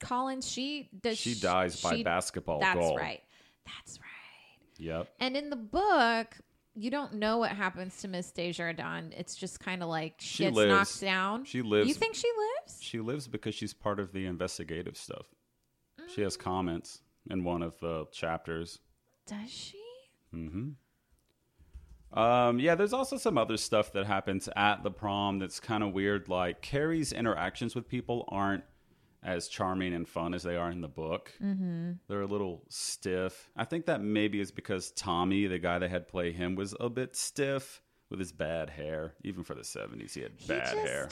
Collins 0.03 0.47
she 0.49 0.89
does 1.01 1.17
She 1.17 1.33
sh- 1.33 1.41
dies 1.41 1.81
by 1.81 1.95
she- 1.97 2.03
basketball 2.03 2.59
That's 2.59 2.79
goal. 2.79 2.95
right. 2.97 3.21
That's 3.65 3.99
right. 3.99 4.77
Yep. 4.77 5.09
And 5.19 5.35
in 5.37 5.49
the 5.49 5.55
book, 5.55 6.35
you 6.75 6.89
don't 6.89 7.13
know 7.15 7.37
what 7.37 7.51
happens 7.51 7.97
to 8.01 8.07
Miss 8.07 8.31
Desjardins. 8.31 9.13
It's 9.15 9.35
just 9.35 9.59
kind 9.59 9.83
of 9.83 9.89
like 9.89 10.15
she, 10.19 10.27
She 10.37 10.43
gets 10.45 10.55
lives. 10.57 10.69
knocked 10.69 11.01
down. 11.01 11.45
She 11.45 11.61
lives. 11.61 11.87
You 11.87 11.93
think 11.93 12.15
she 12.15 12.27
lives? 12.37 12.77
she 12.81 12.99
lives 12.99 13.27
because 13.27 13.53
she's 13.55 13.73
part 13.73 13.99
of 13.99 14.11
the 14.11 14.25
investigative 14.25 14.97
stuff. 14.97 15.27
She 16.13 16.21
Mm. 16.21 16.23
has 16.25 16.37
comments 16.37 17.01
in 17.29 17.43
one 17.43 17.61
of 17.61 17.79
the 17.79 18.05
chapters. 18.11 18.79
Does 19.27 19.49
she? 19.51 19.81
Mhm. 20.33 20.73
Um, 22.11 22.59
yeah, 22.59 22.75
there's 22.75 22.93
also 22.93 23.17
some 23.17 23.37
other 23.37 23.57
stuff 23.57 23.91
that 23.93 24.05
happens 24.05 24.47
at 24.55 24.83
the 24.83 24.91
prom 24.91 25.39
that's 25.39 25.59
kind 25.59 25.83
of 25.83 25.93
weird. 25.93 26.29
Like 26.29 26.61
Carrie's 26.61 27.11
interactions 27.11 27.73
with 27.75 27.87
people 27.87 28.25
aren't 28.27 28.63
as 29.23 29.47
charming 29.47 29.93
and 29.93 30.07
fun 30.07 30.33
as 30.33 30.43
they 30.43 30.55
are 30.55 30.69
in 30.69 30.81
the 30.81 30.87
book. 30.87 31.31
Mm-hmm. 31.41 31.91
They're 32.07 32.21
a 32.21 32.27
little 32.27 32.63
stiff. 32.69 33.49
I 33.55 33.65
think 33.65 33.85
that 33.85 34.01
maybe 34.01 34.39
is 34.39 34.51
because 34.51 34.91
Tommy, 34.91 35.47
the 35.47 35.59
guy 35.59 35.79
that 35.79 35.89
had 35.89 36.07
play 36.07 36.31
him, 36.31 36.55
was 36.55 36.75
a 36.79 36.89
bit 36.89 37.15
stiff 37.15 37.81
with 38.09 38.19
his 38.19 38.31
bad 38.31 38.69
hair. 38.69 39.13
Even 39.23 39.43
for 39.43 39.55
the 39.55 39.61
70s, 39.61 40.13
he 40.13 40.21
had 40.21 40.37
bad 40.47 40.73
just- 40.73 40.75
hair. 40.87 41.09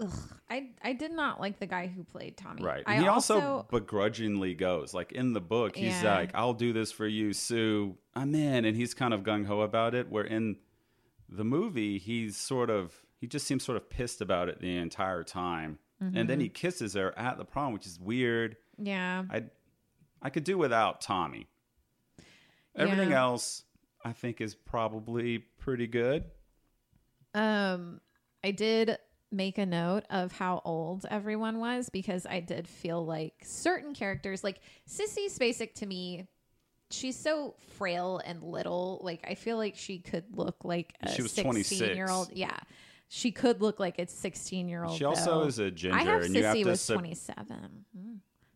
Ugh, 0.00 0.12
I 0.48 0.68
I 0.80 0.92
did 0.92 1.10
not 1.10 1.40
like 1.40 1.58
the 1.58 1.66
guy 1.66 1.88
who 1.88 2.04
played 2.04 2.36
Tommy. 2.36 2.62
Right. 2.62 2.84
I 2.86 2.92
And 2.94 3.02
he 3.02 3.08
also, 3.08 3.34
also, 3.40 3.66
begrudgingly 3.70 4.54
goes. 4.54 4.94
Like 4.94 5.10
in 5.10 5.32
the 5.32 5.40
book, 5.40 5.74
he's 5.74 6.02
Yeah. 6.02 6.14
like, 6.14 6.30
I'll 6.36 6.54
do 6.54 6.72
this 6.72 6.92
for 6.92 7.06
you, 7.06 7.32
Sue. 7.32 7.96
I'm 8.14 8.32
in. 8.34 8.64
And 8.64 8.76
he's 8.76 8.94
kind 8.94 9.12
of 9.12 9.22
gung 9.24 9.46
ho 9.46 9.62
about 9.62 9.96
it. 9.96 10.08
Where 10.08 10.22
in 10.22 10.58
the 11.28 11.42
movie, 11.44 11.98
he's 11.98 12.36
sort 12.36 12.70
of, 12.70 12.94
he 13.20 13.26
just 13.26 13.44
seems 13.44 13.64
sort 13.64 13.76
of 13.76 13.90
pissed 13.90 14.20
about 14.20 14.48
it 14.48 14.60
the 14.60 14.76
entire 14.76 15.24
time. 15.24 15.80
And 16.00 16.14
Mm-hmm. 16.14 16.26
then 16.28 16.40
he 16.40 16.48
kisses 16.48 16.94
her 16.94 17.16
at 17.18 17.38
the 17.38 17.44
prom, 17.44 17.72
which 17.72 17.86
is 17.86 17.98
weird. 17.98 18.56
yeah. 18.78 19.24
I, 19.30 19.44
I 20.22 20.30
could 20.30 20.44
do 20.44 20.56
without 20.58 21.00
Tommy. 21.00 21.46
Everything 22.76 23.10
Yeah. 23.10 23.20
else, 23.22 23.64
I 24.04 24.12
think, 24.12 24.40
is 24.40 24.54
probably 24.54 25.38
pretty 25.58 25.86
good. 25.88 26.24
Um, 27.34 28.00
I 28.44 28.50
did 28.52 28.98
make 29.30 29.58
a 29.58 29.66
note 29.66 30.04
of 30.10 30.32
how 30.32 30.62
old 30.64 31.04
everyone 31.10 31.58
was 31.58 31.90
because 31.90 32.24
I 32.26 32.40
did 32.40 32.66
feel 32.66 33.04
like 33.04 33.34
certain 33.44 33.94
characters, 33.94 34.42
like 34.42 34.60
Sissy 34.88 35.26
Spacek, 35.26 35.74
to 35.74 35.86
me, 35.86 36.26
she's 36.90 37.18
so 37.18 37.54
frail 37.76 38.20
and 38.24 38.42
little. 38.42 39.00
Like 39.02 39.24
I 39.28 39.34
feel 39.34 39.56
like 39.56 39.76
she 39.76 39.98
could 39.98 40.24
look 40.36 40.64
like 40.64 40.94
a 41.02 41.12
She 41.12 41.22
was 41.22 41.32
16 41.32 41.94
year 41.96 42.08
old. 42.08 42.30
Yeah, 42.32 42.56
she 43.08 43.32
could 43.32 43.60
look 43.60 43.80
like 43.80 43.98
a 43.98 44.06
16 44.06 44.68
year 44.68 44.84
old. 44.84 44.96
She 44.96 45.04
also 45.04 45.44
is 45.44 45.58
a 45.58 45.70
ginger, 45.70 45.96
I 45.96 46.02
have 46.02 46.22
and 46.22 46.34
you 46.34 46.44
have 46.44 46.56
Sissy 46.56 46.62
to. 46.64 46.70
was 46.70 46.80
sub- 46.80 46.98
27. 46.98 47.84
Hmm. 47.96 48.14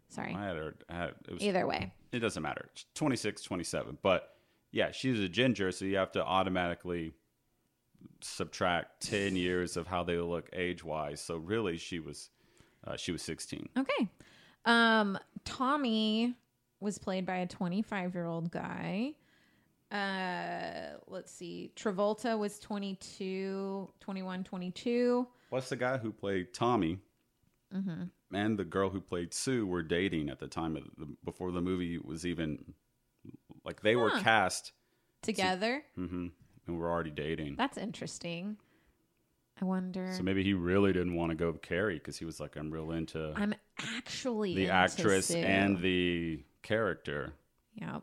Sorry. 0.08 0.34
I 0.34 0.44
had 0.46 0.56
her. 0.56 0.74
I 0.90 0.94
had, 0.94 1.14
it 1.26 1.32
was 1.32 1.42
Either 1.42 1.66
way. 1.66 1.92
it 2.12 2.18
doesn't 2.18 2.42
matter. 2.42 2.68
It's 2.72 2.84
26, 2.94 3.42
27. 3.42 3.98
But 4.02 4.34
yeah, 4.70 4.90
she's 4.90 5.18
a 5.20 5.28
ginger, 5.28 5.72
so 5.72 5.86
you 5.86 5.96
have 5.96 6.12
to 6.12 6.22
automatically 6.24 7.12
subtract 8.20 9.02
10 9.08 9.36
years 9.36 9.76
of 9.76 9.86
how 9.86 10.02
they 10.02 10.16
look 10.18 10.48
age 10.52 10.84
wise. 10.84 11.20
So 11.20 11.36
really, 11.36 11.78
she 11.78 11.98
was 12.00 12.30
uh, 12.86 12.96
she 12.96 13.12
was 13.12 13.22
16. 13.22 13.68
Okay. 13.78 14.08
Um, 14.64 15.18
Tommy 15.44 16.34
was 16.80 16.98
played 16.98 17.24
by 17.24 17.36
a 17.36 17.46
25 17.46 18.14
year 18.14 18.26
old 18.26 18.50
guy. 18.50 19.12
Uh, 19.92 20.96
let's 21.06 21.30
see. 21.30 21.70
Travolta 21.76 22.38
was 22.38 22.58
22, 22.58 23.90
21, 24.00 24.44
22. 24.44 25.26
What's 25.50 25.68
the 25.68 25.76
guy 25.76 25.98
who 25.98 26.12
played 26.12 26.54
Tommy? 26.54 26.98
Mm-hmm. 27.74 28.04
And 28.34 28.58
the 28.58 28.64
girl 28.64 28.88
who 28.88 29.00
played 29.00 29.34
Sue 29.34 29.66
were 29.66 29.82
dating 29.82 30.30
at 30.30 30.38
the 30.38 30.46
time 30.46 30.76
of 30.76 30.84
the, 30.96 31.06
before 31.24 31.52
the 31.52 31.60
movie 31.60 31.98
was 31.98 32.24
even 32.24 32.74
like 33.64 33.82
they 33.82 33.96
were 33.96 34.18
cast 34.20 34.72
Together. 35.22 35.82
hmm 35.94 36.28
and 36.66 36.78
were 36.78 36.90
already 36.90 37.10
dating. 37.10 37.56
That's 37.56 37.76
interesting. 37.76 38.56
I 39.60 39.64
wonder. 39.64 40.12
So 40.16 40.22
maybe 40.22 40.42
he 40.42 40.54
really 40.54 40.92
didn't 40.92 41.14
want 41.14 41.30
to 41.30 41.36
go 41.36 41.50
with 41.50 41.60
Carrie 41.62 41.98
because 41.98 42.16
he 42.16 42.24
was 42.24 42.40
like, 42.40 42.56
I'm 42.56 42.70
real 42.70 42.92
into 42.92 43.32
I'm 43.36 43.54
actually 43.78 44.54
the 44.54 44.70
actress 44.70 45.26
Sue. 45.26 45.38
and 45.38 45.80
the 45.80 46.42
character. 46.62 47.32
Yep. 47.74 48.02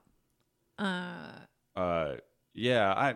Uh, 0.78 1.32
Uh, 1.80 2.16
yeah, 2.54 2.94
I 2.94 3.16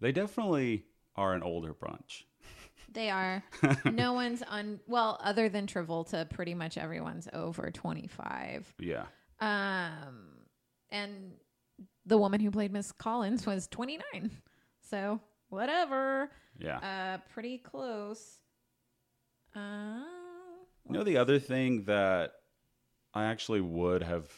They 0.00 0.12
definitely 0.12 0.84
are 1.16 1.34
an 1.34 1.42
older 1.42 1.74
bunch. 1.74 2.26
They 2.92 3.10
are. 3.10 3.42
no 3.84 4.12
one's 4.12 4.42
on. 4.42 4.80
Well, 4.86 5.18
other 5.22 5.48
than 5.48 5.66
Travolta, 5.66 6.28
pretty 6.30 6.54
much 6.54 6.78
everyone's 6.78 7.28
over 7.32 7.70
twenty 7.70 8.06
five. 8.06 8.72
Yeah. 8.78 9.06
Um, 9.40 10.38
and 10.90 11.32
the 12.06 12.16
woman 12.16 12.40
who 12.40 12.50
played 12.50 12.72
Miss 12.72 12.92
Collins 12.92 13.44
was 13.44 13.66
twenty 13.66 13.98
nine. 14.12 14.30
So 14.80 15.20
whatever. 15.48 16.30
Yeah. 16.58 16.78
Uh, 16.78 17.18
pretty 17.32 17.58
close. 17.58 18.38
Uh, 19.54 20.04
You 20.86 20.92
know 20.94 21.04
the 21.04 21.18
other 21.18 21.38
thing 21.38 21.84
that 21.84 22.32
I 23.12 23.24
actually 23.24 23.60
would 23.60 24.02
have 24.02 24.30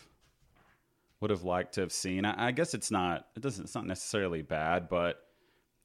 would 1.21 1.31
have 1.31 1.45
liked 1.45 1.75
to 1.75 1.83
have 1.83 1.93
seen. 1.93 2.25
I, 2.25 2.49
I 2.49 2.51
guess 2.53 2.75
it's 2.75 2.91
not. 2.91 3.27
It 3.37 3.41
doesn't. 3.41 3.65
It's 3.65 3.75
not 3.75 3.87
necessarily 3.87 4.43
bad, 4.43 4.89
but 4.89 5.23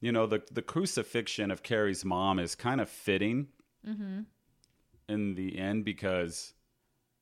you 0.00 0.12
know 0.12 0.26
the 0.26 0.42
the 0.52 0.62
crucifixion 0.62 1.50
of 1.50 1.62
Carrie's 1.62 2.04
mom 2.04 2.38
is 2.38 2.54
kind 2.54 2.80
of 2.80 2.88
fitting 2.88 3.48
mm-hmm. 3.86 4.20
in 5.08 5.34
the 5.34 5.58
end 5.58 5.84
because 5.84 6.54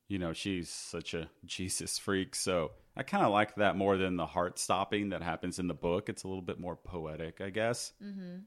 you 0.07 0.17
know 0.17 0.33
she's 0.33 0.69
such 0.69 1.13
a 1.13 1.29
Jesus 1.45 1.99
freak. 1.99 2.35
So 2.35 2.71
I 2.95 3.03
kind 3.03 3.25
of 3.25 3.31
like 3.31 3.55
that 3.55 3.75
more 3.75 3.97
than 3.97 4.15
the 4.15 4.25
heart 4.25 4.59
stopping 4.59 5.09
that 5.09 5.21
happens 5.21 5.59
in 5.59 5.67
the 5.67 5.73
book. 5.73 6.09
It's 6.09 6.23
a 6.23 6.27
little 6.27 6.41
bit 6.41 6.59
more 6.59 6.75
poetic, 6.75 7.41
I 7.41 7.49
guess. 7.49 7.91
Mm-hmm. 8.03 8.39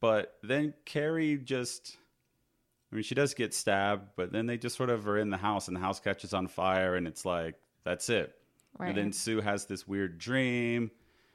But 0.00 0.34
then 0.42 0.74
Carrie 0.84 1.36
just. 1.36 1.96
I 2.90 2.94
mean, 2.94 3.02
she 3.02 3.14
does 3.14 3.34
get 3.34 3.52
stabbed, 3.52 4.12
but 4.16 4.32
then 4.32 4.46
they 4.46 4.56
just 4.56 4.74
sort 4.74 4.88
of 4.88 5.06
are 5.08 5.18
in 5.18 5.28
the 5.28 5.36
house, 5.36 5.68
and 5.68 5.76
the 5.76 5.80
house 5.80 6.00
catches 6.00 6.32
on 6.32 6.48
fire, 6.48 6.94
and 6.94 7.06
it's 7.06 7.26
like 7.26 7.56
that's 7.84 8.08
it. 8.08 8.34
Right. 8.78 8.88
And 8.88 8.98
then 8.98 9.12
Sue 9.12 9.40
has 9.40 9.66
this 9.66 9.86
weird 9.88 10.18
dream 10.18 10.90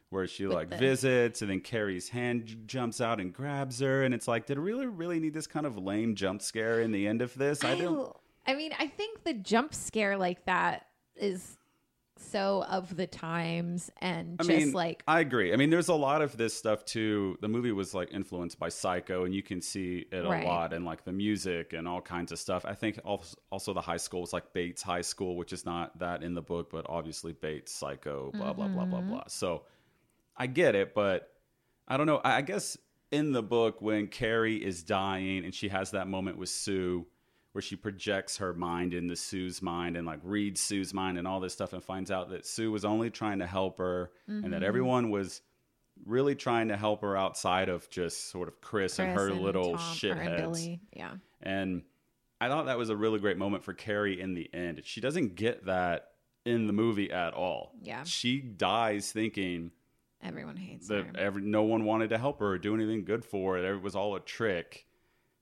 where 0.09 0.27
she 0.27 0.45
like 0.47 0.69
the- 0.69 0.77
visits, 0.77 1.41
and 1.41 1.49
then 1.49 1.59
Carrie's 1.59 2.09
hand 2.09 2.45
j- 2.45 2.55
jumps 2.67 3.01
out 3.01 3.19
and 3.19 3.33
grabs 3.33 3.79
her, 3.79 4.03
and 4.03 4.13
it's 4.13 4.27
like, 4.27 4.45
did 4.45 4.57
it 4.57 4.61
really, 4.61 4.85
really 4.85 5.19
need 5.19 5.33
this 5.33 5.47
kind 5.47 5.65
of 5.65 5.77
lame 5.77 6.15
jump 6.15 6.41
scare 6.41 6.81
in 6.81 6.91
the 6.91 7.07
end 7.07 7.21
of 7.21 7.33
this? 7.35 7.63
I 7.63 7.75
don't. 7.75 8.15
I 8.45 8.53
mean, 8.55 8.73
I 8.77 8.87
think 8.87 9.23
the 9.23 9.33
jump 9.33 9.73
scare 9.73 10.17
like 10.17 10.45
that 10.45 10.87
is 11.15 11.57
so 12.23 12.63
of 12.69 12.95
the 12.95 13.07
times 13.07 13.91
and 13.97 14.39
I 14.39 14.43
just 14.43 14.65
mean, 14.65 14.73
like 14.73 15.03
I 15.07 15.19
agree. 15.19 15.53
I 15.53 15.57
mean, 15.57 15.69
there's 15.69 15.89
a 15.89 15.93
lot 15.93 16.21
of 16.21 16.37
this 16.37 16.53
stuff 16.53 16.85
too. 16.85 17.37
The 17.41 17.47
movie 17.47 17.71
was 17.71 17.93
like 17.93 18.11
influenced 18.11 18.57
by 18.57 18.69
Psycho, 18.69 19.25
and 19.25 19.33
you 19.35 19.43
can 19.43 19.61
see 19.61 20.05
it 20.11 20.25
a 20.25 20.29
Right. 20.29 20.43
lot, 20.45 20.73
and 20.73 20.85
like 20.85 21.03
the 21.05 21.11
music 21.11 21.73
and 21.73 21.87
all 21.87 22.01
kinds 22.01 22.31
of 22.31 22.39
stuff. 22.39 22.65
I 22.65 22.73
think 22.73 22.99
also, 23.05 23.37
also 23.51 23.73
the 23.73 23.81
high 23.81 23.97
school 23.97 24.21
was 24.21 24.33
like 24.33 24.51
Bates 24.53 24.81
High 24.81 25.01
School, 25.01 25.35
which 25.37 25.53
is 25.53 25.65
not 25.65 25.99
that 25.99 26.23
in 26.23 26.33
the 26.33 26.41
book, 26.41 26.69
but 26.71 26.85
obviously 26.89 27.33
Bates, 27.33 27.71
Psycho, 27.71 28.31
blah 28.31 28.53
blah 28.53 28.67
blah 28.67 28.85
blah 28.85 29.01
Mm-hmm. 29.01 29.09
blah. 29.09 29.23
So 29.27 29.63
I 30.35 30.47
get 30.47 30.73
it, 30.75 30.93
but 30.95 31.29
I 31.87 31.97
don't 31.97 32.07
know. 32.07 32.17
I 32.23 32.37
I 32.37 32.41
guess 32.41 32.77
in 33.11 33.31
the 33.33 33.43
book 33.43 33.81
when 33.81 34.07
Carrie 34.07 34.63
is 34.63 34.81
dying 34.83 35.45
and 35.45 35.53
she 35.53 35.69
has 35.69 35.91
that 35.91 36.07
moment 36.07 36.37
with 36.37 36.49
Sue 36.49 37.05
where 37.53 37.61
she 37.61 37.75
projects 37.75 38.37
her 38.37 38.53
mind 38.53 38.93
into 38.93 39.15
Sue's 39.15 39.61
mind 39.61 39.95
and 39.95 40.05
like 40.05 40.19
reads 40.23 40.59
Sue's 40.59 40.93
mind 40.93 41.17
and 41.17 41.27
all 41.27 41.39
this 41.39 41.53
stuff 41.53 41.71
and 41.73 41.83
finds 41.83 42.11
out 42.11 42.29
that 42.31 42.45
Sue 42.45 42.71
was 42.71 42.83
only 42.83 43.09
trying 43.09 43.39
to 43.39 43.47
help 43.47 43.77
her 43.77 44.11
and 44.27 44.41
Mm-hmm. 44.43 44.51
that 44.51 44.63
everyone 44.63 45.09
was 45.11 45.41
really 46.05 46.33
trying 46.35 46.67
to 46.69 46.75
help 46.77 47.01
her 47.01 47.15
outside 47.15 47.69
of 47.69 47.87
just 47.89 48.29
sort 48.31 48.47
of 48.47 48.59
Chris, 48.59 48.97
and 48.99 49.15
Chris 49.15 49.29
her 49.29 49.33
little 49.33 49.77
Tom- 49.77 49.79
and 49.79 50.19
shitheads. 50.19 50.79
Yeah. 50.95 51.11
And 51.41 51.83
I 52.41 52.47
thought 52.49 52.65
that 52.65 52.77
was 52.79 52.89
a 52.89 52.95
really 52.95 53.19
great 53.19 53.37
moment 53.37 53.63
for 53.63 53.73
Carrie 53.73 54.19
in 54.19 54.33
the 54.33 54.49
end. 54.53 54.81
She 54.83 54.99
doesn't 54.99 55.35
get 55.35 55.65
that 55.67 56.09
in 56.45 56.65
the 56.67 56.73
movie 56.73 57.11
at 57.11 57.33
all. 57.33 57.73
Yeah. 57.83 58.03
She 58.03 58.39
dies 58.41 59.11
thinking 59.11 59.71
Everyone 60.23 60.55
hates 60.57 60.87
that 60.87 61.05
her. 61.05 61.11
every, 61.17 61.41
no 61.43 61.63
one 61.63 61.85
wanted 61.85 62.09
to 62.09 62.17
help 62.17 62.39
her 62.39 62.47
or 62.53 62.57
do 62.57 62.73
anything 62.73 63.05
good 63.05 63.23
for 63.23 63.57
her. 63.57 63.73
It 63.75 63.81
was 63.81 63.95
all 63.95 64.15
a 64.15 64.19
trick. 64.19 64.85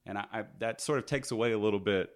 And 0.05 0.17
I, 0.17 0.25
I, 0.33 0.43
that 0.59 0.81
sort 0.81 0.99
of 0.99 1.05
takes 1.05 1.31
away 1.31 1.51
a 1.51 1.57
little 1.57 1.79
bit 1.79 2.09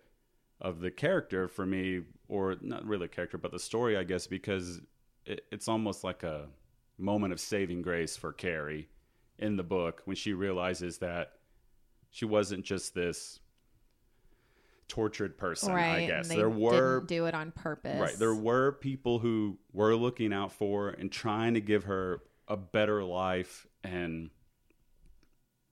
of 0.61 0.79
the 0.79 0.91
character 0.91 1.47
for 1.47 1.65
me, 1.65 2.01
or 2.27 2.55
not 2.61 2.85
really 2.85 3.05
a 3.05 3.09
character, 3.09 3.37
but 3.37 3.51
the 3.51 3.59
story, 3.59 3.97
I 3.97 4.03
guess, 4.03 4.27
because 4.27 4.81
it, 5.25 5.41
it's 5.51 5.67
almost 5.67 6.03
like 6.03 6.23
a 6.23 6.47
moment 6.97 7.33
of 7.33 7.39
saving 7.39 7.81
grace 7.81 8.15
for 8.15 8.31
Carrie 8.31 8.87
in 9.37 9.57
the 9.57 9.63
book 9.63 10.01
when 10.05 10.15
she 10.15 10.33
realizes 10.33 10.99
that 10.99 11.33
she 12.09 12.25
wasn't 12.25 12.63
just 12.63 12.95
this 12.95 13.39
tortured 14.87 15.37
person, 15.37 15.73
right. 15.73 16.03
I 16.03 16.05
guess. 16.05 16.29
There 16.29 16.49
were 16.49 16.99
didn't 16.99 17.09
do 17.09 17.25
it 17.25 17.33
on 17.33 17.51
purpose. 17.51 17.99
Right. 17.99 18.17
There 18.17 18.35
were 18.35 18.73
people 18.73 19.19
who 19.19 19.57
were 19.73 19.95
looking 19.95 20.31
out 20.31 20.51
for 20.51 20.89
and 20.89 21.11
trying 21.11 21.55
to 21.55 21.61
give 21.61 21.85
her 21.85 22.21
a 22.47 22.55
better 22.55 23.03
life 23.03 23.67
and 23.83 24.29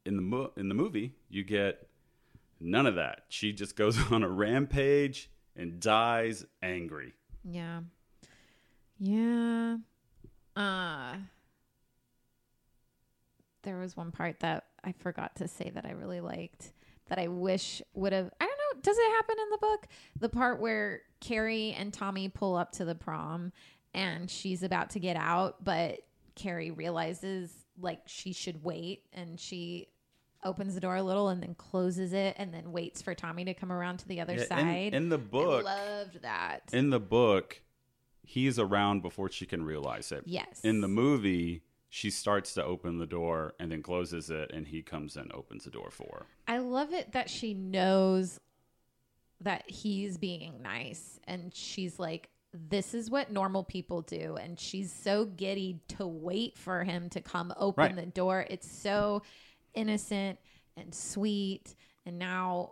in 0.06 0.15
the 0.15 0.21
mo- 0.21 0.52
in 0.58 0.67
the 0.67 0.76
movie 0.76 1.13
you 1.30 1.43
get 1.43 1.88
none 2.63 2.86
of 2.86 2.95
that. 2.95 3.26
She 3.30 3.54
just 3.54 3.76
goes 3.76 3.99
on 4.12 4.23
a 4.23 4.30
rampage 4.30 5.30
and 5.56 5.80
dies 5.80 6.45
angry. 6.62 7.13
Yeah. 7.43 7.82
Yeah. 8.99 9.78
Uh 10.56 11.15
there 13.63 13.78
was 13.78 13.95
one 13.95 14.12
part 14.12 14.41
that 14.41 14.65
I 14.84 14.91
forgot 14.91 15.38
to 15.38 15.47
say 15.47 15.71
that 15.73 15.86
I 15.86 15.91
really 15.91 16.19
liked 16.19 16.73
that 17.08 17.17
I 17.17 17.28
wish 17.28 17.82
would 17.93 18.13
have 18.13 18.30
I 18.39 18.45
don't 18.45 18.58
know, 18.76 18.82
does 18.82 18.97
it 18.97 19.12
happen 19.12 19.36
in 19.41 19.49
the 19.52 19.58
book? 19.58 19.88
The 20.19 20.30
part 20.30 20.60
where 20.60 21.02
Carrie 21.19 21.73
and 21.78 21.93
Tommy 21.93 22.30
pull 22.30 22.56
up 22.56 22.71
to 22.73 22.86
the 22.86 22.95
prom 22.95 23.52
and 23.93 24.30
she's 24.30 24.63
about 24.63 24.91
to 24.91 24.99
get 24.99 25.15
out, 25.15 25.63
but 25.63 25.99
Carrie 26.36 26.71
realizes 26.71 27.52
like 27.80 28.02
she 28.06 28.34
should 28.34 28.63
wait 28.63 29.04
and 29.13 29.39
she 29.39 29.88
opens 30.45 30.75
the 30.75 30.82
door 30.82 30.95
a 30.95 31.03
little 31.03 31.29
and 31.29 31.41
then 31.41 31.56
closes 31.56 32.13
it 32.13 32.36
and 32.38 32.53
then 32.53 32.71
waits 32.71 33.01
for 33.01 33.13
Tommy 33.15 33.45
to 33.45 33.53
come 33.53 33.71
around 33.71 33.97
to 33.99 34.08
the 34.08 34.21
other 34.21 34.34
Yeah, 34.34 34.41
in- 34.41 34.47
side. 34.47 34.93
in 34.93 35.10
the 35.10 35.17
book- 35.17 35.65
I 35.65 35.99
loved 35.99 36.21
that. 36.21 36.69
In 36.73 36.89
the 36.89 36.99
book, 36.99 37.62
he's 38.23 38.58
around 38.60 39.01
before 39.01 39.29
she 39.29 39.45
can 39.45 39.63
realize 39.63 40.12
it. 40.12 40.23
Yes. 40.25 40.62
In 40.63 40.82
the 40.82 40.88
movie, 40.88 41.63
she 41.89 42.10
starts 42.10 42.53
to 42.56 42.63
open 42.63 42.97
the 42.97 43.06
door 43.06 43.53
and 43.60 43.71
then 43.71 43.84
closes 43.84 44.29
it 44.29 44.51
and 44.51 44.67
he 44.67 44.82
comes 44.82 45.15
and 45.15 45.32
opens 45.32 45.65
the 45.65 45.69
door 45.71 45.91
for 45.91 46.19
her. 46.21 46.25
I 46.47 46.58
love 46.60 46.91
it 46.93 47.12
that 47.12 47.29
she 47.29 47.53
knows 47.53 48.39
that 49.41 49.69
he's 49.69 50.17
being 50.17 50.62
nice 50.62 51.19
and 51.25 51.53
she's 51.53 51.99
like 51.99 52.29
this 52.53 52.93
is 52.93 53.10
what 53.10 53.32
normal 53.32 53.63
people 53.63 54.01
do 54.03 54.36
and 54.36 54.60
she's 54.60 54.93
so 54.93 55.25
giddy 55.25 55.82
to 55.88 56.06
wait 56.06 56.56
for 56.56 56.84
him 56.84 57.10
to 57.10 57.19
come 57.19 57.51
open 57.58 57.84
Right. 57.84 57.95
the 57.95 58.06
door. 58.06 58.45
It's 58.49 58.69
so 58.71 59.23
innocent 59.73 60.39
and 60.77 60.93
sweet 60.93 61.75
and 62.05 62.17
now 62.19 62.71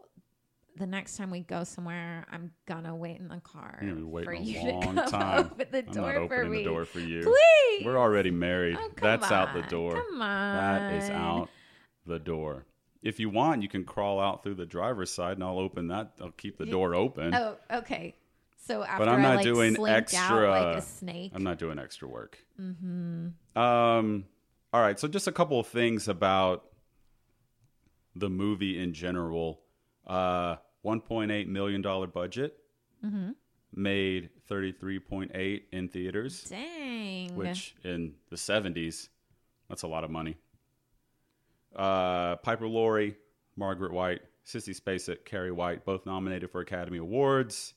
the 0.78 0.88
next 0.88 1.18
time 1.18 1.30
we 1.30 1.42
go 1.42 1.66
somewhere, 1.66 2.26
I'm 2.32 2.50
gonna 2.66 2.96
wait 2.96 3.20
in 3.20 3.28
the 3.28 3.42
car 3.42 3.78
You're 3.82 3.92
gonna 3.92 4.06
be 4.06 4.10
waiting 4.10 4.26
for 4.26 4.32
a 4.32 4.40
you 4.40 4.72
long 4.72 4.96
to 4.96 5.02
come 5.02 5.10
time. 5.12 5.40
open 5.52 5.68
the 5.70 5.80
I'm 5.80 5.86
not 5.86 5.94
door 5.94 6.14
for 6.14 6.24
opening 6.36 6.52
me. 6.52 6.58
the 6.60 6.64
door 6.64 6.86
for 6.86 7.00
you. 7.02 7.22
Please, 7.24 7.86
We're 7.86 7.98
already 8.00 8.32
married. 8.32 8.78
Oh, 8.80 8.88
come 8.96 8.96
That's 9.02 9.32
out 9.32 9.54
the 9.54 9.64
on. 9.64 9.70
door. 9.70 10.02
Come 10.10 10.22
on, 10.22 10.56
That 10.56 10.94
is 11.04 11.10
out 11.10 11.50
the 12.06 12.20
door. 12.20 12.66
If 13.04 13.20
you 13.20 13.30
want, 13.30 13.62
you 13.64 13.68
can 13.68 13.84
crawl 13.84 14.20
out 14.22 14.44
through 14.44 14.56
the 14.56 14.66
driver's 14.66 15.12
side, 15.12 15.34
and 15.34 15.44
I'll 15.44 15.60
open 15.60 15.88
that. 15.90 16.14
I'll 16.22 16.32
keep 16.32 16.58
the 16.58 16.66
door 16.66 16.96
open. 16.96 17.34
Oh, 17.36 17.58
okay. 17.72 18.16
So 18.66 18.84
after 18.84 19.10
I'm 19.10 19.20
I 19.20 19.22
not 19.22 19.36
like 19.38 19.44
doing 19.44 19.76
out 19.78 19.90
extra- 19.90 20.50
like 20.52 20.78
a 20.78 20.82
snake. 20.82 21.32
I'm 21.36 21.44
not 21.44 21.58
doing 21.60 21.80
extra 21.80 22.08
work. 22.08 22.38
Mm-hmm. 22.60 23.60
Um. 23.60 24.26
All 24.72 24.82
right. 24.82 24.98
So 24.98 25.08
just 25.10 25.28
a 25.28 25.32
couple 25.32 25.60
of 25.60 25.68
things 25.68 26.08
about 26.08 26.64
the 28.16 28.30
movie 28.30 28.82
in 28.82 28.94
general. 28.94 29.62
Uh, 30.06 30.56
1.8 30.86 31.48
million 31.48 31.82
dollar 31.82 32.08
budget. 32.08 32.58
Mm-hmm. 33.06 33.32
Made 33.74 34.30
33.8 34.50 35.62
in 35.72 35.88
theaters. 35.88 36.44
Dang. 36.44 37.36
which 37.36 37.76
in 37.84 38.14
the 38.30 38.36
70s, 38.36 39.08
that's 39.70 39.84
a 39.84 39.88
lot 39.88 40.04
of 40.04 40.10
money. 40.12 40.36
Uh, 41.76 42.36
Piper 42.38 42.68
Laurie, 42.68 43.16
Margaret 43.56 43.94
White, 43.94 44.22
Sissy 44.46 44.78
Spacek, 44.78 45.24
Carrie 45.24 45.52
White, 45.52 45.86
both 45.86 46.06
nominated 46.06 46.52
for 46.52 46.60
Academy 46.62 46.98
Awards. 46.98 47.74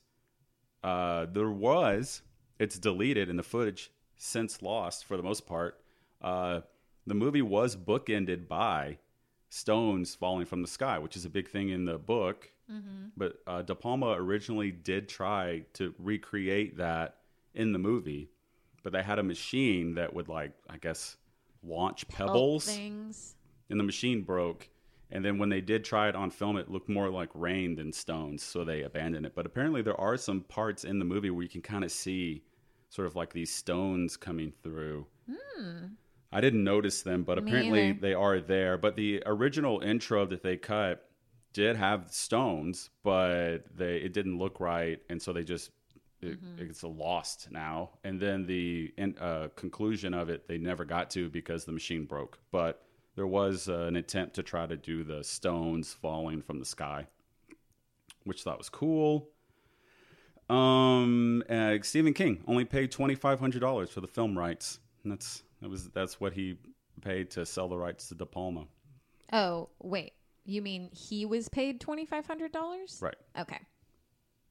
Uh, 0.83 1.27
there 1.31 1.49
was, 1.49 2.21
it's 2.59 2.77
deleted 2.77 3.29
in 3.29 3.37
the 3.37 3.43
footage 3.43 3.91
since 4.17 4.61
Lost 4.61 5.05
for 5.05 5.15
the 5.15 5.23
most 5.23 5.45
part. 5.47 5.79
Uh, 6.21 6.61
the 7.07 7.13
movie 7.13 7.41
was 7.41 7.75
bookended 7.75 8.47
by 8.47 8.97
stones 9.55 10.13
falling 10.13 10.45
from 10.45 10.61
the 10.61 10.67
sky, 10.67 10.99
which 10.99 11.15
is 11.15 11.23
a 11.25 11.29
big 11.29 11.47
thing 11.49 11.69
in 11.69 11.85
the 11.85 11.97
book. 11.97 12.51
But 13.15 13.37
uh, 13.47 13.61
De 13.61 13.73
Palma 13.75 14.09
originally 14.17 14.71
did 14.71 15.07
try 15.07 15.63
to 15.73 15.93
recreate 15.99 16.77
that 16.77 17.17
in 17.53 17.71
the 17.71 17.79
movie, 17.79 18.29
but 18.83 18.91
they 18.91 19.01
had 19.01 19.17
a 19.19 19.23
machine 19.23 19.95
that 19.95 20.13
would, 20.13 20.27
like, 20.27 20.51
I 20.69 20.77
guess, 20.77 21.15
launch 21.63 22.07
pebbles, 22.07 22.65
things. 22.65 23.35
and 23.69 23.79
the 23.79 23.83
machine 23.83 24.23
broke. 24.23 24.69
And 25.11 25.23
then 25.23 25.37
when 25.37 25.49
they 25.49 25.61
did 25.61 25.85
try 25.85 26.09
it 26.09 26.15
on 26.15 26.31
film, 26.31 26.57
it 26.57 26.69
looked 26.69 26.89
more 26.89 27.09
like 27.09 27.29
rain 27.33 27.75
than 27.75 27.93
stones, 27.93 28.43
so 28.43 28.65
they 28.65 28.81
abandoned 28.81 29.25
it. 29.25 29.35
But 29.35 29.45
apparently, 29.45 29.81
there 29.83 29.99
are 30.01 30.17
some 30.17 30.41
parts 30.41 30.83
in 30.83 30.99
the 30.99 31.05
movie 31.05 31.29
where 31.29 31.43
you 31.43 31.49
can 31.49 31.61
kind 31.61 31.83
of 31.83 31.91
see 31.91 32.43
sort 32.89 33.07
of 33.07 33.15
like 33.15 33.31
these 33.31 33.53
stones 33.53 34.17
coming 34.17 34.51
through. 34.63 35.05
I 36.37 36.41
didn't 36.41 36.63
notice 36.63 37.01
them, 37.01 37.23
but 37.23 37.41
Me 37.41 37.49
apparently 37.49 37.89
either. 37.89 37.99
they 38.01 38.13
are 38.13 38.39
there. 38.39 38.77
But 38.77 38.95
the 38.95 39.23
original 39.25 39.79
intro 39.81 40.25
that 40.25 40.43
they 40.43 40.57
cut 40.57 41.09
did 41.53 41.77
have 41.77 42.11
stones, 42.11 42.89
but 43.03 43.59
they 43.75 43.97
it 43.97 44.11
didn't 44.13 44.37
look 44.37 44.59
right, 44.59 44.99
and 45.09 45.21
so 45.21 45.31
they 45.33 45.43
just 45.43 45.71
it, 46.21 46.41
Mm-hmm. 46.43 46.69
it's 46.69 46.83
a 46.83 46.87
lost 46.87 47.47
now. 47.51 47.91
And 48.03 48.19
then 48.19 48.45
the 48.47 48.91
in, 48.97 49.15
uh, 49.19 49.47
conclusion 49.55 50.13
of 50.13 50.29
it 50.29 50.47
they 50.47 50.57
never 50.57 50.83
got 50.85 51.09
to 51.11 51.29
because 51.29 51.65
the 51.65 51.71
machine 51.71 52.05
broke. 52.05 52.39
But 52.51 52.81
there 53.15 53.27
was 53.27 53.69
uh, 53.69 53.85
an 53.89 53.95
attempt 53.95 54.35
to 54.35 54.43
try 54.43 54.65
to 54.65 54.75
do 54.75 55.03
the 55.03 55.23
stones 55.23 55.93
falling 55.93 56.41
from 56.41 56.59
the 56.59 56.65
sky, 56.65 57.07
which 58.25 58.43
thought 58.43 58.57
was 58.57 58.69
cool. 58.69 59.29
Um, 60.49 61.43
uh, 61.49 61.77
Stephen 61.81 62.13
King 62.13 62.43
only 62.47 62.65
paid 62.65 62.91
twenty 62.91 63.15
five 63.15 63.39
hundred 63.39 63.59
dollars 63.61 63.89
for 63.89 64.01
the 64.01 64.07
film 64.07 64.37
rights. 64.37 64.79
And 65.03 65.11
that's 65.11 65.43
that 65.61 65.69
was 65.69 65.89
that's 65.89 66.19
what 66.19 66.33
he 66.33 66.57
paid 67.01 67.31
to 67.31 67.45
sell 67.45 67.67
the 67.67 67.77
rights 67.77 68.07
to 68.09 68.15
De 68.15 68.25
Palma. 68.25 68.65
Oh, 69.33 69.69
wait. 69.81 70.13
You 70.45 70.61
mean 70.61 70.89
he 70.93 71.25
was 71.25 71.49
paid 71.49 71.81
$2,500? 71.81 73.01
Right. 73.01 73.15
Okay. 73.39 73.59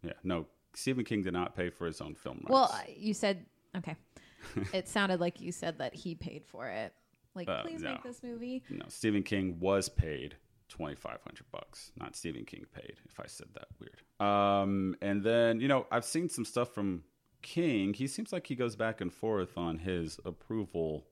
Yeah. 0.02 0.12
No, 0.24 0.46
Stephen 0.74 1.04
King 1.04 1.22
did 1.22 1.32
not 1.32 1.54
pay 1.56 1.70
for 1.70 1.86
his 1.86 2.00
own 2.00 2.14
film 2.14 2.38
rights. 2.38 2.50
Well, 2.50 2.70
uh, 2.72 2.80
you 2.96 3.14
said, 3.14 3.46
okay. 3.76 3.94
it 4.72 4.88
sounded 4.88 5.20
like 5.20 5.40
you 5.40 5.52
said 5.52 5.78
that 5.78 5.94
he 5.94 6.14
paid 6.14 6.44
for 6.46 6.68
it. 6.68 6.92
Like, 7.34 7.48
Uh, 7.48 7.62
please 7.62 7.80
no. 7.82 7.92
make 7.92 8.02
this 8.02 8.22
movie. 8.22 8.62
no, 8.70 8.84
Stephen 8.88 9.22
King 9.22 9.58
was 9.60 9.88
paid 9.88 10.36
twenty 10.68 10.94
five 10.94 11.20
hundred 11.24 11.46
bucks. 11.52 11.90
Not 11.96 12.14
Stephen 12.16 12.44
King 12.44 12.64
paid. 12.74 12.94
If 13.08 13.18
I 13.20 13.26
said 13.26 13.48
that 13.54 13.66
weird. 13.80 14.00
Um, 14.20 14.94
and 15.02 15.22
then 15.22 15.60
you 15.60 15.66
know 15.68 15.86
I've 15.90 16.04
seen 16.04 16.28
some 16.28 16.44
stuff 16.44 16.72
from 16.74 17.02
King. 17.44 17.94
He 17.94 18.08
seems 18.08 18.32
like 18.32 18.46
he 18.48 18.56
goes 18.56 18.74
back 18.74 19.00
and 19.00 19.12
forth 19.12 19.56
on 19.56 19.78
his 19.78 20.18
approval 20.24 21.06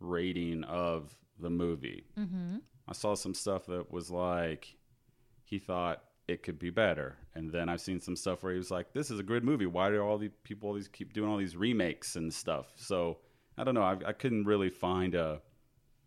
rating 0.00 0.64
of 0.64 1.14
the 1.38 1.50
movie. 1.50 2.06
Mm-hmm. 2.18 2.58
I 2.88 2.92
saw 2.92 3.14
some 3.14 3.34
stuff 3.34 3.66
that 3.66 3.90
was 3.90 4.10
like 4.10 4.76
he 5.44 5.58
thought 5.58 6.02
it 6.28 6.42
could 6.42 6.58
be 6.58 6.70
better, 6.70 7.16
and 7.34 7.50
then 7.52 7.68
I've 7.68 7.80
seen 7.80 8.00
some 8.00 8.16
stuff 8.16 8.42
where 8.42 8.52
he 8.52 8.58
was 8.58 8.70
like, 8.70 8.92
"This 8.92 9.10
is 9.10 9.18
a 9.18 9.24
good 9.24 9.44
movie. 9.44 9.66
Why 9.66 9.90
do 9.90 10.00
all 10.00 10.18
these 10.18 10.30
people 10.44 10.68
always 10.68 10.88
keep 10.88 11.12
doing 11.12 11.28
all 11.28 11.36
these 11.36 11.56
remakes 11.56 12.16
and 12.16 12.32
stuff?" 12.32 12.72
So 12.76 13.18
I 13.58 13.64
don't 13.64 13.74
know. 13.74 13.82
I, 13.82 13.96
I 14.06 14.12
couldn't 14.12 14.44
really 14.44 14.70
find 14.70 15.14
a 15.14 15.42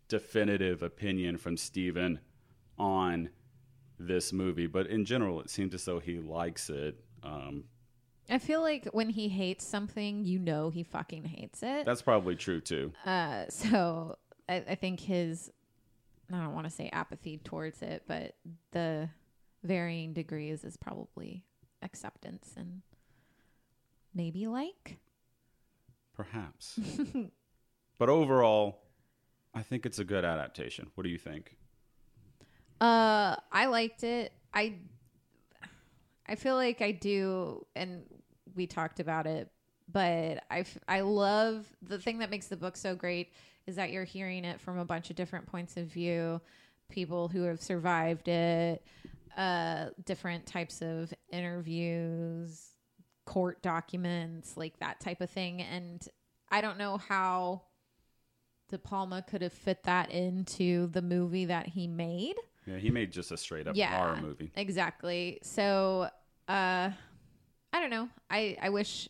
definitive 0.08 0.82
opinion 0.82 1.36
from 1.36 1.56
Stephen 1.56 2.20
on 2.78 3.28
this 3.98 4.32
movie, 4.32 4.66
but 4.66 4.86
in 4.86 5.04
general, 5.04 5.40
it 5.40 5.50
seems 5.50 5.74
as 5.74 5.84
though 5.84 6.00
he 6.00 6.18
likes 6.18 6.70
it. 6.70 7.04
Um, 7.22 7.64
I 8.30 8.38
feel 8.38 8.60
like 8.60 8.86
when 8.92 9.10
he 9.10 9.28
hates 9.28 9.66
something, 9.66 10.24
you 10.24 10.38
know 10.38 10.70
he 10.70 10.82
fucking 10.82 11.24
hates 11.24 11.62
it. 11.62 11.84
that's 11.84 12.02
probably 12.02 12.36
true 12.36 12.60
too. 12.60 12.92
Uh, 13.04 13.44
so 13.48 14.16
I, 14.48 14.64
I 14.68 14.74
think 14.76 15.00
his, 15.00 15.50
I 16.32 16.36
don't 16.36 16.54
want 16.54 16.66
to 16.66 16.70
say 16.70 16.88
apathy 16.92 17.38
towards 17.38 17.82
it, 17.82 18.04
but 18.06 18.36
the 18.72 19.08
varying 19.62 20.12
degrees 20.12 20.64
is 20.64 20.76
probably 20.76 21.44
acceptance 21.82 22.52
and 22.56 22.82
maybe 24.14 24.46
like. 24.46 24.98
Perhaps. 26.14 26.78
but 27.98 28.08
overall, 28.08 28.82
I 29.54 29.62
think 29.62 29.86
it's 29.86 29.98
a 29.98 30.04
good 30.04 30.24
adaptation. 30.24 30.90
What 30.94 31.04
do 31.04 31.10
you 31.10 31.18
think? 31.18 31.56
Uh, 32.80 33.36
I 33.52 33.66
liked 33.66 34.04
it. 34.04 34.32
I, 34.54 34.74
I 36.26 36.34
feel 36.36 36.54
like 36.54 36.80
I 36.80 36.92
do, 36.92 37.66
and 37.74 38.04
we 38.54 38.66
talked 38.66 39.00
about 39.00 39.26
it. 39.26 39.50
But 39.92 40.44
I 40.50 40.64
I 40.86 41.00
love 41.00 41.66
the 41.82 41.98
thing 41.98 42.18
that 42.18 42.30
makes 42.30 42.46
the 42.46 42.56
book 42.56 42.76
so 42.76 42.94
great 42.94 43.32
is 43.66 43.76
that 43.76 43.90
you're 43.90 44.04
hearing 44.04 44.44
it 44.44 44.60
from 44.60 44.78
a 44.78 44.84
bunch 44.84 45.10
of 45.10 45.16
different 45.16 45.46
points 45.46 45.76
of 45.76 45.86
view, 45.86 46.40
people 46.88 47.28
who 47.28 47.42
have 47.42 47.60
survived 47.60 48.28
it, 48.28 48.84
uh, 49.36 49.86
different 50.04 50.46
types 50.46 50.80
of 50.82 51.12
interviews, 51.30 52.68
court 53.26 53.62
documents, 53.62 54.56
like 54.56 54.78
that 54.78 55.00
type 55.00 55.20
of 55.20 55.30
thing. 55.30 55.62
And 55.62 56.06
I 56.50 56.60
don't 56.60 56.78
know 56.78 56.96
how 56.98 57.62
De 58.68 58.78
Palma 58.78 59.22
could 59.22 59.42
have 59.42 59.52
fit 59.52 59.82
that 59.84 60.10
into 60.10 60.86
the 60.88 61.02
movie 61.02 61.46
that 61.46 61.66
he 61.66 61.86
made. 61.86 62.36
Yeah, 62.66 62.78
he 62.78 62.90
made 62.90 63.10
just 63.12 63.32
a 63.32 63.36
straight 63.36 63.66
up 63.66 63.76
Yeah. 63.76 63.96
horror 63.96 64.20
movie. 64.20 64.52
Exactly. 64.56 65.38
So, 65.42 66.08
uh, 66.48 66.90
I 67.72 67.80
don't 67.80 67.90
know. 67.90 68.08
I, 68.30 68.56
I 68.60 68.70
wish 68.70 69.08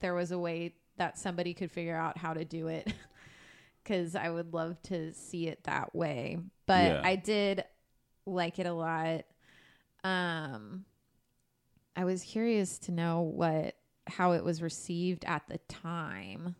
there 0.00 0.14
was 0.14 0.30
a 0.30 0.38
way 0.38 0.74
that 0.96 1.18
somebody 1.18 1.54
could 1.54 1.70
figure 1.70 1.96
out 1.96 2.16
how 2.18 2.34
to 2.34 2.44
do 2.44 2.68
it 2.68 2.92
because 3.82 4.14
I 4.16 4.30
would 4.30 4.52
love 4.54 4.80
to 4.84 5.12
see 5.14 5.46
it 5.48 5.64
that 5.64 5.94
way. 5.94 6.38
But 6.66 6.90
Yeah. 6.92 7.00
I 7.04 7.16
did 7.16 7.64
like 8.26 8.58
it 8.58 8.66
a 8.66 8.72
lot. 8.72 9.24
Um, 10.04 10.84
I 11.96 12.04
was 12.04 12.22
curious 12.22 12.78
to 12.80 12.92
know 12.92 13.20
what 13.22 13.74
how 14.06 14.32
it 14.32 14.42
was 14.42 14.62
received 14.62 15.24
at 15.26 15.42
the 15.48 15.58
time 15.68 16.54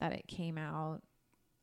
that 0.00 0.12
it 0.12 0.26
came 0.26 0.56
out. 0.56 1.02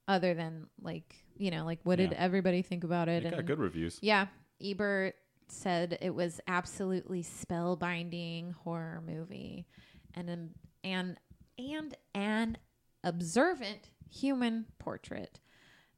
Other 0.07 0.33
than 0.33 0.67
like 0.81 1.15
you 1.37 1.51
know 1.51 1.65
like 1.65 1.79
what 1.83 1.97
did 1.97 2.13
everybody 2.13 2.61
think 2.63 2.83
about 2.83 3.07
it? 3.09 3.23
It 3.25 3.31
got 3.31 3.45
good 3.45 3.59
reviews. 3.59 3.99
yeah, 4.01 4.27
Ebert 4.61 5.15
said 5.51 5.97
it 6.01 6.13
was 6.13 6.39
absolutely 6.47 7.23
spellbinding 7.23 8.53
horror 8.53 9.01
movie, 9.05 9.65
and 10.13 10.29
an 10.29 10.53
and 10.83 11.17
and 11.57 11.95
an 12.15 12.57
observant 13.03 13.89
human 14.09 14.65
portrait. 14.79 15.39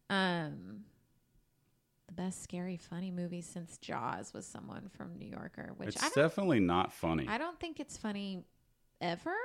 Um, 0.09 0.81
the 2.07 2.13
best 2.13 2.43
scary 2.43 2.77
funny 2.77 3.11
movie 3.11 3.41
since 3.41 3.77
Jaws 3.77 4.33
was 4.33 4.45
someone 4.45 4.89
from 4.89 5.15
New 5.17 5.27
Yorker, 5.27 5.73
which 5.77 5.89
It's 5.89 6.11
definitely 6.13 6.59
not 6.59 6.91
funny. 6.91 7.25
I 7.27 7.37
don't 7.37 7.59
think 7.59 7.79
it's 7.79 7.95
funny 7.97 8.43
ever. 8.99 9.35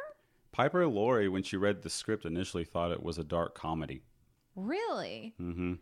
Piper 0.53 0.87
Laurie, 0.87 1.29
when 1.29 1.42
she 1.42 1.57
read 1.57 1.83
the 1.83 1.90
script, 1.90 2.25
initially 2.25 2.64
thought 2.64 2.90
it 2.90 3.03
was 3.03 3.19
a 3.19 3.25
dark 3.25 3.55
comedy. 3.55 4.03
Really, 4.57 5.35
hmm 5.37 5.75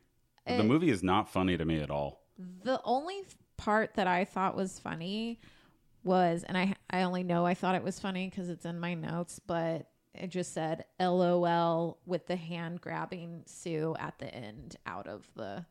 Uh, 0.47 0.57
the 0.59 0.65
movie 0.65 0.91
is 0.91 1.03
not 1.03 1.31
funny 1.31 1.57
to 1.57 1.65
me 1.65 1.81
at 1.81 1.91
all. 1.91 2.23
The 2.65 2.81
only 2.85 3.23
part 3.57 3.95
that 3.95 4.07
I 4.07 4.25
thought 4.25 4.57
was 4.57 4.79
funny 4.79 5.41
was, 6.03 6.45
and 6.45 6.57
I 6.59 6.75
I 6.91 7.03
only 7.03 7.23
know 7.23 7.47
I 7.47 7.55
thought 7.55 7.75
it 7.75 7.83
was 7.83 7.99
funny 8.01 8.29
because 8.29 8.49
it's 8.49 8.65
in 8.65 8.79
my 8.81 8.95
notes, 8.95 9.39
but 9.39 9.89
it 10.15 10.29
just 10.29 10.53
said 10.53 10.85
"LOL" 11.01 11.99
with 12.07 12.27
the 12.27 12.37
hand 12.37 12.81
grabbing 12.81 13.43
Sue 13.47 13.97
at 13.99 14.19
the 14.19 14.33
end 14.35 14.77
out 14.87 15.07
of 15.09 15.29
the 15.35 15.65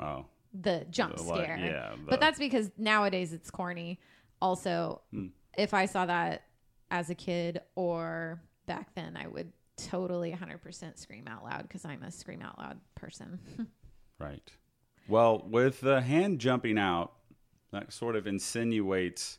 Oh, 0.00 0.26
the 0.52 0.86
jump 0.90 1.16
The, 1.16 1.22
like, 1.24 1.44
scare. 1.44 1.56
yeah, 1.58 1.94
the- 1.96 2.02
but 2.10 2.20
that's 2.20 2.38
because 2.38 2.70
nowadays 2.78 3.32
it's 3.32 3.50
corny. 3.50 4.00
Also, 4.40 5.02
Hmm. 5.10 5.28
if 5.56 5.72
I 5.74 5.86
saw 5.86 6.06
that 6.06 6.42
as 6.90 7.10
a 7.10 7.14
kid 7.14 7.60
or 7.74 8.40
back 8.66 8.94
then, 8.94 9.16
I 9.16 9.26
would 9.26 9.52
totally 9.76 10.30
100% 10.32 10.98
scream 10.98 11.26
out 11.26 11.42
loud 11.44 11.62
because 11.62 11.84
I'm 11.84 12.02
a 12.04 12.10
scream 12.10 12.42
out 12.42 12.58
loud 12.58 12.80
person. 12.94 13.40
Right. 14.20 14.48
Well, 15.08 15.44
with 15.48 15.80
the 15.80 16.00
hand 16.00 16.38
jumping 16.38 16.78
out, 16.78 17.12
that 17.72 17.92
sort 17.92 18.16
of 18.16 18.26
insinuates 18.26 19.38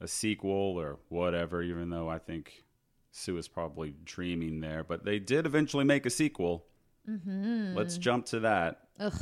a 0.00 0.06
sequel 0.08 0.78
or 0.78 0.98
whatever, 1.08 1.62
even 1.62 1.90
though 1.90 2.08
I 2.08 2.18
think 2.18 2.64
Sue 3.10 3.36
is 3.38 3.48
probably 3.48 3.94
dreaming 4.04 4.60
there. 4.60 4.84
But 4.84 5.04
they 5.04 5.18
did 5.18 5.46
eventually 5.46 5.84
make 5.84 6.06
a 6.06 6.10
sequel. 6.10 6.66
Mm-hmm. 7.08 7.74
Let's 7.76 7.98
jump 7.98 8.26
to 8.26 8.40
that. 8.40 8.80
Ugh. 9.00 9.14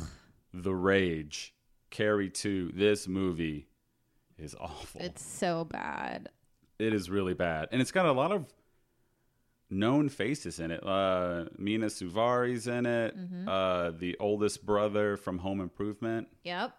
The 0.53 0.75
Rage. 0.75 1.55
Carrie 1.91 2.31
2. 2.31 2.73
This 2.75 3.09
movie 3.09 3.67
is 4.39 4.55
awful. 4.61 5.01
It's 5.01 5.25
so 5.25 5.65
bad. 5.65 6.29
it 6.79 6.95
is 6.95 7.11
really 7.11 7.35
bad. 7.35 7.69
And 7.73 7.81
it's 7.81 7.93
got 7.93 8.07
a 8.07 8.13
lot 8.13 8.33
of 8.33 8.45
known 9.71 10.09
faces 10.09 10.59
in 10.61 10.71
it. 10.71 10.85
Uh, 10.85 11.45
Mina 11.59 11.87
Suvari's 11.89 12.67
in 12.67 12.87
it. 12.87 13.17
Mm-hmm. 13.17 13.49
Uh, 13.49 13.91
the 13.93 14.17
oldest 14.19 14.67
brother 14.67 15.17
from 15.17 15.39
Home 15.39 15.61
Improvement. 15.61 16.29
Yep. 16.45 16.75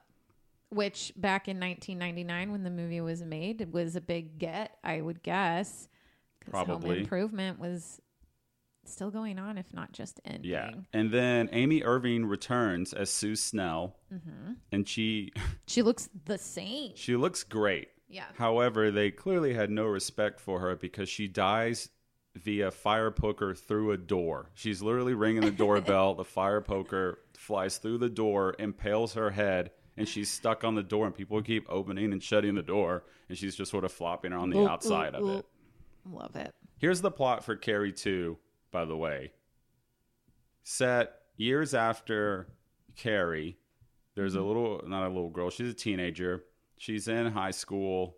Which 0.69 1.12
back 1.17 1.47
in 1.47 1.60
1999, 1.60 2.51
when 2.51 2.63
the 2.63 2.69
movie 2.69 3.01
was 3.01 3.21
made, 3.23 3.60
it 3.62 3.71
was 3.71 3.95
a 3.95 4.01
big 4.01 4.38
get, 4.39 4.77
I 4.84 5.01
would 5.01 5.21
guess. 5.23 5.88
'cause 6.45 6.65
Home 6.67 6.84
Improvement 6.86 7.60
was 7.60 8.01
still 8.86 9.12
going 9.12 9.38
on, 9.38 9.58
if 9.58 9.73
not 9.73 9.91
just 9.91 10.19
ending. 10.25 10.49
Yeah. 10.49 10.71
And 10.93 11.12
then 11.12 11.49
Amy 11.51 11.84
Irving 11.84 12.25
returns 12.25 12.93
as 12.93 13.10
Sue 13.12 13.36
Snell. 13.36 13.95
Mm-hmm. 14.13 14.54
And 14.71 14.88
she 14.88 15.32
She 15.67 15.82
looks 15.82 16.10
the 16.25 16.38
same. 16.38 16.93
she 16.95 17.15
looks 17.15 17.43
great. 17.43 17.89
Yeah. 18.10 18.25
However, 18.38 18.91
they 18.91 19.12
clearly 19.12 19.54
had 19.54 19.69
no 19.69 19.86
respect 19.86 20.39
for 20.39 20.60
her 20.62 20.75
because 20.75 21.08
she 21.10 21.27
dies 21.27 21.89
via 22.35 22.71
fire 22.71 23.11
poker 23.11 23.53
through 23.53 23.91
a 23.91 23.97
door. 23.97 24.49
She's 24.53 24.81
literally 24.81 25.13
ringing 25.13 25.41
the 25.41 25.51
doorbell. 25.51 26.15
the 26.15 26.23
fire 26.23 26.61
poker 26.61 27.19
flies 27.35 27.77
through 27.77 27.97
the 27.97 28.09
door, 28.09 28.55
impales 28.59 29.13
her 29.13 29.31
head, 29.31 29.71
and 29.97 30.07
she's 30.07 30.29
stuck 30.29 30.63
on 30.63 30.75
the 30.75 30.83
door. 30.83 31.05
And 31.05 31.15
people 31.15 31.41
keep 31.41 31.65
opening 31.69 32.13
and 32.13 32.23
shutting 32.23 32.55
the 32.55 32.61
door, 32.61 33.03
and 33.29 33.37
she's 33.37 33.55
just 33.55 33.71
sort 33.71 33.83
of 33.83 33.91
flopping 33.91 34.33
on 34.33 34.49
the 34.49 34.59
Ooh, 34.59 34.67
outside 34.67 35.13
ooh, 35.15 35.17
of 35.17 35.39
it. 35.39 35.45
Love 36.09 36.35
it. 36.35 36.53
Here's 36.77 37.01
the 37.01 37.11
plot 37.11 37.43
for 37.43 37.55
Carrie 37.55 37.93
2, 37.93 38.37
by 38.71 38.85
the 38.85 38.97
way. 38.97 39.33
Set 40.63 41.13
years 41.37 41.73
after 41.73 42.47
Carrie, 42.95 43.57
there's 44.15 44.35
a 44.35 44.39
mm-hmm. 44.39 44.47
little, 44.47 44.81
not 44.87 45.05
a 45.05 45.09
little 45.09 45.29
girl, 45.29 45.49
she's 45.49 45.69
a 45.69 45.73
teenager. 45.73 46.43
She's 46.77 47.07
in 47.07 47.27
high 47.27 47.51
school 47.51 48.17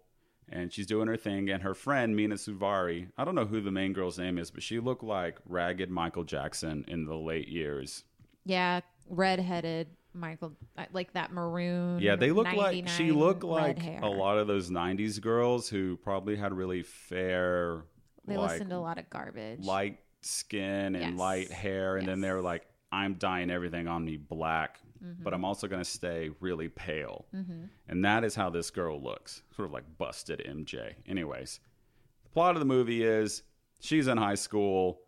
and 0.54 0.72
she's 0.72 0.88
doing 0.88 1.08
her 1.08 1.18
thing. 1.18 1.50
And 1.50 1.62
her 1.64 1.74
friend, 1.74 2.16
Mina 2.16 2.36
Suvari, 2.36 3.10
I 3.18 3.26
don't 3.26 3.36
know 3.36 3.46
who 3.46 3.60
the 3.60 3.72
main 3.72 3.92
girl's 3.92 4.18
name 4.18 4.38
is, 4.38 4.52
but 4.52 4.64
she 4.64 4.80
looked 4.80 5.04
like 5.04 5.40
ragged 5.46 5.90
Michael 5.90 6.24
Jackson 6.24 6.86
in 6.88 7.06
the 7.06 7.16
late 7.16 7.48
years. 7.50 8.04
Yeah, 8.46 8.80
redheaded 9.10 9.88
Michael, 10.14 10.54
like 10.92 11.14
that 11.14 11.32
maroon. 11.32 12.00
Yeah, 12.00 12.16
they 12.16 12.32
look 12.32 12.52
like 12.54 12.88
she 12.88 13.12
looked 13.12 13.44
like 13.44 13.80
hair. 13.80 14.00
a 14.04 14.08
lot 14.10 14.38
of 14.38 14.48
those 14.48 14.70
'90s 14.70 15.20
girls 15.20 15.68
who 15.70 15.98
probably 15.98 16.36
had 16.36 16.54
really 16.54 16.84
fair, 16.84 17.84
They 18.28 18.38
like 18.38 18.52
listened 18.52 18.70
to 18.70 18.76
a 18.76 18.78
lot 18.78 18.98
of 19.00 19.10
garbage. 19.10 19.60
light 19.66 20.00
skin 20.22 20.96
and 20.96 21.02
Yes. 21.02 21.14
light 21.18 21.52
hair, 21.52 21.98
and 21.98 22.08
then 22.08 22.22
they 22.22 22.32
were 22.32 22.42
like, 22.42 22.66
"I'm 22.92 23.16
dyeing 23.16 23.50
everything 23.50 23.88
on 23.88 24.06
me 24.06 24.18
black, 24.18 24.80
Mm-hmm. 25.04 25.24
but 25.24 25.34
I'm 25.34 25.44
also 25.44 25.68
going 25.68 25.82
to 25.82 25.90
stay 25.90 26.30
really 26.40 26.70
pale." 26.70 27.26
And 27.88 28.06
that 28.06 28.24
is 28.24 28.36
how 28.36 28.50
this 28.50 28.70
girl 28.72 29.02
looks, 29.02 29.42
sort 29.56 29.68
of 29.68 29.74
like 29.74 29.84
busted 29.98 30.40
MJ. 30.48 30.94
Anyways, 31.08 31.60
the 32.24 32.30
plot 32.30 32.56
of 32.56 32.60
the 32.60 32.66
movie 32.66 33.04
is 33.04 33.44
she's 33.80 34.08
in 34.08 34.18
high 34.18 34.36
school. 34.36 35.02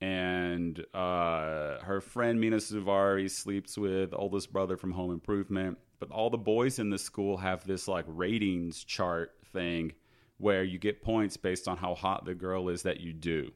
And 0.00 0.84
uh, 0.94 1.78
her 1.82 2.00
friend 2.00 2.40
Mina 2.40 2.56
Suvari 2.56 3.30
sleeps 3.30 3.78
with 3.78 4.12
oldest 4.12 4.52
brother 4.52 4.76
from 4.76 4.90
Home 4.90 5.12
Improvement. 5.12 5.78
But 6.00 6.10
all 6.10 6.28
the 6.28 6.38
boys 6.38 6.80
in 6.80 6.90
the 6.90 6.98
school 6.98 7.36
have 7.36 7.64
this 7.64 7.86
like 7.86 8.04
ratings 8.08 8.82
chart 8.82 9.36
thing 9.52 9.92
where 10.38 10.64
you 10.64 10.76
get 10.76 11.02
points 11.02 11.36
based 11.36 11.68
on 11.68 11.76
how 11.76 11.94
hot 11.94 12.24
the 12.24 12.34
girl 12.34 12.68
is 12.68 12.82
that 12.82 12.98
you 12.98 13.12
do. 13.12 13.52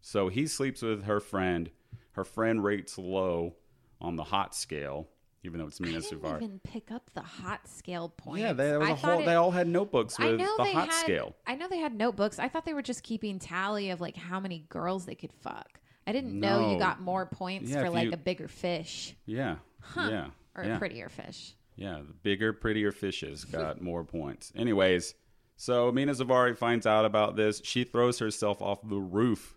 So 0.00 0.28
he 0.28 0.46
sleeps 0.46 0.82
with 0.82 1.02
her 1.02 1.18
friend. 1.18 1.70
Her 2.12 2.24
friend 2.24 2.62
rates 2.62 2.96
low 2.96 3.56
on 4.00 4.14
the 4.14 4.22
hot 4.22 4.54
scale, 4.54 5.08
even 5.42 5.58
though 5.60 5.66
it's 5.66 5.80
I 5.80 5.84
Mina 5.84 6.00
didn't 6.00 6.22
Suvari. 6.22 6.36
even 6.36 6.60
pick 6.64 6.90
up 6.90 7.10
the 7.14 7.22
hot 7.22 7.66
scale 7.68 8.08
points. 8.16 8.40
Yeah, 8.42 8.52
they, 8.52 8.64
there 8.66 8.78
was 8.80 8.88
I 8.88 8.92
a 8.92 8.96
thought 8.96 9.10
whole, 9.12 9.20
it- 9.22 9.26
they 9.26 9.34
all 9.34 9.50
had 9.50 9.68
notebooks 9.68 10.16
I 10.18 10.30
with 10.32 10.38
the 10.38 10.44
hot 10.64 10.88
had. 10.88 10.92
scale. 10.92 11.34
I 11.46 11.54
know 11.54 11.68
they 11.68 11.78
had 11.78 11.94
notebooks. 11.94 12.38
I 12.38 12.48
thought 12.48 12.64
they 12.64 12.74
were 12.74 12.82
just 12.82 13.02
keeping 13.02 13.38
tally 13.38 13.90
of 13.90 14.00
like 14.00 14.16
how 14.16 14.40
many 14.40 14.64
girls 14.68 15.06
they 15.06 15.14
could 15.14 15.32
fuck. 15.32 15.80
I 16.06 16.12
didn't 16.12 16.38
know 16.38 16.60
No. 16.62 16.72
you 16.72 16.78
got 16.78 17.00
more 17.00 17.26
points 17.26 17.70
Yeah, 17.70 17.80
for 17.80 17.86
if 17.86 17.92
like 17.92 18.06
you- 18.06 18.12
a 18.12 18.16
bigger 18.16 18.48
fish 18.48 19.14
Yeah. 19.26 19.56
Yeah. 19.96 20.28
or 20.56 20.64
yeah. 20.64 20.76
a 20.76 20.78
prettier 20.78 21.08
fish. 21.08 21.54
Yeah, 21.76 22.00
the 22.06 22.12
bigger, 22.12 22.52
prettier 22.52 22.92
fishes 22.92 23.44
got 23.44 23.80
more 23.82 24.04
points. 24.04 24.52
Anyways, 24.54 25.14
so 25.56 25.90
Mina 25.92 26.12
Suvari 26.12 26.56
finds 26.56 26.86
out 26.86 27.04
about 27.06 27.36
this. 27.36 27.60
She 27.64 27.84
throws 27.84 28.18
herself 28.18 28.60
off 28.60 28.80
the 28.86 28.98
roof 29.00 29.56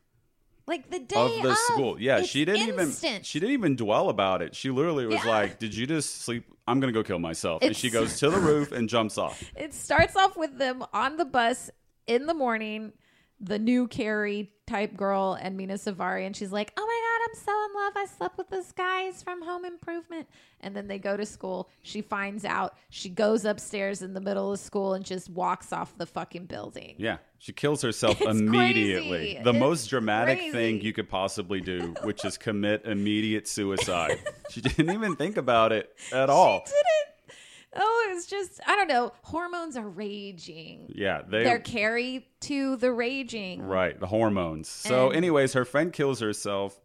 Like 0.66 0.90
the 0.90 1.00
day 1.00 1.38
of 1.38 1.44
the 1.44 1.56
school. 1.56 2.00
Yeah, 2.00 2.22
she 2.22 2.46
didn't 2.46 2.70
instant. 2.80 3.04
even 3.16 3.24
she 3.24 3.40
didn't 3.40 3.54
even 3.54 3.76
dwell 3.76 4.10
about 4.10 4.42
it. 4.42 4.56
She 4.56 4.70
literally 4.70 5.06
was 5.06 5.16
Yeah. 5.24 5.30
like, 5.30 5.60
"Did 5.60 5.76
you 5.76 5.86
just 5.86 6.22
sleep? 6.22 6.46
I'm 6.68 6.80
gonna 6.80 6.94
go 6.94 7.04
kill 7.04 7.20
myself." 7.20 7.62
and 7.62 7.76
she 7.76 7.90
goes 7.90 8.18
to 8.20 8.30
the 8.30 8.40
roof 8.40 8.72
and 8.72 8.88
jumps 8.88 9.18
off. 9.18 9.44
It 9.58 9.74
starts 9.74 10.16
off 10.16 10.38
with 10.38 10.58
them 10.58 10.84
on 10.94 11.18
the 11.18 11.26
bus 11.26 11.70
in 12.08 12.28
the 12.28 12.34
morning, 12.34 12.94
the 13.42 13.60
new 13.60 13.88
Carrie 13.88 14.54
type 14.66 14.96
girl 14.96 15.38
and 15.40 15.58
Mina 15.58 15.74
Suvari, 15.74 16.26
and 16.26 16.34
she's 16.36 16.52
like, 16.54 16.72
"Oh 16.78 16.86
my 16.86 17.03
I'm 17.30 17.36
so 17.36 17.52
in 17.52 17.74
love. 17.76 17.94
I 17.96 18.06
slept 18.06 18.38
with 18.38 18.50
this 18.50 18.72
guys 18.72 19.22
from 19.24 19.42
Home 19.44 19.66
Improvement." 19.66 20.28
And 20.62 20.76
then 20.76 20.88
they 20.88 20.98
go 21.00 21.18
to 21.18 21.26
school. 21.26 21.70
She 21.82 22.02
finds 22.02 22.46
out. 22.46 22.76
She 22.90 23.10
goes 23.10 23.44
upstairs 23.46 24.02
in 24.02 24.14
the 24.14 24.22
middle 24.22 24.52
of 24.54 24.60
school 24.60 24.94
and 24.94 25.04
just 25.06 25.30
walks 25.30 25.74
off 25.74 25.98
the 25.98 26.06
fucking 26.06 26.46
building. 26.46 26.96
Yeah, 26.98 27.18
she 27.40 27.52
kills 27.52 27.82
herself 27.82 28.18
It's 28.22 28.30
immediately. 28.40 29.10
crazy. 29.36 29.40
The 29.44 29.50
It's 29.52 29.60
most 29.60 29.88
dramatic 29.88 30.38
crazy. 30.40 30.52
thing 30.52 30.82
you 30.82 30.94
could 30.94 31.10
possibly 31.10 31.60
do, 31.62 31.94
which 32.04 32.24
is 32.26 32.38
commit 32.38 32.86
immediate 32.86 33.48
suicide. 33.48 34.20
she 34.50 34.62
didn't 34.62 34.92
even 34.94 35.16
think 35.16 35.38
about 35.38 35.72
it 35.72 35.94
at 36.14 36.30
all. 36.30 36.64
She 36.66 36.72
didn't. 36.72 37.38
Oh, 37.76 38.08
it 38.10 38.14
was 38.14 38.28
just 38.28 38.60
I 38.68 38.76
don't 38.76 38.88
know. 38.88 39.12
Hormones 39.24 39.76
are 39.76 39.90
raging. 39.90 40.92
Yeah, 40.96 41.24
they 41.28 41.44
They're 41.44 41.58
carry 41.60 42.28
to 42.42 42.76
the 42.78 42.92
raging. 42.92 43.64
Right, 43.64 44.00
the 44.00 44.06
hormones. 44.06 44.68
So, 44.70 45.08
And- 45.08 45.18
anyways, 45.18 45.54
her 45.54 45.66
friend 45.66 45.92
kills 45.92 46.20
herself. 46.20 46.80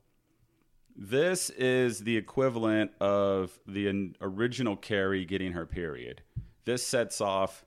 This 1.01 1.49
is 1.51 2.01
the 2.01 2.17
equivalent 2.17 2.91
of 3.01 3.57
the 3.69 4.15
original 4.21 4.75
Carrie 4.75 5.25
getting 5.25 5.53
her 5.53 5.65
period. 5.65 6.23
This 6.65 6.85
sets 6.85 7.21
off 7.21 7.65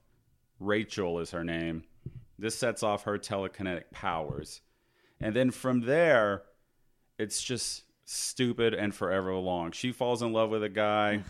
Rachel 0.59 1.17
is 1.19 1.31
her 1.31 1.45
name. 1.45 1.83
This 2.37 2.57
sets 2.57 2.83
off 2.83 3.03
her 3.05 3.17
telekinetic 3.17 3.85
powers. 3.91 4.59
And 5.21 5.33
then 5.33 5.49
from 5.49 5.81
there, 5.81 6.43
it's 7.17 7.41
just 7.41 7.83
stupid 8.03 8.73
and 8.73 8.93
forever 8.93 9.33
long. 9.35 9.71
She 9.71 9.93
falls 9.93 10.21
in 10.21 10.33
love 10.33 10.49
with 10.49 10.63
a 10.65 10.69
guy. 10.69 11.23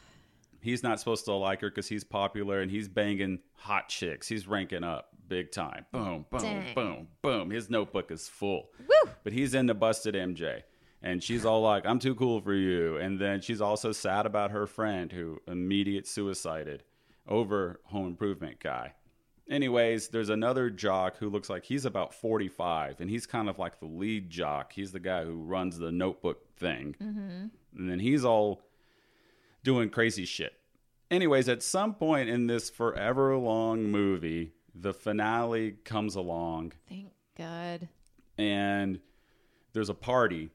He's 0.62 0.82
not 0.82 1.00
supposed 1.00 1.26
to 1.26 1.34
like 1.34 1.60
her 1.60 1.68
because 1.68 1.88
he's 1.88 2.04
popular 2.04 2.60
and 2.60 2.70
he's 2.70 2.86
banging 2.88 3.40
hot 3.56 3.88
chicks. 3.88 4.28
He's 4.28 4.46
ranking 4.46 4.84
up 4.84 5.08
big 5.26 5.50
time. 5.50 5.86
Boom, 5.90 6.24
boom, 6.30 6.40
Dang. 6.40 6.74
boom, 6.74 7.08
boom. 7.20 7.50
His 7.50 7.68
notebook 7.68 8.12
is 8.12 8.28
full. 8.28 8.70
Woo! 8.78 9.10
But 9.24 9.32
he's 9.32 9.54
into 9.54 9.74
busted 9.74 10.14
MJ. 10.14 10.62
And 11.02 11.22
she's 11.22 11.44
all 11.44 11.62
like, 11.62 11.84
I'm 11.84 11.98
too 11.98 12.14
cool 12.14 12.40
for 12.40 12.54
you. 12.54 12.96
And 12.96 13.18
then 13.18 13.40
she's 13.40 13.60
also 13.60 13.90
sad 13.92 14.24
about 14.24 14.52
her 14.52 14.66
friend 14.66 15.10
who 15.10 15.40
immediate 15.48 16.06
suicided 16.06 16.84
over 17.28 17.80
home 17.84 18.06
improvement 18.06 18.60
guy. 18.60 18.94
Anyways, 19.50 20.08
there's 20.08 20.28
another 20.28 20.70
jock 20.70 21.16
who 21.18 21.28
looks 21.28 21.50
like 21.50 21.64
he's 21.64 21.84
about 21.84 22.14
45, 22.14 23.00
and 23.00 23.10
he's 23.10 23.26
kind 23.26 23.48
of 23.48 23.58
like 23.58 23.80
the 23.80 23.86
lead 23.86 24.30
jock. 24.30 24.72
He's 24.72 24.92
the 24.92 25.00
guy 25.00 25.24
who 25.24 25.34
runs 25.42 25.78
the 25.78 25.90
notebook 25.90 26.56
thing. 26.56 26.94
Mm-hmm. 27.02 27.46
And 27.78 27.90
then 27.90 27.98
he's 27.98 28.24
all 28.24 28.62
doing 29.64 29.90
crazy 29.90 30.24
shit. 30.24 30.54
Anyways, 31.10 31.48
at 31.48 31.62
some 31.62 31.94
point 31.94 32.30
in 32.30 32.46
this 32.46 32.70
forever 32.70 33.36
long 33.36 33.84
movie, 33.90 34.52
the 34.74 34.94
finale 34.94 35.72
comes 35.84 36.14
along 36.14 36.72
Thank 36.88 37.08
God. 37.36 37.88
and 38.38 39.00
there's 39.74 39.90
a 39.90 39.94
party 39.94 40.50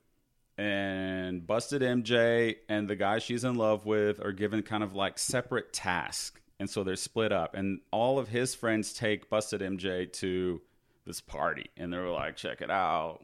and 0.57 1.45
busted 1.45 1.83
mj 1.83 2.55
and 2.67 2.87
the 2.87 2.95
guy 2.95 3.19
she's 3.19 3.43
in 3.43 3.55
love 3.55 3.85
with 3.85 4.19
are 4.19 4.31
given 4.31 4.63
kind 4.63 4.83
of 4.83 4.95
like 4.95 5.19
separate 5.19 5.71
tasks 5.71 6.41
and 6.59 6.69
so 6.69 6.83
they're 6.83 6.95
split 6.95 7.31
up. 7.31 7.53
And 7.53 7.81
all 7.91 8.19
of 8.19 8.27
his 8.27 8.55
friends 8.55 8.93
take 8.93 9.29
busted 9.29 9.61
mj 9.61 10.11
to 10.13 10.61
this 11.05 11.21
party 11.21 11.69
and 11.77 11.91
they're 11.91 12.09
like 12.09 12.35
check 12.35 12.61
it 12.61 12.71
out. 12.71 13.19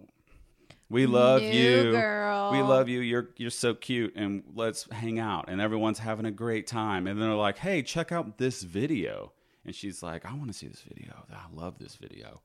We 0.90 1.08
love 1.08 1.42
New 1.42 1.50
you. 1.50 1.92
girl. 1.92 2.52
we 2.52 2.62
love 2.62 2.88
you. 2.88 3.00
You're 3.00 3.30
you're 3.38 3.50
so 3.50 3.74
cute 3.74 4.16
and 4.16 4.44
let's 4.56 4.88
hang 4.92 5.20
out. 5.20 5.46
And 5.48 5.60
everyone's 5.60 6.00
having 6.00 6.26
a 6.26 6.32
great 6.32 6.68
time 6.68 7.08
and 7.08 7.22
they're 7.22 7.34
like 7.34 7.58
hey 7.58 7.82
check 7.82 8.12
out 8.12 8.38
this 8.38 8.64
video. 8.64 9.32
And 9.66 9.74
she's 9.74 10.04
like 10.04 10.26
i 10.26 10.34
want 10.34 10.48
to 10.48 10.54
see 10.54 10.68
this 10.68 10.82
video. 10.82 11.26
I 11.32 11.46
love 11.54 11.80
this 11.80 11.96
video 11.96 12.42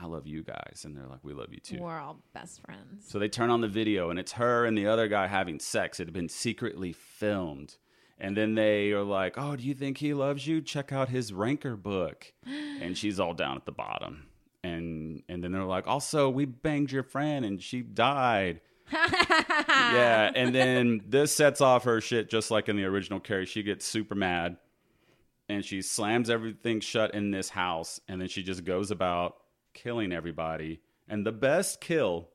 i 0.00 0.06
love 0.06 0.26
you 0.26 0.42
guys 0.42 0.82
and 0.84 0.96
they're 0.96 1.06
like 1.06 1.22
we 1.22 1.32
love 1.32 1.52
you 1.52 1.60
too 1.60 1.78
We're 1.80 1.98
all 1.98 2.18
best 2.34 2.60
friends. 2.62 3.04
so 3.08 3.18
they 3.18 3.28
turn 3.28 3.50
on 3.50 3.60
the 3.60 3.68
video, 3.68 4.10
and 4.10 4.18
it's 4.18 4.32
her 4.32 4.64
and 4.64 4.76
the 4.76 4.86
other 4.86 5.08
guy 5.08 5.26
having 5.26 5.58
sex. 5.60 6.00
It 6.00 6.06
had 6.06 6.14
been 6.14 6.28
secretly 6.28 6.92
filmed. 6.92 7.76
And 8.20 8.36
then 8.36 8.56
they 8.56 8.90
are 8.90 9.04
like, 9.04 9.34
Oh, 9.38 9.54
do 9.54 9.62
you 9.62 9.74
think 9.74 9.98
he 9.98 10.12
loves 10.12 10.44
you? 10.46 10.60
Check 10.60 10.92
out 10.92 11.08
his 11.08 11.32
ranker 11.32 11.76
book. 11.76 12.32
And 12.80 12.96
she's 12.98 13.18
all 13.20 13.32
down 13.34 13.56
at 13.56 13.64
the 13.64 13.72
bottom. 13.72 14.26
And 14.64 15.22
and 15.28 15.42
then 15.42 15.52
they're 15.52 15.62
like, 15.64 15.86
Also, 15.86 16.28
we 16.28 16.44
banged 16.44 16.90
your 16.90 17.04
friend 17.04 17.44
and 17.44 17.62
she 17.62 17.80
died. 17.82 18.60
yeah. 18.92 20.30
And 20.34 20.54
then 20.54 21.00
this 21.06 21.32
sets 21.32 21.60
off 21.60 21.84
her 21.84 22.00
shit 22.00 22.30
just 22.30 22.50
like 22.50 22.68
in 22.68 22.76
the 22.76 22.84
original 22.84 23.20
Carrie. 23.20 23.46
She 23.46 23.62
gets 23.62 23.84
super 23.86 24.14
mad 24.14 24.56
and 25.48 25.64
she 25.64 25.80
slams 25.82 26.28
everything 26.30 26.80
shut 26.80 27.14
in 27.14 27.30
this 27.30 27.48
house. 27.48 28.00
And 28.08 28.20
then 28.20 28.28
she 28.28 28.42
just 28.42 28.64
goes 28.64 28.90
about 28.90 29.36
killing 29.74 30.12
everybody. 30.12 30.80
And 31.08 31.24
the 31.26 31.32
best 31.32 31.80
kill 31.80 32.28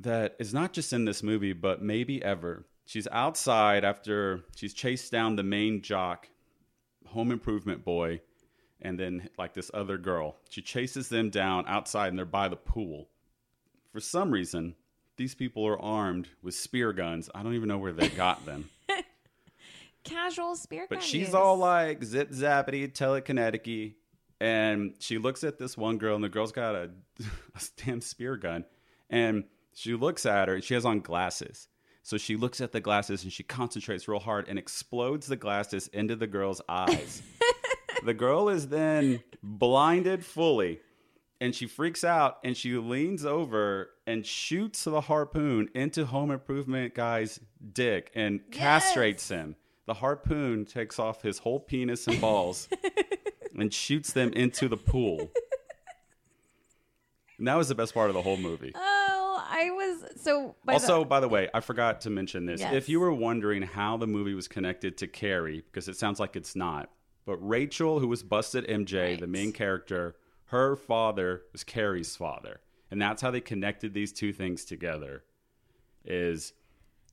that 0.00 0.36
is 0.38 0.54
not 0.54 0.72
just 0.72 0.92
in 0.92 1.04
this 1.04 1.22
movie, 1.22 1.52
but 1.52 1.82
maybe 1.82 2.22
ever. 2.22 2.64
She's 2.86 3.06
outside 3.12 3.84
after 3.84 4.44
she's 4.56 4.74
chased 4.74 5.12
down 5.12 5.36
the 5.36 5.42
main 5.42 5.82
jock, 5.82 6.28
home 7.06 7.30
improvement 7.30 7.84
boy, 7.84 8.20
and 8.80 8.98
then 8.98 9.28
like 9.38 9.54
this 9.54 9.70
other 9.74 9.98
girl. 9.98 10.36
She 10.48 10.62
chases 10.62 11.08
them 11.08 11.30
down 11.30 11.64
outside 11.68 12.08
and 12.08 12.18
they're 12.18 12.24
by 12.24 12.48
the 12.48 12.56
pool. 12.56 13.08
For 13.92 14.00
some 14.00 14.30
reason, 14.30 14.74
these 15.16 15.34
people 15.34 15.66
are 15.66 15.80
armed 15.80 16.28
with 16.42 16.54
spear 16.54 16.92
guns. 16.92 17.28
I 17.34 17.42
don't 17.42 17.54
even 17.54 17.68
know 17.68 17.78
where 17.78 17.92
they 17.92 18.08
got 18.08 18.46
them. 18.46 18.70
Casual 20.04 20.56
spear 20.56 20.86
But 20.88 21.02
she's 21.02 21.26
use. 21.28 21.34
all 21.34 21.58
like 21.58 22.02
zip 22.02 22.30
zappity, 22.30 22.90
telekinetic 22.90 23.94
and 24.40 24.94
she 24.98 25.18
looks 25.18 25.44
at 25.44 25.58
this 25.58 25.76
one 25.76 25.98
girl, 25.98 26.14
and 26.14 26.24
the 26.24 26.28
girl's 26.28 26.52
got 26.52 26.74
a, 26.74 26.90
a 27.54 27.60
damn 27.84 28.00
spear 28.00 28.36
gun, 28.36 28.64
and 29.08 29.44
she 29.74 29.94
looks 29.94 30.26
at 30.26 30.48
her, 30.48 30.54
and 30.54 30.64
she 30.64 30.74
has 30.74 30.84
on 30.84 31.00
glasses. 31.00 31.68
So 32.02 32.16
she 32.16 32.34
looks 32.36 32.60
at 32.62 32.72
the 32.72 32.80
glasses 32.80 33.22
and 33.24 33.32
she 33.32 33.42
concentrates 33.42 34.08
real 34.08 34.20
hard 34.20 34.48
and 34.48 34.58
explodes 34.58 35.26
the 35.26 35.36
glasses 35.36 35.86
into 35.88 36.16
the 36.16 36.26
girl's 36.26 36.62
eyes. 36.66 37.22
the 38.04 38.14
girl 38.14 38.48
is 38.48 38.68
then 38.68 39.22
blinded 39.42 40.24
fully, 40.24 40.80
and 41.42 41.54
she 41.54 41.66
freaks 41.66 42.02
out 42.02 42.38
and 42.42 42.56
she 42.56 42.72
leans 42.78 43.26
over 43.26 43.90
and 44.06 44.24
shoots 44.26 44.84
the 44.84 45.02
harpoon 45.02 45.68
into 45.74 46.06
Home 46.06 46.30
Improvement 46.30 46.94
guy's 46.94 47.38
dick 47.72 48.10
and 48.14 48.40
Yes. 48.50 48.58
castrates 48.58 49.28
him. 49.28 49.54
The 49.86 49.94
harpoon 49.94 50.64
takes 50.64 50.98
off 50.98 51.20
his 51.22 51.38
whole 51.38 51.60
penis 51.60 52.06
and 52.08 52.18
balls 52.20 52.66
and 53.60 53.72
shoots 53.72 54.12
them 54.12 54.32
into 54.32 54.68
the 54.68 54.76
pool. 54.76 55.30
And 57.38 57.48
that 57.48 57.56
was 57.56 57.68
the 57.68 57.74
best 57.74 57.94
part 57.94 58.10
of 58.10 58.14
the 58.14 58.20
whole 58.20 58.36
movie. 58.36 58.72
Oh, 58.74 59.42
I 59.48 59.70
was 59.70 60.22
so. 60.22 60.56
By 60.64 60.74
also, 60.74 61.00
the, 61.00 61.06
by 61.06 61.20
the 61.20 61.28
way, 61.28 61.48
I 61.54 61.60
forgot 61.60 62.02
to 62.02 62.10
mention 62.10 62.44
this. 62.44 62.60
Yes. 62.60 62.74
If 62.74 62.88
you 62.88 63.00
were 63.00 63.12
wondering 63.12 63.62
how 63.62 63.96
the 63.96 64.06
movie 64.06 64.34
was 64.34 64.46
connected 64.46 64.98
to 64.98 65.06
Carrie, 65.06 65.62
because 65.64 65.88
it 65.88 65.96
sounds 65.96 66.20
like 66.20 66.36
it's 66.36 66.54
not, 66.54 66.90
but 67.24 67.36
Rachel, 67.36 67.98
who 67.98 68.08
was 68.08 68.22
busted 68.22 68.66
MJ, 68.66 69.18
the 69.18 69.26
main 69.26 69.52
character, 69.52 70.16
her 70.46 70.76
father 70.76 71.42
was 71.52 71.64
Carrie's 71.64 72.14
father, 72.14 72.60
and 72.90 73.00
that's 73.00 73.22
how 73.22 73.30
they 73.30 73.40
connected 73.40 73.94
these 73.94 74.12
two 74.12 74.34
things 74.34 74.66
together. 74.66 75.24
Is 76.04 76.52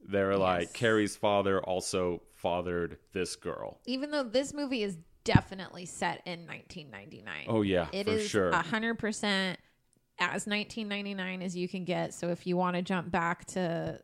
they're 0.05 0.37
like 0.37 0.73
Carrie's 0.73 1.15
father 1.15 1.61
also 1.61 2.21
fathered 2.35 2.97
this 3.13 3.35
girl. 3.35 3.79
even 3.85 4.11
though 4.11 4.23
this 4.23 4.53
movie 4.53 4.83
is 4.83 4.97
definitely 5.28 5.86
set 5.86 6.21
in 6.25 6.47
1999. 6.47 7.45
Oh 7.47 7.61
yeah, 7.61 7.88
It 7.93 8.05
for 8.05 8.11
is 8.13 8.28
sure. 8.30 8.51
hundred 8.51 8.95
percent 8.99 9.59
as 10.19 10.47
1999 10.47 11.41
as 11.43 11.55
you 11.55 11.67
can 11.67 11.86
get. 11.86 12.13
So 12.13 12.30
if 12.30 12.47
you 12.47 12.57
want 12.57 12.75
to 12.75 12.82
jump 12.82 13.11
back 13.11 13.45
to 13.47 13.99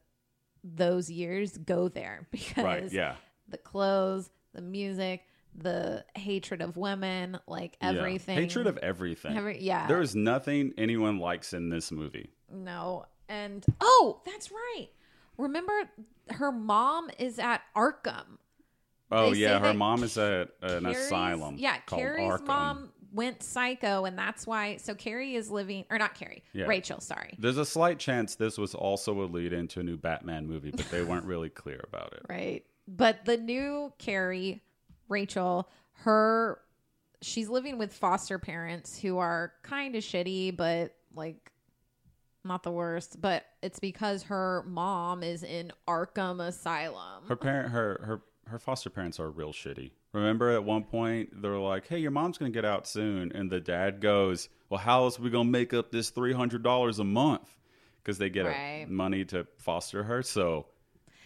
those 0.63 1.09
years, 1.09 1.57
go 1.57 1.87
there 1.89 2.27
because 2.31 2.63
right? 2.63 2.91
Yeah. 2.91 3.15
the 3.49 3.57
clothes, 3.57 4.29
the 4.53 4.61
music, 4.61 5.23
the 5.55 6.05
hatred 6.15 6.61
of 6.61 6.77
women, 6.77 7.39
like 7.47 7.77
Yeah. 7.81 7.89
everything. 7.89 8.37
Hatred 8.37 8.67
of 8.67 8.77
everything. 8.77 9.35
Every- 9.37 9.61
yeah. 9.61 9.87
There 9.87 10.01
is 10.01 10.15
nothing 10.15 10.73
anyone 10.77 11.19
likes 11.19 11.53
in 11.53 11.69
this 11.69 11.91
movie. 11.91 12.29
no. 12.51 13.05
And 13.29 13.65
oh, 13.79 14.21
that's 14.25 14.51
right. 14.51 14.89
Remember, 15.37 15.71
her 16.29 16.51
mom 16.51 17.09
is 17.17 17.39
at 17.39 17.61
Arkham. 17.75 18.37
Oh 19.11 19.31
They 19.31 19.37
yeah, 19.39 19.59
her 19.59 19.73
mom 19.73 20.03
is 20.03 20.17
at 20.17 20.49
an 20.61 20.85
asylum. 20.85 21.55
Yeah, 21.57 21.77
called 21.85 22.01
Carrie's 22.01 22.29
Arkham. 22.41 22.47
mom 22.47 22.89
went 23.11 23.43
psycho, 23.43 24.05
and 24.05 24.17
that's 24.17 24.47
why. 24.47 24.77
So 24.77 24.95
Carrie 24.95 25.35
is 25.35 25.51
living, 25.51 25.85
or 25.91 25.99
not 25.99 26.15
Carrie, 26.15 26.43
Yeah. 26.53 26.65
Rachel. 26.65 26.99
Sorry, 26.99 27.35
There's 27.37 27.57
a 27.59 27.65
slight 27.65 27.99
chance 27.99 28.35
this 28.35 28.57
was 28.57 28.73
also 28.73 29.21
a 29.21 29.25
lead 29.25 29.53
into 29.53 29.79
a 29.79 29.83
new 29.83 29.97
Batman 29.97 30.47
movie, 30.47 30.71
but 30.71 30.89
they 30.89 31.03
weren't 31.03 31.25
really 31.25 31.49
clear 31.61 31.83
about 31.87 32.13
it. 32.13 32.25
right. 32.29 32.65
But 32.87 33.23
the 33.25 33.37
new 33.37 33.93
Carrie, 33.99 34.61
Rachel, 35.09 35.69
her, 35.99 36.59
she's 37.21 37.47
living 37.49 37.77
with 37.77 37.93
foster 37.93 38.39
parents 38.39 38.99
who 38.99 39.19
are 39.19 39.53
kind 39.61 39.95
of 39.95 40.03
shitty, 40.03 40.57
but 40.57 40.95
like 41.13 41.51
not 42.43 42.63
the 42.63 42.71
worst. 42.71 43.21
But 43.21 43.45
it's 43.61 43.79
because 43.79 44.23
her 44.23 44.63
mom 44.67 45.23
is 45.23 45.43
in 45.43 45.71
Arkham 45.87 46.45
Asylum. 46.45 47.23
Her 47.29 47.35
parent, 47.37 47.69
her 47.71 48.01
her 48.03 48.21
her 48.47 48.59
foster 48.59 48.89
parents 48.89 49.19
are 49.19 49.29
real 49.31 49.51
shitty. 49.53 49.91
Remember, 50.11 50.51
at 50.51 50.63
one 50.63 50.83
point 50.83 51.41
they're 51.41 51.57
like, 51.57 51.87
"Hey, 51.87 51.99
your 51.99 52.11
mom's 52.11 52.37
gonna 52.37 52.51
get 52.51 52.65
out 52.65 52.87
soon," 52.87 53.31
and 53.33 53.49
the 53.49 53.59
dad 53.59 53.99
goes, 54.01 54.49
"Well, 54.69 54.79
how 54.79 55.03
else 55.03 55.17
we 55.19 55.29
gonna 55.29 55.49
make 55.49 55.73
up 55.73 55.91
this 55.91 56.09
three 56.09 56.33
hundred 56.33 56.61
dollars 56.63 56.99
a 56.99 57.03
month?" 57.03 57.49
Because 58.01 58.17
they 58.17 58.29
get 58.29 58.45
Right. 58.45 58.85
money 58.89 59.23
to 59.25 59.47
foster 59.57 60.03
her, 60.03 60.21
so 60.21 60.67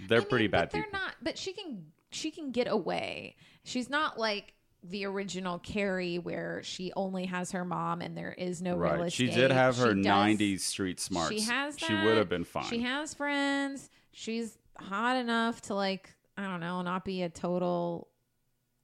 they're 0.08 0.20
I 0.20 0.22
mean, 0.22 0.30
pretty 0.30 0.48
bad 0.48 0.62
but 0.66 0.72
they're 0.72 0.84
people. 0.84 1.00
not. 1.00 1.16
But 1.22 1.38
she 1.38 1.54
can 1.54 1.92
she 2.12 2.32
can 2.32 2.52
get 2.52 2.68
away. 2.68 3.36
She's 3.64 3.90
not 3.90 4.18
like 4.18 4.54
the 4.84 5.06
original 5.06 5.58
Carrie, 5.60 6.20
where 6.20 6.62
she 6.64 6.94
only 6.96 7.26
has 7.26 7.52
her 7.52 7.66
mom 7.66 8.00
and 8.02 8.16
there 8.16 8.32
is 8.32 8.62
no 8.62 8.78
real 8.78 8.94
Right? 8.96 9.12
She 9.12 9.26
did 9.28 9.52
have 9.52 9.76
her 9.78 9.90
She 9.96 9.96
does- 10.02 10.06
'90s 10.06 10.64
street 10.64 11.00
smarts. 11.02 11.34
She 11.34 11.42
has. 11.42 11.76
That. 11.78 11.86
She 11.88 11.94
would 11.94 12.16
have 12.18 12.30
been 12.30 12.46
fine. 12.46 12.64
She 12.70 12.82
has 12.84 13.14
friends. 13.14 13.90
She's 14.12 14.58
hot 14.80 15.18
enough 15.18 15.62
to 15.64 15.74
like 15.76 16.14
I 16.38 16.44
don't 16.44 16.60
know, 16.60 16.82
not 16.82 17.04
be 17.04 17.24
a 17.24 17.30
total 17.30 18.08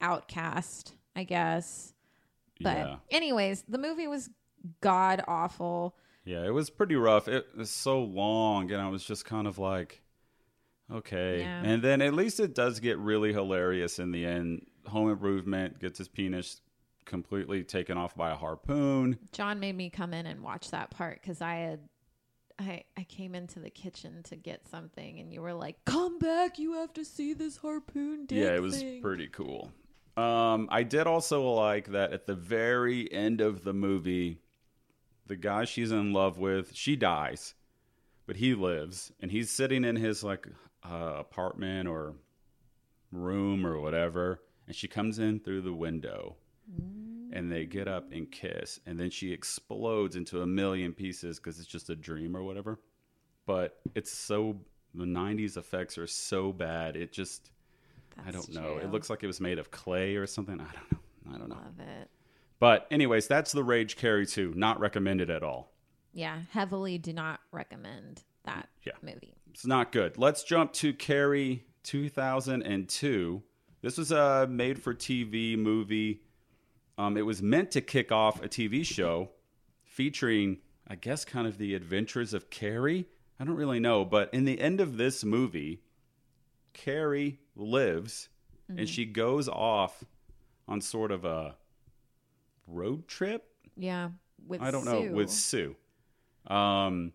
outcast. 0.01 0.95
I 1.16 1.24
guess. 1.24 1.93
But 2.62 2.78
yeah. 2.78 2.95
anyways, 3.12 3.64
the 3.68 3.78
movie 3.78 4.08
was 4.08 4.30
god 4.82 5.24
awful. 5.28 5.95
Yeah, 6.26 6.45
it 6.45 6.54
was 6.54 6.70
pretty 6.70 6.95
rough. 6.95 7.28
It 7.28 7.47
was 7.56 7.70
so 7.70 8.01
long, 8.01 8.72
and 8.72 8.82
I 8.82 8.89
was 8.89 9.04
just 9.04 9.26
kind 9.26 9.47
of 9.47 9.58
like, 9.58 10.01
okay. 10.91 11.41
Yeah. 11.41 11.64
And 11.64 11.82
then 11.82 12.01
at 12.01 12.14
least 12.14 12.39
it 12.39 12.56
does 12.56 12.80
get 12.80 12.97
really 12.97 13.34
hilarious 13.34 13.99
in 13.99 14.12
the 14.12 14.26
end. 14.26 14.66
Home 14.88 15.10
Improvement 15.10 15.80
gets 15.80 15.97
his 15.97 16.08
penis 16.08 16.62
completely 17.06 17.64
taken 17.64 17.97
off 17.97 18.16
by 18.16 18.32
a 18.32 18.36
harpoon. 18.36 19.20
John 19.34 19.60
made 19.60 19.76
me 19.76 19.89
come 19.89 20.14
in 20.14 20.26
and 20.26 20.41
watch 20.41 20.72
that 20.72 20.91
part 20.91 21.20
because 21.22 21.41
I 21.41 21.56
had 21.56 21.80
I 22.60 22.84
I 22.97 23.04
came 23.04 23.36
into 23.36 23.60
the 23.60 23.70
kitchen 23.70 24.24
to 24.24 24.36
get 24.36 24.68
something 24.68 25.20
and 25.20 25.34
you 25.34 25.41
were 25.41 25.54
like, 25.54 25.84
"Come 25.86 26.20
back, 26.20 26.60
you 26.60 26.74
have 26.74 26.93
to 26.93 27.06
see 27.06 27.34
this 27.34 27.58
harpoon 27.58 28.26
dick 28.26 28.38
yeah, 28.38 28.56
it 28.56 28.62
was 28.62 28.78
thing." 28.78 29.01
pretty 29.01 29.28
cool. 29.28 29.72
Um, 30.16 30.68
I 30.72 30.84
did 30.84 31.08
also 31.08 31.41
like 31.54 31.88
that 31.91 32.14
at 32.14 32.28
the 32.28 32.36
very 32.36 33.12
end 33.12 33.41
of 33.41 33.64
the 33.64 33.74
movie, 33.74 34.41
the 35.26 35.36
guy 35.36 35.66
she's 35.66 35.91
in 35.91 36.14
love 36.14 36.38
with, 36.38 36.76
she 36.76 36.95
dies, 36.95 37.56
but 38.28 38.36
he 38.36 38.54
lives, 38.54 39.12
and 39.20 39.32
he's 39.32 39.49
sitting 39.49 39.84
in 39.84 39.95
his 39.95 40.24
like 40.24 40.47
uh, 40.84 41.16
apartment 41.18 41.88
or 41.88 42.14
room 43.12 43.66
or 43.66 43.80
whatever, 43.80 44.41
and 44.68 44.76
she 44.76 44.88
comes 44.88 45.18
in 45.18 45.39
through 45.39 45.62
the 45.62 45.74
window, 45.74 46.36
and 47.34 47.51
they 47.51 47.65
get 47.65 47.88
up 47.89 48.11
and 48.13 48.31
kiss, 48.31 48.79
and 48.86 48.97
then 48.97 49.09
she 49.09 49.34
explodes 49.34 50.15
into 50.15 50.41
a 50.41 50.47
million 50.47 50.93
pieces 50.93 51.38
because 51.39 51.59
it's 51.59 51.67
just 51.67 51.89
a 51.89 51.95
dream 51.95 52.38
or 52.38 52.43
whatever. 52.43 52.79
But 53.45 53.79
it's 53.95 54.11
so 54.11 54.61
the 54.93 55.03
'90s 55.05 55.57
effects 55.57 55.97
are 55.97 56.07
so 56.07 56.53
bad, 56.53 56.95
it 56.95 57.11
just 57.11 57.51
I 58.25 58.31
don't 58.31 58.53
know. 58.53 58.75
true. 58.75 58.77
It 58.77 58.91
looks 58.91 59.09
like 59.09 59.23
it 59.23 59.27
was 59.27 59.41
made 59.41 59.59
of 59.59 59.71
clay 59.71 60.15
or 60.15 60.25
something. 60.27 60.61
I 60.61 60.65
don't 60.71 60.91
know. 60.91 60.99
I 61.34 61.38
don't 61.38 61.49
know. 61.49 61.55
Love 61.55 61.79
it. 61.79 62.09
But 62.59 62.88
anyways, 62.91 63.27
that's 63.27 63.51
the 63.51 63.63
Rage 63.63 63.97
Carrie 63.97 64.25
2. 64.27 64.53
Not 64.55 64.79
recommended 64.79 65.29
at 65.29 65.43
all. 65.43 65.73
Yeah, 66.13 66.39
heavily 66.51 66.97
do 66.99 67.11
not 67.11 67.39
recommend 67.51 68.23
that 68.45 68.69
Yeah. 68.86 68.93
movie. 69.01 69.34
It's 69.49 69.65
not 69.65 69.91
good. 69.91 70.17
Let's 70.17 70.43
jump 70.43 70.71
to 70.73 70.93
Carrie 70.93 71.65
2002. 71.84 73.41
This 73.81 73.97
was 73.97 74.11
a 74.11 74.47
made 74.47 74.81
for 74.81 74.93
TV 74.93 75.57
movie. 75.57 76.21
Um, 76.97 77.17
it 77.17 77.25
was 77.25 77.41
meant 77.41 77.71
to 77.71 77.81
kick 77.81 78.11
off 78.11 78.41
a 78.41 78.47
TV 78.47 78.85
show 78.85 79.29
featuring, 79.83 80.57
I 80.87 80.95
guess, 80.95 81.25
kind 81.25 81.47
of 81.47 81.57
the 81.57 81.73
adventures 81.75 82.33
of 82.33 82.49
Carrie. 82.49 83.07
I 83.39 83.45
don't 83.45 83.55
really 83.55 83.79
know. 83.79 84.05
But 84.05 84.33
in 84.33 84.45
the 84.45 84.59
end 84.59 84.79
of 84.79 84.97
this 84.97 85.23
movie, 85.23 85.81
Carrie 86.73 87.39
lives 87.55 88.29
and 88.77 88.89
she 88.89 89.05
goes 89.05 89.47
off 89.47 90.03
on 90.67 90.81
sort 90.81 91.11
of 91.11 91.25
a 91.25 91.55
road 92.67 93.07
trip 93.07 93.45
Yeah, 93.75 94.09
with 94.47 94.61
I 94.61 94.71
don't 94.71 94.85
know 94.85 95.01
with 95.11 95.29
Sue. 95.29 95.75
Um, 96.47 97.13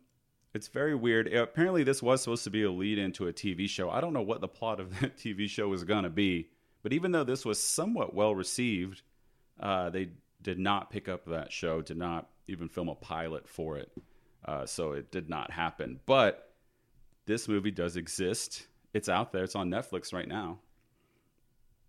it's 0.54 0.68
very 0.68 0.94
weird. 0.94 1.32
Apparently, 1.32 1.84
this 1.84 2.02
was 2.02 2.22
supposed 2.22 2.44
to 2.44 2.50
be 2.50 2.62
a 2.62 2.70
lead 2.70 2.98
into 2.98 3.26
a 3.28 3.32
TV 3.32 3.68
show. 3.68 3.90
I 3.90 4.00
don't 4.00 4.12
know 4.12 4.22
what 4.22 4.40
the 4.40 4.48
plot 4.48 4.80
of 4.80 5.00
that 5.00 5.16
TV 5.16 5.48
show 5.48 5.68
was 5.68 5.84
going 5.84 6.04
to 6.04 6.10
be, 6.10 6.48
but 6.82 6.92
even 6.92 7.12
though 7.12 7.24
this 7.24 7.44
was 7.44 7.62
somewhat 7.62 8.14
well 8.14 8.34
received, 8.34 9.02
uh, 9.60 9.90
they 9.90 10.10
did 10.42 10.58
not 10.58 10.90
pick 10.90 11.08
up 11.08 11.24
that 11.26 11.52
show. 11.52 11.82
Did 11.82 11.96
not 11.98 12.28
even 12.46 12.68
film 12.68 12.88
a 12.88 12.94
pilot 12.94 13.48
for 13.48 13.76
it, 13.76 13.90
uh, 14.44 14.66
so 14.66 14.92
it 14.92 15.10
did 15.10 15.28
not 15.28 15.50
happen. 15.50 16.00
But 16.06 16.52
this 17.26 17.48
movie 17.48 17.70
does 17.70 17.96
exist. 17.96 18.66
It's 18.94 19.08
out 19.08 19.32
there. 19.32 19.44
It's 19.44 19.54
on 19.56 19.70
Netflix 19.70 20.12
right 20.12 20.28
now. 20.28 20.58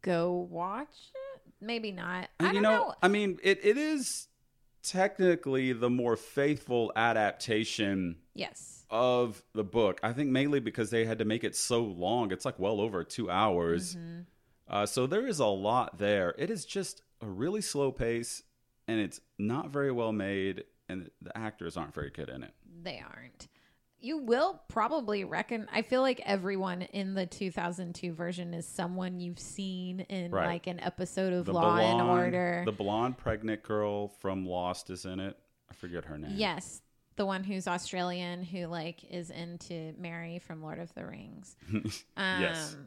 go 0.01 0.47
watch 0.49 0.87
it. 1.35 1.41
Maybe 1.61 1.91
not. 1.91 2.29
I 2.39 2.47
you 2.47 2.53
don't 2.53 2.61
know, 2.63 2.69
know. 2.87 2.93
I 3.01 3.07
mean, 3.09 3.37
it, 3.43 3.59
it 3.63 3.77
is 3.77 4.27
technically 4.83 5.73
the 5.73 5.89
more 5.89 6.15
faithful 6.15 6.91
adaptation 6.95 8.15
Yes. 8.33 8.85
of 8.89 9.43
the 9.53 9.63
book. 9.63 9.99
I 10.03 10.13
think 10.13 10.29
mainly 10.29 10.59
because 10.61 10.89
they 10.89 11.03
had 11.05 11.19
to 11.19 11.25
make 11.25 11.43
it 11.43 11.55
so 11.55 11.81
long. 11.83 12.31
It's 12.31 12.45
like 12.45 12.57
well 12.59 12.79
over 12.79 13.03
two 13.03 13.29
hours. 13.29 13.95
Mm-hmm. 13.95 14.19
Uh, 14.69 14.85
so 14.85 15.05
there 15.07 15.27
is 15.27 15.39
a 15.39 15.45
lot 15.47 15.97
there. 15.97 16.33
It 16.37 16.49
is 16.49 16.65
just 16.65 17.01
a 17.21 17.27
really 17.27 17.61
slow 17.61 17.91
pace, 17.91 18.43
and 18.87 18.99
it's 18.99 19.19
not 19.37 19.69
very 19.69 19.91
well 19.91 20.11
made, 20.11 20.63
and 20.87 21.09
the 21.21 21.37
actors 21.37 21.77
aren't 21.77 21.93
very 21.93 22.09
good 22.09 22.29
in 22.29 22.43
it. 22.43 22.53
They 22.83 23.01
aren't. 23.05 23.47
You 24.01 24.17
will 24.19 24.61
probably 24.69 25.25
reckon. 25.25 25.67
I 25.73 25.81
feel 25.81 26.01
like 26.01 26.21
everyone 26.25 26.83
in 26.83 27.15
the 27.15 27.25
2002 27.25 28.13
version 28.13 28.53
is 28.53 28.65
someone 28.65 29.19
you've 29.19 29.39
seen 29.39 29.99
in 30.01 30.31
Right. 30.31 30.45
like 30.47 30.67
an 30.67 30.79
episode 30.79 31.33
of 31.33 31.45
The 31.45 31.51
Law 31.51 31.75
and 31.77 32.01
Order. 32.01 32.63
the 32.65 32.71
blonde 32.71 33.17
pregnant 33.17 33.61
girl 33.61 34.07
from 34.07 34.45
Lost 34.45 34.89
is 34.89 35.03
in 35.03 35.19
it. 35.19 35.37
I 35.69 35.73
forget 35.73 36.05
her 36.05 36.17
name. 36.17 36.31
yes, 36.37 36.81
the 37.17 37.25
one 37.25 37.43
who's 37.43 37.67
Australian 37.67 38.41
who 38.43 38.67
like 38.67 39.03
is 39.11 39.29
into 39.31 39.93
Merry 39.99 40.39
from 40.39 40.63
Lord 40.63 40.79
of 40.79 40.93
the 40.93 41.05
Rings. 41.05 41.57
Um, 42.15 42.41
Yes. 42.41 42.77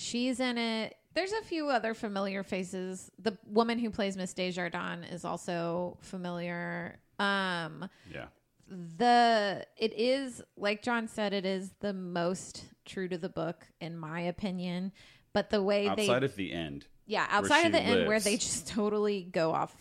She's 0.00 0.38
in 0.38 0.58
it. 0.58 0.94
There's 1.14 1.32
a 1.32 1.42
few 1.42 1.68
other 1.70 1.92
familiar 1.92 2.44
faces. 2.44 3.10
The 3.18 3.36
woman 3.44 3.80
who 3.80 3.90
plays 3.90 4.16
Miss 4.16 4.32
Desjardins 4.32 5.06
is 5.10 5.24
also 5.24 5.98
familiar. 6.02 7.00
Um, 7.18 7.88
Yeah. 8.08 8.26
the 8.68 9.66
it 9.76 9.92
is 9.98 10.40
like 10.56 10.82
John 10.82 11.08
said, 11.08 11.32
it 11.32 11.44
is 11.44 11.72
the 11.80 11.92
most 11.92 12.64
true 12.84 13.08
to 13.08 13.18
the 13.18 13.28
book 13.28 13.66
in 13.80 13.96
my 13.98 14.20
opinion. 14.20 14.92
But 15.32 15.50
the 15.50 15.62
way 15.62 15.88
Outside 15.88 15.96
they, 15.96 16.02
outside 16.10 16.22
of 16.24 16.36
the 16.36 16.52
end. 16.52 16.86
yeah, 17.06 17.26
outside 17.30 17.66
of 17.66 17.72
the 17.72 17.80
end 17.80 18.06
where 18.06 18.20
they 18.20 18.36
just 18.36 18.68
totally 18.68 19.24
go 19.24 19.52
off 19.52 19.74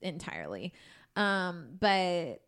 entirely. 0.00 0.72
Um, 1.16 1.70
but 1.80 2.40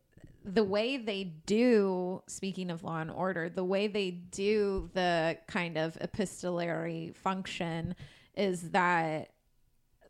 the 0.44 0.64
way 0.64 0.96
they 0.96 1.24
do, 1.24 2.22
speaking 2.26 2.70
of 2.70 2.82
law 2.82 2.98
and 3.00 3.10
order, 3.10 3.48
the 3.48 3.64
way 3.64 3.86
they 3.88 4.10
do 4.10 4.90
the 4.94 5.38
kind 5.46 5.76
of 5.76 5.96
epistolary 6.00 7.12
function 7.14 7.94
is 8.34 8.70
that 8.70 9.30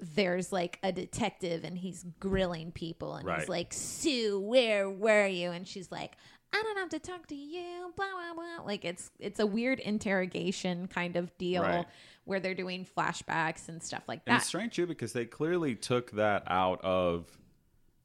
there's 0.01 0.51
like 0.53 0.79
a 0.83 0.93
detective 0.93 1.65
and 1.65 1.77
he's 1.77 2.05
grilling 2.21 2.73
people 2.73 3.17
and 3.17 3.27
Right. 3.27 3.41
he's 3.41 3.49
like, 3.49 3.73
Sue, 3.73 4.41
where 4.41 4.89
were 4.89 5.27
you? 5.27 5.51
And 5.51 5.67
she's 5.69 5.91
like, 5.93 6.13
I 6.53 6.63
don't 6.63 6.79
have 6.79 6.89
to 6.91 6.99
talk 6.99 7.27
to 7.29 7.35
you, 7.35 7.93
blah 7.97 8.07
blah 8.11 8.35
blah. 8.35 8.65
Like 8.65 8.85
it's 8.85 9.11
it's 9.19 9.39
a 9.41 9.47
weird 9.47 9.79
interrogation 9.79 10.89
kind 10.89 11.17
of 11.17 11.37
deal 11.39 11.63
Right. 11.63 11.87
where 12.25 12.41
they're 12.41 12.55
doing 12.55 12.87
flashbacks 12.97 13.69
and 13.69 13.83
stuff 13.83 14.05
like 14.09 14.23
And 14.27 14.35
that. 14.35 14.39
it's 14.41 14.47
strange 14.49 14.75
too 14.75 14.87
because 14.87 15.13
they 15.13 15.27
clearly 15.27 15.75
took 15.75 16.13
that 16.13 16.45
out 16.47 16.81
of 16.83 17.27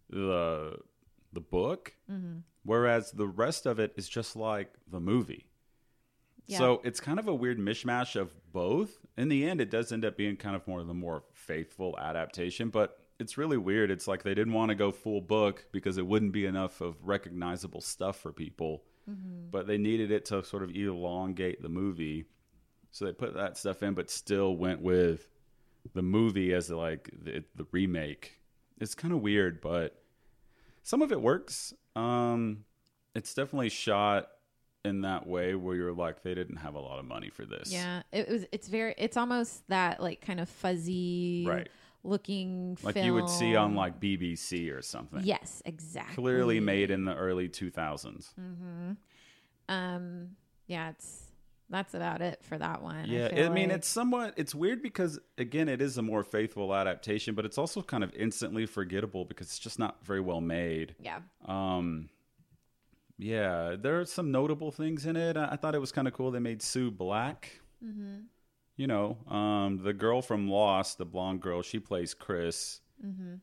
the 0.09 0.77
the 1.35 1.39
book, 1.41 1.93
Mm-hmm. 2.11 2.39
whereas 2.63 3.11
the 3.11 3.27
rest 3.27 3.67
of 3.67 3.79
it 3.79 3.93
is 3.95 4.09
just 4.09 4.35
like 4.35 4.73
the 4.91 4.99
movie. 4.99 5.45
Yeah. 6.47 6.57
So 6.59 6.81
it's 6.83 6.99
kind 6.99 7.19
of 7.19 7.27
a 7.27 7.33
weird 7.33 7.57
mishmash 7.59 8.15
of 8.19 8.33
both. 8.51 8.97
In 9.17 9.29
the 9.29 9.47
end, 9.47 9.61
it 9.61 9.69
does 9.71 9.91
end 9.91 10.05
up 10.05 10.15
being 10.17 10.35
kind 10.37 10.55
of 10.55 10.67
more 10.67 10.79
of 10.81 10.87
the 10.87 10.93
more 10.93 11.23
faithful 11.33 11.97
adaptation, 11.99 12.69
but 12.69 12.99
it's 13.19 13.37
really 13.37 13.57
weird. 13.57 13.89
It's 13.91 14.07
like 14.07 14.23
they 14.23 14.33
didn't 14.35 14.53
want 14.53 14.69
to 14.69 14.75
go 14.75 14.91
full 14.91 15.21
book 15.21 15.65
because 15.71 15.97
it 15.97 16.05
wouldn't 16.05 16.33
be 16.33 16.45
enough 16.45 16.81
of 16.81 16.95
recognizable 17.03 17.81
stuff 17.81 18.17
for 18.19 18.31
people, 18.31 18.83
Mm-hmm. 19.09 19.49
but 19.51 19.67
they 19.67 19.77
needed 19.77 20.09
it 20.09 20.25
to 20.25 20.43
sort 20.43 20.63
of 20.63 20.71
elongate 20.75 21.61
the 21.61 21.69
movie. 21.69 22.25
So 22.89 23.05
they 23.05 23.11
put 23.11 23.35
that 23.35 23.55
stuff 23.57 23.83
in, 23.83 23.93
but 23.93 24.09
still 24.09 24.55
went 24.55 24.81
with 24.81 25.27
the 25.93 26.01
movie 26.01 26.53
as 26.55 26.71
like 26.71 27.11
the, 27.23 27.43
the 27.55 27.67
remake. 27.71 28.39
It's 28.81 28.95
kind 28.95 29.13
of 29.13 29.21
weird, 29.21 29.61
but 29.61 30.01
some 30.85 31.01
of 31.01 31.11
it 31.11 31.19
works. 31.19 31.73
Um, 31.95 32.63
it's 33.15 33.33
definitely 33.33 33.69
shot 33.69 34.29
in 34.85 35.01
that 35.01 35.25
way 35.25 35.55
where 35.55 35.75
you're 35.75 35.91
like 35.91 36.21
they 36.21 36.35
didn't 36.35 36.57
have 36.57 36.75
a 36.75 36.79
lot 36.79 36.99
of 36.99 37.05
money 37.05 37.29
for 37.31 37.43
this. 37.43 37.71
Yeah, 37.71 38.03
it 38.11 38.29
was. 38.29 38.45
It's 38.51 38.67
very. 38.67 38.93
It's 38.97 39.17
almost 39.17 39.67
that 39.67 39.99
like 40.01 40.21
kind 40.21 40.39
of 40.39 40.47
fuzzy, 40.47 41.43
Right. 41.47 41.69
looking, 42.03 42.77
Like 42.83 42.95
you 42.97 43.15
would 43.15 43.27
see 43.29 43.55
on 43.55 43.73
like 43.75 43.99
BBC 43.99 44.71
or 44.71 44.83
something. 44.83 45.21
Yes, 45.23 45.63
exactly. 45.65 46.15
Clearly 46.23 46.59
made 46.59 46.91
in 46.91 47.03
the 47.05 47.15
early 47.15 47.49
2000s. 47.49 48.29
Um. 49.67 50.29
Yeah, 50.67 50.89
it's 50.89 51.24
that's 51.69 51.93
about 51.93 52.21
it 52.21 52.39
for 52.43 52.57
that 52.57 52.81
one. 52.81 53.05
Yeah, 53.07 53.29
feel 53.29 53.45
I 53.45 53.49
mean 53.49 53.69
like. 53.69 53.77
it's 53.79 53.87
somewhat 53.87 54.33
it's 54.37 54.53
weird 54.53 54.81
because 54.81 55.19
again 55.37 55.67
it 55.67 55.81
is 55.81 55.97
a 55.97 56.01
more 56.01 56.23
faithful 56.23 56.73
adaptation, 56.73 57.35
but 57.35 57.45
it's 57.45 57.57
also 57.57 57.81
kind 57.81 58.03
of 58.03 58.13
instantly 58.13 58.65
forgettable 58.65 59.25
because 59.25 59.47
it's 59.47 59.59
just 59.59 59.79
not 59.79 60.05
very 60.05 60.21
well 60.21 60.41
made. 60.41 60.95
yeah. 60.99 61.19
Um, 61.45 62.09
yeah, 63.17 63.75
there 63.79 63.99
are 64.01 64.05
some 64.05 64.31
notable 64.31 64.71
things 64.71 65.05
in 65.05 65.15
it. 65.15 65.37
I, 65.37 65.49
I 65.51 65.55
thought 65.55 65.73
it 65.73 65.79
was 65.79 65.91
kind 65.91 66.07
of 66.07 66.13
cool. 66.13 66.31
They 66.31 66.39
made 66.39 66.61
Sue 66.61 66.91
black. 66.91 67.61
Mm-hmm. 67.83 68.23
You 68.75 68.87
know, 68.87 69.17
um, 69.29 69.79
the 69.81 69.93
girl 69.93 70.21
from 70.21 70.49
Lost, 70.49 70.97
the 70.97 71.05
blonde 71.05 71.41
girl, 71.41 71.61
she 71.61 71.79
plays 71.79 72.13
Chris. 72.13 72.81
Mm-hmm. 73.05 73.35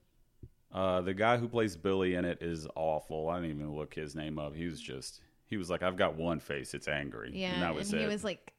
Uh, 0.77 1.01
the 1.01 1.15
guy 1.15 1.39
who 1.39 1.49
plays 1.49 1.75
Billy 1.75 2.15
in 2.15 2.27
it 2.27 2.43
is 2.43 2.67
awful. 2.77 3.31
I 3.31 3.41
didn't 3.41 3.57
even 3.57 3.75
look 3.75 3.95
his 3.95 4.15
name 4.15 4.39
up. 4.39 4.55
He 4.55 4.67
was 4.67 4.81
just 4.81 5.21
he 5.53 5.59
was 5.59 5.69
like, 5.69 5.83
I've 5.83 5.97
got 5.99 6.17
one 6.17 6.41
face. 6.41 6.73
It's 6.73 6.89
angry. 6.89 7.31
Yeah, 7.35 7.53
and 7.53 7.63
that 7.63 7.75
was 7.75 7.93
and 7.93 8.01
it. 8.01 8.05
he 8.05 8.09
was 8.11 8.25
like, 8.25 8.55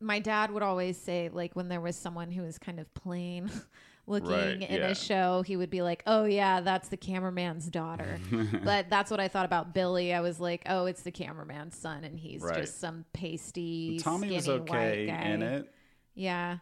my 0.00 0.20
dad 0.20 0.52
would 0.52 0.62
always 0.62 0.96
say 0.96 1.30
like 1.32 1.56
when 1.56 1.66
there 1.68 1.80
was 1.80 1.96
someone 1.96 2.30
who 2.30 2.42
was 2.42 2.58
kind 2.58 2.78
of 2.78 2.92
plain 2.94 3.50
looking 4.06 4.30
Right, 4.30 4.62
in 4.62 4.80
yeah. 4.80 4.86
a 4.86 4.94
show, 4.94 5.42
he 5.42 5.56
would 5.56 5.68
be 5.70 5.82
like, 5.82 6.04
"Oh 6.06 6.24
yeah, 6.24 6.60
that's 6.60 6.88
the 6.90 6.96
cameraman's 6.96 7.66
daughter." 7.66 8.20
but 8.64 8.88
that's 8.88 9.10
what 9.10 9.18
I 9.18 9.26
thought 9.26 9.46
about 9.46 9.74
Billy. 9.74 10.14
I 10.14 10.20
was 10.20 10.38
like, 10.38 10.62
"Oh, 10.68 10.86
it's 10.86 11.02
the 11.02 11.10
cameraman's 11.10 11.76
son, 11.76 12.04
and 12.04 12.16
he's 12.18 12.40
Right. 12.40 12.58
just 12.58 12.78
some 12.78 13.04
pasty, 13.12 13.98
Tommy 13.98 14.30
was 14.32 14.44
skinny 14.44 14.60
okay 14.60 15.06
white 15.08 15.18
guy." 15.18 15.28
in 15.28 15.42
it. 15.42 15.74
Yeah, 16.14 16.58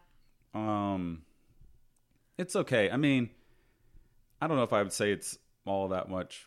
Um, 0.55 1.23
it's 2.39 2.57
okay. 2.57 2.91
I 2.91 2.97
mean, 2.97 3.29
I 4.41 4.47
don't 4.47 4.57
know 4.57 4.63
if 4.63 4.73
I 4.73 4.83
would 4.83 4.93
say 4.93 5.13
it's 5.13 5.37
all 5.67 5.89
that 5.89 6.09
much 6.09 6.47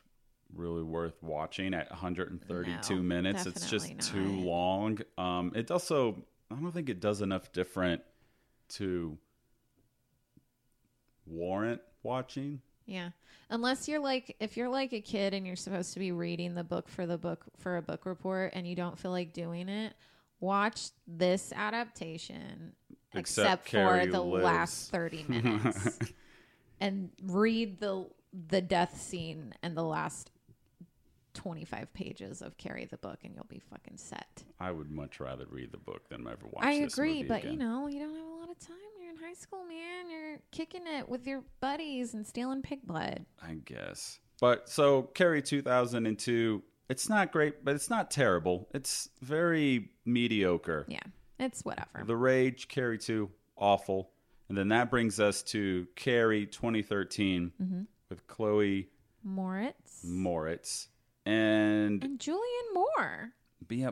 really 0.55 0.83
worth 0.83 1.21
watching 1.21 1.73
at 1.73 1.89
132 1.89 2.95
No, 2.95 3.01
minutes. 3.01 3.45
It's 3.45 3.69
just 3.69 3.87
definitely 3.97 4.21
too 4.23 4.41
long. 4.45 4.99
Um, 5.17 5.51
it 5.55 5.71
also, 5.71 6.23
I 6.51 6.55
don't 6.55 6.71
think 6.71 6.89
it 6.89 6.99
does 6.99 7.21
enough 7.21 7.51
different 7.51 8.01
to 8.69 9.17
warrant 11.25 11.81
watching. 12.03 12.61
yeah. 12.85 13.09
Unless 13.49 13.87
you're 13.87 13.99
like, 13.99 14.35
if 14.39 14.57
you're 14.57 14.69
like 14.69 14.93
a 14.93 15.01
kid 15.01 15.33
and 15.35 15.45
you're 15.45 15.55
supposed 15.55 15.93
to 15.93 15.99
be 15.99 16.11
reading 16.11 16.55
the 16.55 16.63
book 16.63 16.89
for 16.89 17.05
the 17.05 17.17
book 17.19 17.45
for 17.59 17.77
a 17.77 17.81
book 17.83 18.05
report, 18.05 18.53
and 18.55 18.65
you 18.67 18.75
don't 18.75 18.97
feel 18.97 19.11
like 19.11 19.31
doing 19.31 19.69
it, 19.69 19.93
watch 20.39 20.87
this 21.07 21.53
adaptation. 21.55 22.73
Except 23.15 23.67
Except, 23.67 23.69
for 23.69 24.07
the 24.11 24.21
lives. 24.21 24.43
last 24.43 24.91
30 24.91 25.25
minutes 25.29 25.99
and 26.81 27.11
read 27.21 27.79
the 27.79 28.07
the 28.49 28.59
death 28.61 28.99
scene 28.99 29.53
and 29.61 29.77
the 29.77 29.83
last 29.83 30.31
25 31.33 31.93
pages 31.93 32.41
of 32.41 32.57
Carrie 32.57 32.85
the 32.85 32.97
book 32.97 33.19
and 33.23 33.33
you'll 33.35 33.45
be 33.45 33.59
fucking 33.69 33.97
set. 33.97 34.43
I 34.59 34.71
would 34.71 34.91
much 34.91 35.19
rather 35.19 35.45
read 35.49 35.71
the 35.71 35.77
book 35.77 36.07
than 36.09 36.27
ever 36.27 36.45
watch. 36.51 36.63
I 36.65 36.73
agree, 36.73 37.23
but 37.23 37.39
again. 37.41 37.53
you 37.53 37.57
know, 37.59 37.87
you 37.87 37.99
don't 37.99 38.15
have 38.15 38.25
a 38.25 38.39
lot 38.39 38.49
of 38.49 38.59
time. 38.59 38.77
You're 39.01 39.11
in 39.11 39.17
high 39.17 39.33
school, 39.33 39.63
man. 39.65 40.09
You're 40.09 40.39
kicking 40.51 40.85
it 40.87 41.07
with 41.09 41.25
your 41.27 41.43
buddies 41.59 42.13
and 42.13 42.25
stealing 42.25 42.61
pig 42.61 42.85
blood. 42.85 43.25
I 43.41 43.55
guess. 43.65 44.19
But 44.39 44.69
so 44.69 45.03
Carrie 45.03 45.41
2002, 45.41 46.61
it's 46.89 47.09
not 47.09 47.31
great, 47.31 47.63
but 47.63 47.75
it's 47.75 47.89
not 47.89 48.11
terrible. 48.11 48.67
It's 48.73 49.09
very 49.21 49.89
mediocre. 50.05 50.85
Yeah, 50.87 50.99
it's 51.39 51.63
whatever. 51.63 52.03
The 52.05 52.15
Rage, 52.15 52.67
Carrie 52.67 52.97
2, 52.97 53.29
awful. 53.57 54.11
And 54.49 54.57
then 54.57 54.67
that 54.69 54.89
brings 54.91 55.19
us 55.19 55.41
to 55.43 55.87
Carrie 55.95 56.45
2013 56.45 57.53
Mm-hmm. 57.61 57.81
with 58.09 58.27
Chloe 58.27 58.89
Moretz 59.25 60.05
Moretz. 60.05 60.87
And 61.25 62.03
and 62.03 62.19
Julianne 62.19 62.73
Moore. 62.73 63.33
yeah, 63.69 63.91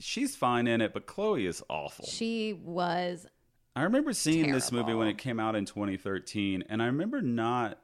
she's 0.00 0.36
fine 0.36 0.66
in 0.66 0.80
it, 0.80 0.92
but 0.92 1.06
Chloe 1.06 1.46
is 1.46 1.62
awful. 1.68 2.06
She 2.06 2.52
was 2.54 3.26
I 3.74 3.82
remember 3.82 4.12
seeing 4.12 4.52
this 4.52 4.70
movie 4.70 4.94
when 4.94 5.08
it 5.08 5.16
came 5.18 5.40
out 5.40 5.56
in 5.56 5.64
2013, 5.64 6.64
and 6.68 6.82
I 6.82 6.86
remember 6.86 7.22
not 7.22 7.78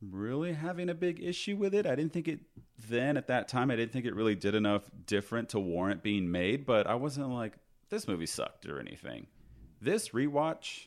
really 0.00 0.52
having 0.52 0.88
a 0.88 0.94
big 0.94 1.22
issue 1.22 1.56
with 1.56 1.74
it. 1.74 1.86
I 1.86 1.94
didn't 1.94 2.12
think 2.12 2.28
it 2.28 2.40
then 2.88 3.16
at 3.16 3.26
that 3.26 3.48
time. 3.48 3.70
I 3.70 3.76
didn't 3.76 3.92
think 3.92 4.06
it 4.06 4.14
really 4.14 4.34
did 4.34 4.54
enough 4.54 4.88
different 5.06 5.50
to 5.50 5.60
warrant 5.60 6.02
being 6.02 6.30
made. 6.30 6.64
But 6.64 6.86
I 6.86 6.94
wasn't 6.94 7.30
like 7.30 7.58
this 7.88 8.06
movie 8.06 8.26
sucked 8.26 8.66
or 8.66 8.78
anything. 8.78 9.26
This 9.80 10.10
rewatch 10.10 10.86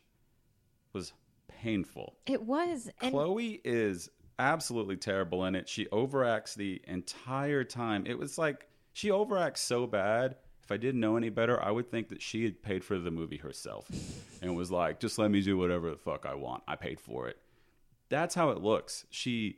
was 0.93 1.13
painful. 1.47 2.15
it 2.25 2.43
was 2.43 2.89
and 3.01 3.11
Chloe 3.11 3.61
is 3.63 4.09
absolutely 4.43 4.97
terrible 4.97 5.45
in 5.45 5.55
it. 5.55 5.67
She 5.69 5.85
overacts 5.85 6.55
the 6.55 6.81
entire 6.87 7.63
time. 7.63 8.05
It 8.05 8.17
was 8.17 8.37
like 8.37 8.67
she 8.93 9.09
overacts 9.09 9.57
so 9.57 9.87
bad. 9.87 10.35
If 10.63 10.71
I 10.71 10.77
didn't 10.77 11.01
know 11.01 11.17
any 11.17 11.29
better, 11.29 11.61
I 11.61 11.71
would 11.71 11.89
think 11.91 12.09
that 12.09 12.21
she 12.21 12.43
had 12.45 12.61
paid 12.61 12.83
for 12.85 12.97
the 12.97 13.11
movie 13.11 13.37
herself 13.37 13.89
and 14.41 14.55
was 14.55 14.71
like, 14.71 14.99
just 14.99 15.17
let 15.19 15.29
me 15.29 15.41
do 15.41 15.57
whatever 15.57 15.89
the 15.89 15.97
fuck 15.97 16.25
I 16.25 16.35
want. 16.35 16.63
I 16.67 16.75
paid 16.77 16.99
for 17.01 17.27
it. 17.27 17.37
That's 18.09 18.33
how 18.33 18.51
it 18.51 18.59
looks. 18.61 19.05
She 19.09 19.57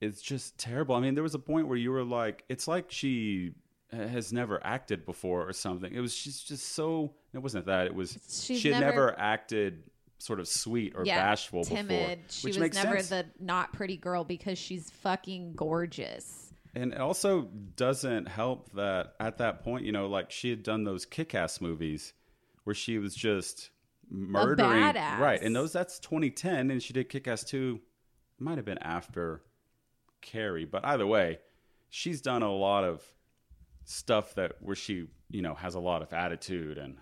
is 0.00 0.22
just 0.22 0.56
terrible. 0.58 0.94
I 0.94 1.00
mean, 1.00 1.14
there 1.14 1.24
was 1.24 1.34
a 1.34 1.40
point 1.40 1.66
where 1.66 1.76
you 1.76 1.90
were 1.90 2.04
like, 2.04 2.44
it's 2.48 2.68
like 2.68 2.86
she 2.92 3.52
has 3.90 4.32
never 4.32 4.64
acted 4.64 5.04
before 5.06 5.48
or 5.48 5.52
something. 5.52 5.92
It 5.92 6.00
was 6.00 6.14
she's 6.14 6.40
just 6.40 6.68
so 6.72 7.14
it 7.34 7.38
wasn't 7.38 7.66
that. 7.66 7.86
It 7.86 7.94
was 7.94 8.18
She's 8.28 8.60
she 8.60 8.68
had 8.70 8.80
never- 8.80 9.06
never, 9.06 9.18
acted 9.18 9.82
sort 10.18 10.40
of 10.40 10.48
sweet 10.48 10.94
or 10.96 11.04
yeah, 11.04 11.16
bashful 11.16 11.64
timid. 11.64 11.88
before. 11.88 12.24
She 12.28 12.46
which 12.46 12.56
was 12.56 12.60
makes 12.60 12.76
never 12.76 12.96
sense. 12.96 13.08
the 13.08 13.26
not 13.44 13.72
pretty 13.72 13.96
girl 13.96 14.24
because 14.24 14.58
she's 14.58 14.90
fucking 14.90 15.54
gorgeous. 15.54 16.52
And 16.74 16.92
it 16.92 17.00
also 17.00 17.48
doesn't 17.76 18.28
help 18.28 18.72
that 18.72 19.14
at 19.18 19.38
that 19.38 19.64
point, 19.64 19.84
you 19.84 19.92
know, 19.92 20.06
like 20.06 20.30
she 20.30 20.50
had 20.50 20.62
done 20.62 20.84
those 20.84 21.06
kick 21.06 21.34
ass 21.34 21.60
movies 21.60 22.12
where 22.64 22.74
she 22.74 22.98
was 22.98 23.14
just 23.14 23.70
murdering. 24.10 24.70
badass. 24.70 25.18
Right. 25.18 25.40
And 25.40 25.56
those 25.56 25.72
that's 25.72 25.98
2010 26.00 26.70
and 26.70 26.82
she 26.82 26.92
did 26.92 27.08
kick 27.08 27.26
ass 27.26 27.44
2. 27.44 27.80
Might 28.38 28.56
have 28.56 28.64
been 28.64 28.78
after 28.78 29.42
Carrie, 30.20 30.64
but 30.64 30.84
either 30.84 31.06
way, 31.06 31.38
she's 31.90 32.20
done 32.20 32.42
a 32.42 32.52
lot 32.52 32.84
of 32.84 33.02
stuff 33.84 34.34
that 34.34 34.52
where 34.60 34.76
she, 34.76 35.06
you 35.30 35.42
know, 35.42 35.54
has 35.54 35.74
a 35.74 35.80
lot 35.80 36.02
of 36.02 36.12
attitude 36.12 36.78
and 36.78 36.98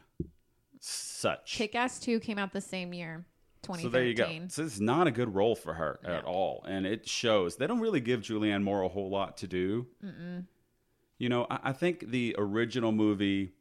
such. 0.80 1.54
Kick 1.56 1.74
Ass 1.74 1.98
2 2.00 2.20
came 2.20 2.38
out 2.38 2.52
the 2.52 2.60
same 2.60 2.92
year, 2.92 3.24
2013. 3.62 3.82
So 3.82 3.88
there 3.90 4.04
you 4.06 4.14
go. 4.14 4.46
So 4.48 4.62
it's 4.64 4.80
not 4.80 5.06
a 5.06 5.10
good 5.10 5.34
role 5.34 5.54
for 5.54 5.74
her 5.74 6.00
at 6.04 6.24
all, 6.24 6.64
and 6.68 6.86
it 6.86 7.08
shows. 7.08 7.56
They 7.56 7.66
don't 7.66 7.80
really 7.80 8.00
give 8.00 8.20
Julianne 8.20 8.62
Moore 8.62 8.82
a 8.82 8.88
whole 8.88 9.10
lot 9.10 9.36
to 9.38 9.46
do. 9.46 9.86
Mm-mm. 10.04 10.44
You 11.18 11.28
know, 11.28 11.46
I, 11.50 11.58
I 11.64 11.72
think 11.72 12.10
the 12.10 12.34
original 12.38 12.92
movie, 12.92 13.52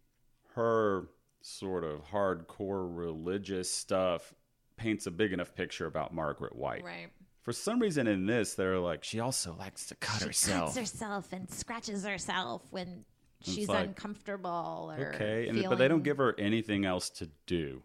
her 0.55 1.07
sort 1.41 1.84
of 1.84 2.01
hardcore 2.11 2.86
religious 2.89 3.72
stuff, 3.72 4.34
paints 4.78 5.07
a 5.07 5.11
big 5.11 5.32
enough 5.32 5.55
picture 5.55 5.86
about 5.86 6.13
Margaret 6.13 6.55
White. 6.55 6.84
Right. 6.84 7.07
For 7.43 7.53
some 7.53 7.80
reason, 7.80 8.07
in 8.07 8.26
this, 8.26 8.55
they're 8.55 8.80
like, 8.80 9.03
she 9.03 9.20
also 9.20 9.55
likes 9.57 9.86
to 9.88 9.95
cut 9.95 10.20
She 10.20 10.26
herself. 10.26 10.76
cuts 10.76 10.78
herself 10.78 11.32
and 11.32 11.49
scratches 11.49 12.03
herself 12.03 12.63
when 12.72 13.05
she's 13.45 13.67
like, 13.69 13.87
uncomfortable 13.87 14.93
or 14.97 15.13
Okay, 15.13 15.47
and 15.47 15.63
but 15.63 15.77
they 15.77 15.87
don't 15.87 16.03
give 16.03 16.17
her 16.17 16.35
anything 16.39 16.85
else 16.85 17.09
to 17.11 17.29
do 17.45 17.83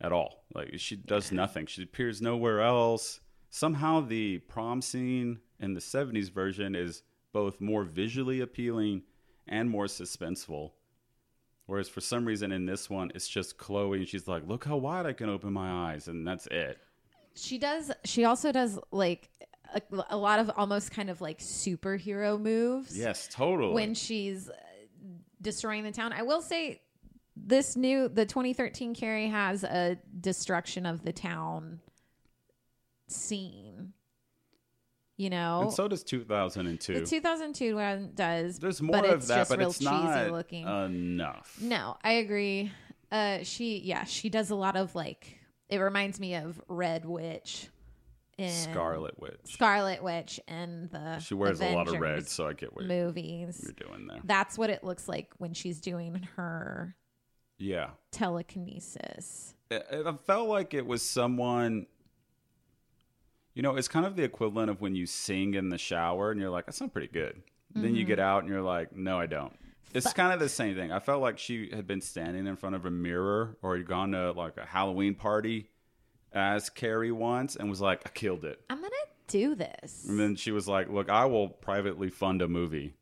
at 0.00 0.12
all. 0.12 0.44
Like 0.54 0.78
she 0.78 0.96
does 0.96 1.32
nothing. 1.32 1.66
She 1.66 1.82
appears 1.82 2.20
nowhere 2.20 2.60
else. 2.60 3.20
Somehow 3.50 4.00
the 4.00 4.38
prom 4.38 4.82
scene 4.82 5.40
in 5.58 5.74
the 5.74 5.80
70s 5.80 6.30
version 6.30 6.74
is 6.74 7.02
both 7.32 7.60
more 7.60 7.84
visually 7.84 8.40
appealing 8.40 9.02
and 9.46 9.70
more 9.70 9.86
suspenseful. 9.86 10.72
Whereas 11.66 11.88
for 11.88 12.00
some 12.00 12.24
reason 12.24 12.52
in 12.52 12.66
this 12.66 12.88
one 12.88 13.10
it's 13.14 13.28
just 13.28 13.58
Chloe 13.58 13.98
and 13.98 14.08
she's 14.08 14.28
like, 14.28 14.46
"Look 14.46 14.64
how 14.64 14.76
wide 14.76 15.06
I 15.06 15.12
can 15.12 15.28
open 15.28 15.52
my 15.52 15.92
eyes." 15.92 16.08
And 16.08 16.26
that's 16.26 16.46
it. 16.46 16.78
She 17.34 17.58
does. 17.58 17.92
She 18.04 18.24
also 18.24 18.52
does 18.52 18.78
like 18.90 19.30
a, 19.74 19.82
a 20.10 20.16
lot 20.16 20.38
of 20.38 20.50
almost 20.56 20.90
kind 20.90 21.10
of 21.10 21.20
like 21.20 21.38
superhero 21.38 22.40
moves. 22.40 22.96
Yes, 22.96 23.28
totally. 23.30 23.74
When 23.74 23.94
she's 23.94 24.50
destroying 25.40 25.84
the 25.84 25.92
town, 25.92 26.12
I 26.12 26.22
will 26.22 26.42
say 26.42 26.80
this 27.36 27.76
new 27.76 28.08
the 28.08 28.26
2013 28.26 28.94
Carrie 28.94 29.28
has 29.28 29.64
a 29.64 29.98
destruction 30.20 30.86
of 30.86 31.04
the 31.04 31.12
town 31.12 31.80
scene. 33.06 33.92
You 35.16 35.30
know, 35.30 35.62
and 35.62 35.72
so 35.72 35.88
does 35.88 36.04
2002. 36.04 36.94
the 36.94 37.04
2002 37.04 37.74
one 37.74 38.12
does. 38.14 38.60
There's 38.60 38.80
more 38.80 39.04
of 39.04 39.26
that, 39.26 39.48
but 39.48 39.60
it's 39.60 39.78
cheesy 39.78 39.90
not 39.90 40.30
looking. 40.30 40.64
enough. 40.64 41.58
No, 41.60 41.96
I 42.04 42.12
agree. 42.12 42.70
Uh, 43.10 43.38
she, 43.42 43.80
yeah, 43.80 44.04
she 44.04 44.28
does 44.28 44.50
a 44.50 44.54
lot 44.54 44.76
of 44.76 44.94
like. 44.94 45.38
It 45.68 45.78
reminds 45.78 46.20
me 46.20 46.36
of 46.36 46.60
Red 46.68 47.04
Witch, 47.04 47.68
in 48.38 48.50
Scarlet 48.50 49.20
Witch. 49.20 49.40
Scarlet 49.44 50.02
Witch, 50.02 50.40
and 50.48 50.88
the 50.90 51.18
She 51.18 51.34
wears 51.34 51.60
a 51.60 51.74
lot 51.74 51.88
of 51.88 52.00
red, 52.00 52.28
so 52.28 52.46
I 52.46 52.52
get 52.52 52.74
what 52.74 52.86
movies. 52.86 53.60
you're 53.62 53.88
doing 53.88 54.06
there. 54.06 54.20
That's 54.24 54.56
what 54.56 54.70
it 54.70 54.84
looks 54.84 55.08
like 55.08 55.32
when 55.38 55.52
she's 55.52 55.80
doing 55.80 56.26
her 56.36 56.96
Yeah. 57.58 57.90
telekinesis. 58.12 59.54
it, 59.70 59.86
it 59.90 60.20
felt 60.24 60.48
like 60.48 60.72
it 60.72 60.86
was 60.86 61.02
someone 61.02 61.86
you 63.54 63.62
know 63.62 63.74
it's 63.74 63.88
kind 63.88 64.06
of 64.06 64.14
the 64.14 64.22
equivalent 64.22 64.70
of 64.70 64.80
when 64.80 64.94
you 64.94 65.04
sing 65.04 65.54
in 65.54 65.68
the 65.68 65.76
shower 65.76 66.30
and 66.30 66.40
you're 66.40 66.48
like 66.48 66.64
that 66.66 66.74
sounds 66.74 66.92
pretty 66.92 67.08
good 67.08 67.42
then 67.74 67.94
you 67.94 68.02
mm-hmm. 68.02 68.08
get 68.08 68.20
out 68.20 68.44
and 68.44 68.52
you're 68.52 68.62
like 68.62 68.94
no 68.94 69.18
i 69.18 69.26
don't 69.26 69.52
it's 69.92 70.12
kind 70.12 70.32
of 70.32 70.38
the 70.38 70.48
same 70.48 70.76
thing 70.76 70.92
i 70.92 71.00
felt 71.00 71.20
like 71.20 71.38
she 71.38 71.68
had 71.72 71.86
been 71.86 72.00
standing 72.00 72.46
in 72.46 72.54
front 72.56 72.76
of 72.76 72.86
a 72.86 72.90
mirror 72.90 73.58
or 73.60 73.76
had 73.76 73.86
gone 73.86 74.12
to 74.12 74.30
like 74.32 74.56
a 74.56 74.64
halloween 74.64 75.14
party 75.14 75.68
as 76.32 76.68
carrie 76.70 77.12
once 77.12 77.56
and 77.56 77.68
was 77.70 77.80
like 77.80 78.02
i 78.06 78.10
killed 78.10 78.44
it 78.44 78.60
I'm 78.70 78.80
gonna 78.80 78.90
do 79.26 79.54
this. 79.54 80.06
and 80.08 80.18
then 80.18 80.36
she 80.36 80.50
was 80.52 80.66
like 80.68 80.88
look 80.90 81.08
i 81.10 81.24
will 81.26 81.48
privately 81.48 82.10
fund 82.10 82.42
a 82.42 82.48
movie 82.48 82.94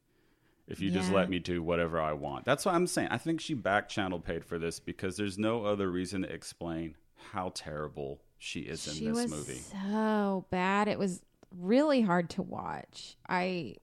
if 0.69 0.81
you 0.81 0.91
just 0.91 1.11
Yeah. 1.11 1.17
let 1.19 1.31
me 1.31 1.39
do 1.39 1.63
whatever 1.63 2.01
i 2.01 2.13
want 2.13 2.45
that's 2.45 2.65
what 2.65 2.75
i'm 2.75 2.87
saying 2.87 3.09
i 3.11 3.19
think 3.19 3.41
she 3.41 3.55
back 3.55 3.89
channel 3.89 4.19
paid 4.21 4.45
for 4.45 4.59
this 4.59 4.81
because 4.81 5.17
there's 5.17 5.39
no 5.39 5.65
other 5.65 5.91
reason 5.91 6.23
to 6.23 6.33
explain 6.33 6.95
how 7.33 7.51
terrible 7.55 8.21
she 8.39 8.61
is 8.61 8.87
in 8.87 8.95
she 8.95 9.07
this 9.07 9.15
was 9.17 9.31
movie 9.31 9.61
so 9.73 10.45
bad. 10.51 10.89
It 10.89 10.99
was 10.99 11.23
really 11.57 12.03
hard 12.03 12.29
to 12.31 12.43
watch. 12.43 13.17
I 13.27 13.77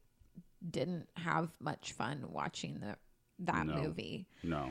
didn't 0.69 1.09
have 1.15 1.49
much 1.59 1.93
fun 1.93 2.25
watching 2.29 2.79
the 2.79 2.95
that 3.39 3.65
No. 3.65 3.81
movie. 3.81 4.27
no 4.43 4.69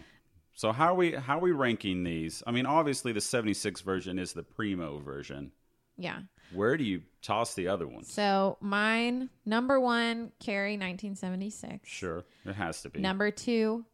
so 0.55 0.73
how 0.73 0.87
are 0.93 0.95
we 0.95 1.13
how 1.13 1.39
are 1.39 1.41
we 1.41 1.53
ranking 1.53 2.05
these 2.05 2.43
i 2.47 2.51
mean 2.51 2.67
obviously 2.67 3.13
the 3.13 3.21
76 3.21 3.81
version 3.81 4.19
is 4.19 4.33
the 4.33 4.43
primo 4.43 4.99
version 4.99 5.51
Yeah. 5.97 6.21
where 6.53 6.77
do 6.77 6.85
you 6.85 7.03
toss 7.23 7.55
the 7.55 7.69
other 7.69 7.87
ones 7.87 8.13
So 8.13 8.59
mine 8.61 9.31
number 9.47 9.79
one, 9.81 10.33
Carrie, 10.41 10.73
1976. 10.77 11.89
sure 11.89 12.25
it 12.45 12.55
has 12.55 12.83
to 12.83 12.91
be 12.91 13.01
Number 13.01 13.31
two, 13.31 13.85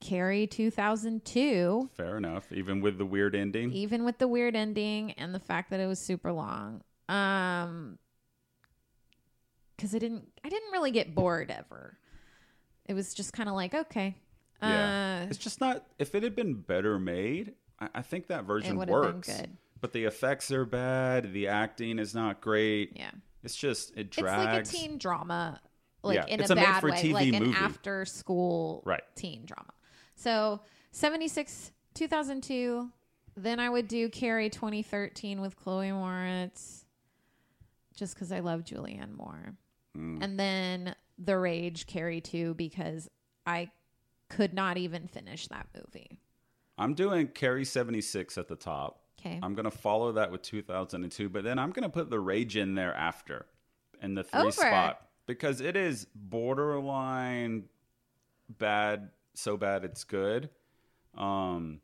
Carrie, 0.00 0.46
2002. 0.46 1.90
fair 1.94 2.16
enough 2.16 2.50
even 2.52 2.80
with 2.80 2.98
the 2.98 3.06
weird 3.06 3.34
ending 3.34 3.70
Even 3.72 4.04
with 4.04 4.18
the 4.18 4.28
weird 4.28 4.56
ending 4.56 5.12
and 5.12 5.34
the 5.34 5.40
fact 5.40 5.70
that 5.70 5.80
it 5.80 5.86
was 5.86 5.98
super 5.98 6.32
long. 6.32 6.82
Um, 7.08 7.98
because 9.76 9.94
I 9.94 9.98
didn't, 9.98 10.28
I 10.44 10.48
didn't 10.48 10.70
really 10.72 10.90
get 10.90 11.14
bored 11.14 11.50
ever. 11.50 11.98
It 12.86 12.94
was 12.94 13.12
just 13.14 13.32
kind 13.32 13.48
of 13.48 13.54
like 13.54 13.74
okay, 13.74 14.16
Yeah, 14.62 15.22
uh, 15.22 15.26
it's 15.28 15.38
just 15.38 15.60
not. 15.60 15.84
If 15.98 16.14
it 16.14 16.22
had 16.22 16.34
been 16.34 16.54
better 16.54 16.98
made, 16.98 17.54
I, 17.78 17.88
I 17.96 18.02
think 18.02 18.28
that 18.28 18.44
version 18.44 18.76
works. 18.76 19.30
But 19.80 19.92
the 19.92 20.04
effects 20.04 20.50
are 20.50 20.64
bad. 20.64 21.32
The 21.34 21.48
acting 21.48 21.98
is 21.98 22.14
not 22.14 22.40
great. 22.40 22.92
yeah. 22.96 23.10
It's 23.42 23.54
just 23.56 23.94
it 23.96 24.10
drags. 24.10 24.70
It's 24.70 24.72
like 24.74 24.82
a 24.84 24.88
teen 24.88 24.96
drama, 24.98 25.60
like 26.02 26.16
Yeah, 26.16 26.24
in 26.26 26.40
it's 26.40 26.48
a 26.48 26.54
a 26.54 26.56
bad 26.56 26.82
way, 26.82 26.90
made-for-TV 26.92 27.12
like 27.12 27.34
an 27.34 27.52
after 27.54 28.06
school 28.06 28.82
Right. 28.86 29.02
teen 29.16 29.44
drama. 29.44 29.72
So 30.14 30.60
76, 30.92 31.70
2002. 31.92 32.88
Then 33.36 33.60
I 33.60 33.68
would 33.68 33.86
do 33.88 34.08
Carrie 34.08 34.48
2013 34.48 35.42
with 35.42 35.56
Chloe 35.56 35.88
Moretz, 35.88 36.84
just 37.94 38.14
because 38.14 38.32
I 38.32 38.40
love 38.40 38.64
Julianne 38.64 39.14
Moore. 39.16 39.54
Mm. 39.98 40.22
And 40.22 40.38
then 40.40 40.94
The 41.18 41.36
Rage 41.36 41.86
Carrie 41.86 42.20
2 42.22 42.54
because 42.54 43.10
I 43.44 43.70
could 44.34 44.54
not 44.54 44.76
even 44.76 45.06
finish 45.06 45.48
that 45.48 45.66
movie. 45.74 46.20
I'm 46.76 46.94
doing 46.94 47.28
Carrie 47.28 47.64
seventy 47.64 48.00
six 48.00 48.36
at 48.36 48.48
the 48.48 48.56
top. 48.56 49.00
Okay. 49.20 49.38
I'm 49.42 49.54
gonna 49.54 49.70
follow 49.70 50.12
that 50.12 50.30
with 50.30 50.42
2002, 50.42 51.28
but 51.28 51.44
then 51.44 51.58
I'm 51.58 51.70
gonna 51.70 51.88
put 51.88 52.10
the 52.10 52.20
Rage 52.20 52.56
in 52.56 52.74
there 52.74 52.94
after, 52.94 53.46
in 54.02 54.14
the 54.14 54.24
three 54.24 54.40
Over. 54.40 54.50
spot 54.50 55.08
because 55.26 55.60
it 55.60 55.76
is 55.76 56.06
borderline 56.14 57.64
bad, 58.58 59.10
so 59.34 59.56
bad 59.56 59.84
it's 59.84 60.04
good. 60.04 60.50
Um, 61.16 61.80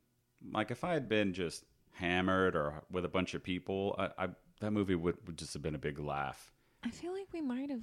like 0.53 0.71
if 0.71 0.85
I 0.85 0.93
had 0.93 1.09
been 1.09 1.33
just 1.33 1.65
hammered 1.93 2.57
or 2.57 2.83
with 2.91 3.05
a 3.05 3.09
bunch 3.09 3.35
of 3.35 3.43
people, 3.43 3.95
I, 3.99 4.25
I 4.25 4.29
that 4.61 4.73
movie 4.73 4.95
would, 4.95 5.17
would 5.27 5.39
just 5.39 5.55
have 5.55 5.63
been 5.63 5.75
a 5.75 5.79
big 5.79 5.99
laugh. 5.99 6.53
I 6.83 6.91
feel 6.91 7.13
like 7.13 7.29
we 7.33 7.41
might 7.41 7.71
have 7.71 7.83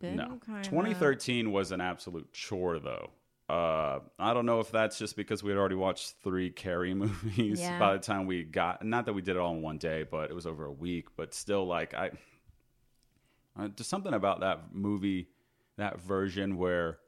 been 0.00 0.16
No, 0.16 0.38
kind 0.44 0.64
2013 0.64 1.52
was 1.52 1.72
an 1.72 1.80
absolute 1.80 2.32
chore 2.32 2.78
though. 2.78 3.10
Uh, 3.52 4.00
I 4.18 4.32
don't 4.32 4.46
know 4.46 4.60
if 4.60 4.70
that's 4.70 4.98
just 4.98 5.14
because 5.14 5.42
we 5.42 5.50
had 5.50 5.58
already 5.58 5.74
watched 5.74 6.14
three 6.24 6.48
Carrie 6.50 6.94
movies 7.04 7.60
Yeah. 7.60 7.78
by 7.78 7.92
the 7.92 7.98
time 7.98 8.26
we 8.26 8.44
got. 8.44 8.82
Not 8.82 9.04
that 9.04 9.12
we 9.12 9.20
did 9.20 9.36
it 9.36 9.38
all 9.38 9.54
in 9.54 9.60
one 9.60 9.76
day, 9.76 10.04
but 10.10 10.30
it 10.30 10.34
was 10.34 10.46
over 10.46 10.64
a 10.64 10.72
week. 10.72 11.08
But 11.16 11.34
still, 11.34 11.66
like 11.66 11.92
I, 11.92 12.12
uh, 13.58 13.68
just 13.68 13.90
something 13.90 14.14
about 14.14 14.40
that 14.40 14.72
movie, 14.74 15.28
that 15.76 16.00
version 16.00 16.56
where 16.56 16.98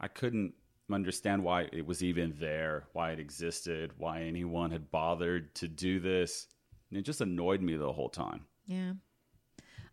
I 0.00 0.08
couldn't 0.08 0.54
understand 0.90 1.44
why 1.44 1.68
it 1.72 1.86
was 1.86 2.02
even 2.02 2.34
there, 2.40 2.84
why 2.94 3.10
it 3.12 3.18
existed, 3.18 3.92
why 3.98 4.22
anyone 4.22 4.70
had 4.70 4.90
bothered 4.90 5.54
to 5.56 5.68
do 5.68 6.00
this. 6.00 6.46
And 6.88 6.98
it 6.98 7.02
just 7.02 7.20
annoyed 7.20 7.60
me 7.60 7.76
the 7.76 7.92
whole 7.92 8.08
time. 8.08 8.46
Yeah. 8.66 8.92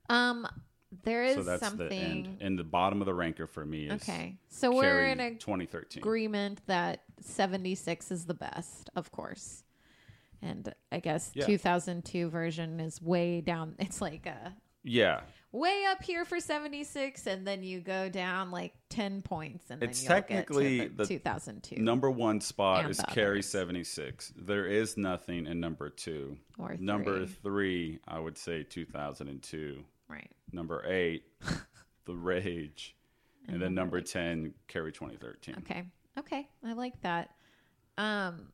Um, 0.10 0.48
there 1.04 1.24
is 1.24 1.36
So 1.36 1.44
that's 1.44 1.62
something. 1.64 1.90
the 1.90 1.96
end. 1.96 2.38
And 2.42 2.60
the 2.60 2.64
bottom 2.64 3.02
of 3.02 3.06
the 3.06 3.14
ranker 3.14 3.48
for 3.48 3.66
me 3.66 3.86
is 3.88 4.02
Okay, 4.04 4.38
so 4.50 4.76
we're 4.76 5.06
in 5.06 5.20
a 5.20 5.32
2013. 5.36 6.02
agreement 6.02 6.62
that 6.68 7.04
76 7.22 8.12
is 8.12 8.26
the 8.26 8.34
best, 8.34 8.90
of 8.96 9.12
course. 9.12 9.64
And 10.42 10.74
I 10.92 11.00
guess 11.00 11.32
Yeah. 11.36 11.46
2002 11.46 12.30
version 12.30 12.80
is 12.80 13.02
way 13.02 13.42
down. 13.42 13.76
It's 13.80 14.02
like 14.02 14.26
uh 14.28 14.50
Yeah, 14.84 15.22
way 15.52 15.86
up 15.88 16.02
here 16.02 16.26
for 16.26 16.40
76 16.40 17.28
and 17.28 17.46
then 17.46 17.62
you 17.64 17.80
go 17.82 18.10
down 18.10 18.50
like 18.50 18.74
10 18.90 19.22
points 19.22 19.70
and 19.70 19.84
It's 19.84 20.04
technically 20.04 20.88
the, 20.88 20.96
the 21.04 21.06
2002 21.06 21.76
number 21.76 22.10
one 22.10 22.42
spot 22.42 22.90
is 22.90 23.00
Carrie 23.10 23.44
76. 23.44 24.34
There 24.36 24.66
is 24.66 24.98
nothing 24.98 25.46
in 25.46 25.60
number 25.60 25.90
two. 25.90 26.38
or 26.58 26.76
Number 26.78 27.26
three. 27.28 27.36
three, 27.44 28.00
I 28.08 28.20
would 28.20 28.38
say 28.40 28.64
2002. 28.64 29.84
Right. 30.12 30.30
Number 30.52 30.84
eight, 30.88 31.24
The 32.06 32.16
Rage. 32.16 32.96
And, 33.48 33.62
then 33.62 33.74
number 33.74 34.00
10, 34.02 34.54
Carrie 34.68 34.92
2013. 34.92 35.56
Okay. 35.60 35.84
Okay. 36.18 36.48
I 36.66 36.74
like 36.74 37.02
that. 37.02 37.32
Um 37.98 38.52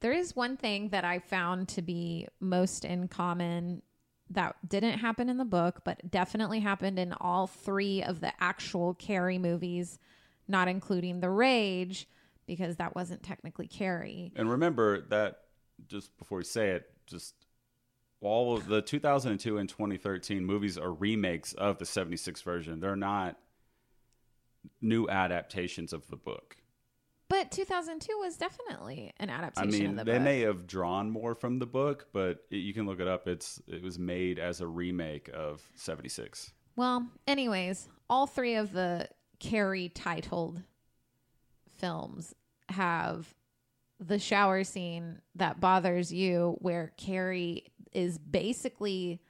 there 0.00 0.12
is 0.12 0.36
one 0.36 0.56
thing 0.56 0.90
that 0.90 1.04
I 1.04 1.18
found 1.18 1.68
to 1.70 1.82
be 1.82 2.28
most 2.38 2.84
in 2.84 3.08
common 3.08 3.82
that 4.30 4.54
didn't 4.68 4.98
happen 4.98 5.28
in 5.28 5.38
the 5.38 5.44
book, 5.44 5.80
but 5.84 6.08
definitely 6.10 6.60
happened 6.60 6.98
in 7.00 7.12
all 7.20 7.48
three 7.48 8.02
of 8.04 8.20
the 8.20 8.32
actual 8.40 8.94
Carrie 8.94 9.38
movies, 9.38 9.98
not 10.46 10.68
including 10.68 11.18
The 11.20 11.30
Rage. 11.30 12.06
because 12.46 12.76
that 12.76 12.94
wasn't 12.94 13.22
technically 13.24 13.66
Carrie. 13.66 14.32
And 14.36 14.48
remember 14.50 15.00
that 15.08 15.40
just 15.88 16.16
before 16.16 16.38
we 16.38 16.44
say 16.44 16.70
it, 16.70 16.90
just 17.06 17.34
all 18.20 18.56
of 18.56 18.66
the 18.66 18.82
2002 18.82 19.58
and 19.58 19.68
2013 19.68 20.44
movies 20.44 20.76
are 20.76 20.92
remakes 20.92 21.52
of 21.52 21.78
the 21.78 21.86
76 21.86 22.42
version. 22.42 22.80
They're 22.80 22.96
not 22.96 23.36
new 24.80 25.08
adaptations 25.08 25.92
of 25.92 26.08
the 26.08 26.16
book. 26.16 26.56
But 27.28 27.50
2002 27.50 28.18
was 28.18 28.36
definitely 28.38 29.12
an 29.18 29.28
adaptation 29.28 29.74
I 29.74 29.78
mean, 29.78 29.90
of 29.90 29.96
the 29.96 30.04
they 30.04 30.18
book. 30.18 30.22
may 30.22 30.40
have 30.40 30.66
drawn 30.66 31.10
more 31.10 31.34
from 31.34 31.58
the 31.58 31.66
book, 31.66 32.06
but 32.12 32.44
it, 32.50 32.56
you 32.56 32.72
can 32.72 32.86
look 32.86 33.00
it 33.00 33.08
up. 33.08 33.28
It's 33.28 33.60
it 33.68 33.82
was 33.82 33.98
made 33.98 34.38
as 34.38 34.60
a 34.62 34.66
remake 34.66 35.28
of 35.34 35.62
76. 35.74 36.52
Well, 36.74 37.06
anyways, 37.26 37.88
all 38.08 38.26
three 38.26 38.54
of 38.54 38.72
the 38.72 39.08
Carrie 39.40 39.90
titled 39.90 40.62
films 41.76 42.34
have 42.70 43.34
the 44.00 44.18
shower 44.18 44.64
scene 44.64 45.20
that 45.34 45.60
bothers 45.60 46.12
you, 46.12 46.56
where 46.60 46.92
Carrie 46.96 47.64
is 47.92 48.18
basically 48.18 49.20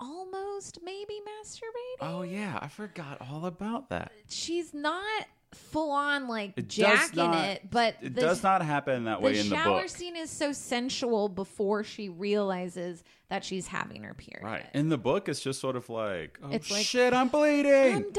almost 0.00 0.78
maybe 0.84 1.14
masturbating. 1.20 2.02
Oh 2.02 2.22
yeah, 2.22 2.58
I 2.60 2.68
forgot 2.68 3.18
all 3.20 3.46
about 3.46 3.90
that. 3.90 4.12
She's 4.28 4.74
not 4.74 5.26
full 5.52 5.92
on 5.92 6.26
like 6.26 6.52
It 6.56 6.68
jacking 6.68 7.16
not- 7.16 7.44
it, 7.48 7.70
but 7.70 7.94
It 8.02 8.14
the, 8.16 8.20
does 8.20 8.42
not 8.42 8.62
happen 8.62 9.04
that 9.04 9.22
way 9.22 9.38
in 9.38 9.48
the 9.48 9.54
book. 9.54 9.64
The 9.64 9.70
shower 9.70 9.88
scene 9.88 10.16
is 10.16 10.30
so 10.30 10.52
sensual 10.52 11.28
before 11.28 11.84
she 11.84 12.08
realizes 12.08 13.04
that 13.28 13.44
she's 13.44 13.68
having 13.68 14.02
her 14.02 14.14
period. 14.14 14.44
Right. 14.44 14.66
In 14.74 14.88
the 14.88 14.98
book, 14.98 15.28
it's 15.28 15.40
just 15.40 15.60
sort 15.60 15.76
of 15.76 15.88
like, 15.88 16.38
oh 16.42 16.50
It's 16.50 16.70
like, 16.70 16.84
shit, 16.84 17.12
I'm 17.14 17.28
bleeding. 17.28 17.72
I'm 17.94 18.02
dying. 18.02 18.14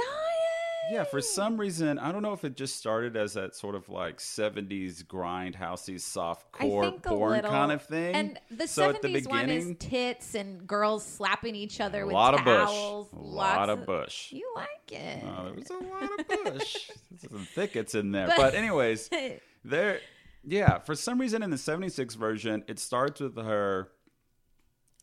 Yeah, 0.92 1.04
for 1.04 1.22
some 1.22 1.58
reason, 1.58 1.98
I 1.98 2.12
don't 2.12 2.22
know 2.22 2.34
if 2.34 2.44
it 2.46 2.56
just 2.56 2.78
started 2.78 3.16
as 3.18 3.34
that 3.34 3.56
sort 3.56 3.76
of 3.76 3.90
like 3.90 4.18
70s 4.18 5.04
grindhousey 5.04 6.00
soft 6.00 6.52
core 6.52 6.92
porn 6.92 7.32
little. 7.32 7.50
kind 7.52 7.72
of 7.72 7.82
thing. 7.84 8.16
And 8.16 8.40
the 8.52 8.68
so 8.68 8.94
70s 8.94 8.96
at 8.96 9.02
the 9.02 9.22
one 9.30 9.50
is 9.50 9.76
tits 9.80 10.36
and 10.36 10.68
girls 10.68 11.06
slapping 11.06 11.56
each 11.56 11.82
other 11.82 12.06
with 12.06 12.14
a 12.14 12.16
with 12.16 12.16
lot 12.16 12.34
of 12.36 12.42
towels. 12.42 13.10
bush. 13.10 13.20
A 13.20 13.24
lot 13.24 13.70
of 13.70 13.86
bush. 13.86 14.32
You 14.32 14.52
like 14.56 14.92
it. 14.92 15.24
Oh, 15.26 15.46
there 15.46 15.54
was 15.54 15.70
a 15.70 15.74
lot 15.74 16.20
of 16.20 16.28
bush. 16.54 16.90
Some 17.30 17.48
thickets 17.54 17.96
in 17.96 18.12
there. 18.12 18.32
But, 18.36 18.54
anyways, 18.54 19.10
there, 19.66 20.00
yeah, 20.44 20.80
for 20.80 20.94
some 20.96 21.20
reason 21.20 21.42
in 21.42 21.50
the 21.50 21.58
76 21.58 22.14
version, 22.16 22.64
it 22.68 22.78
starts 22.78 23.22
with 23.22 23.38
her, 23.38 23.90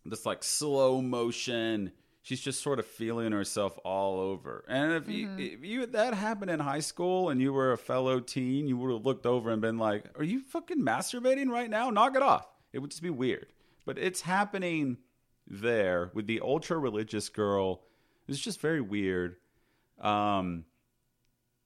this 0.04 0.24
like 0.26 0.44
slow 0.44 1.00
motion. 1.02 1.92
She's 2.24 2.40
just 2.40 2.62
sort 2.62 2.78
of 2.78 2.86
feeling 2.86 3.32
herself 3.32 3.76
all 3.84 4.20
over. 4.20 4.64
And 4.68 4.92
if 4.92 5.08
you, 5.08 5.28
if 5.38 5.64
you 5.64 5.86
that 5.86 6.14
happened 6.14 6.52
in 6.52 6.60
high 6.60 6.80
school 6.80 7.30
and 7.30 7.40
you 7.40 7.52
were 7.52 7.72
a 7.72 7.78
fellow 7.78 8.20
teen, 8.20 8.68
you 8.68 8.76
would 8.76 8.92
have 8.92 9.04
looked 9.04 9.26
over 9.26 9.50
and 9.50 9.60
been 9.60 9.76
like, 9.78 10.04
"Are 10.16 10.22
you 10.22 10.40
fucking 10.40 10.80
masturbating 10.80 11.48
right 11.48 11.68
now? 11.68 11.90
Knock 11.90 12.14
it 12.14 12.22
off." 12.22 12.46
It 12.72 12.78
would 12.78 12.90
just 12.90 13.02
be 13.02 13.10
weird. 13.10 13.46
But 13.84 13.98
it's 13.98 14.20
happening 14.20 14.98
there 15.48 16.12
with 16.14 16.28
the 16.28 16.40
ultra 16.40 16.78
religious 16.78 17.28
girl. 17.28 17.82
It's 18.28 18.38
just 18.38 18.60
very 18.60 18.80
weird. 18.80 19.36
Um, 20.00 20.64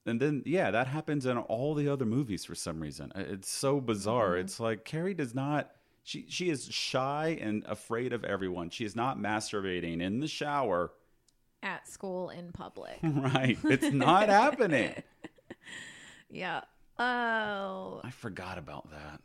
and 0.06 0.18
then 0.20 0.42
yeah, 0.46 0.70
that 0.70 0.86
happens 0.86 1.26
in 1.26 1.36
all 1.36 1.74
the 1.74 1.88
other 1.88 2.06
movies 2.06 2.46
for 2.46 2.54
some 2.54 2.80
reason. 2.80 3.12
It's 3.14 3.50
so 3.50 3.80
bizarre. 3.80 4.38
It's 4.38 4.58
like 4.58 4.84
Carrie 4.86 5.14
does 5.14 5.34
not. 5.34 5.70
She 6.06 6.26
she 6.28 6.50
is 6.50 6.66
shy 6.66 7.36
and 7.40 7.64
afraid 7.66 8.12
of 8.12 8.22
everyone. 8.24 8.70
She 8.70 8.84
is 8.84 8.94
not 8.94 9.18
masturbating 9.18 10.00
in 10.00 10.20
the 10.20 10.28
shower. 10.28 10.92
At 11.64 11.88
school 11.88 12.30
in 12.30 12.52
public. 12.52 12.98
Right, 13.02 13.58
it's 13.64 13.92
not 13.92 14.28
happening. 14.28 15.02
yeah. 16.30 16.60
Oh. 16.96 18.00
I 18.04 18.10
forgot 18.12 18.56
about 18.56 18.88
that. 18.92 19.20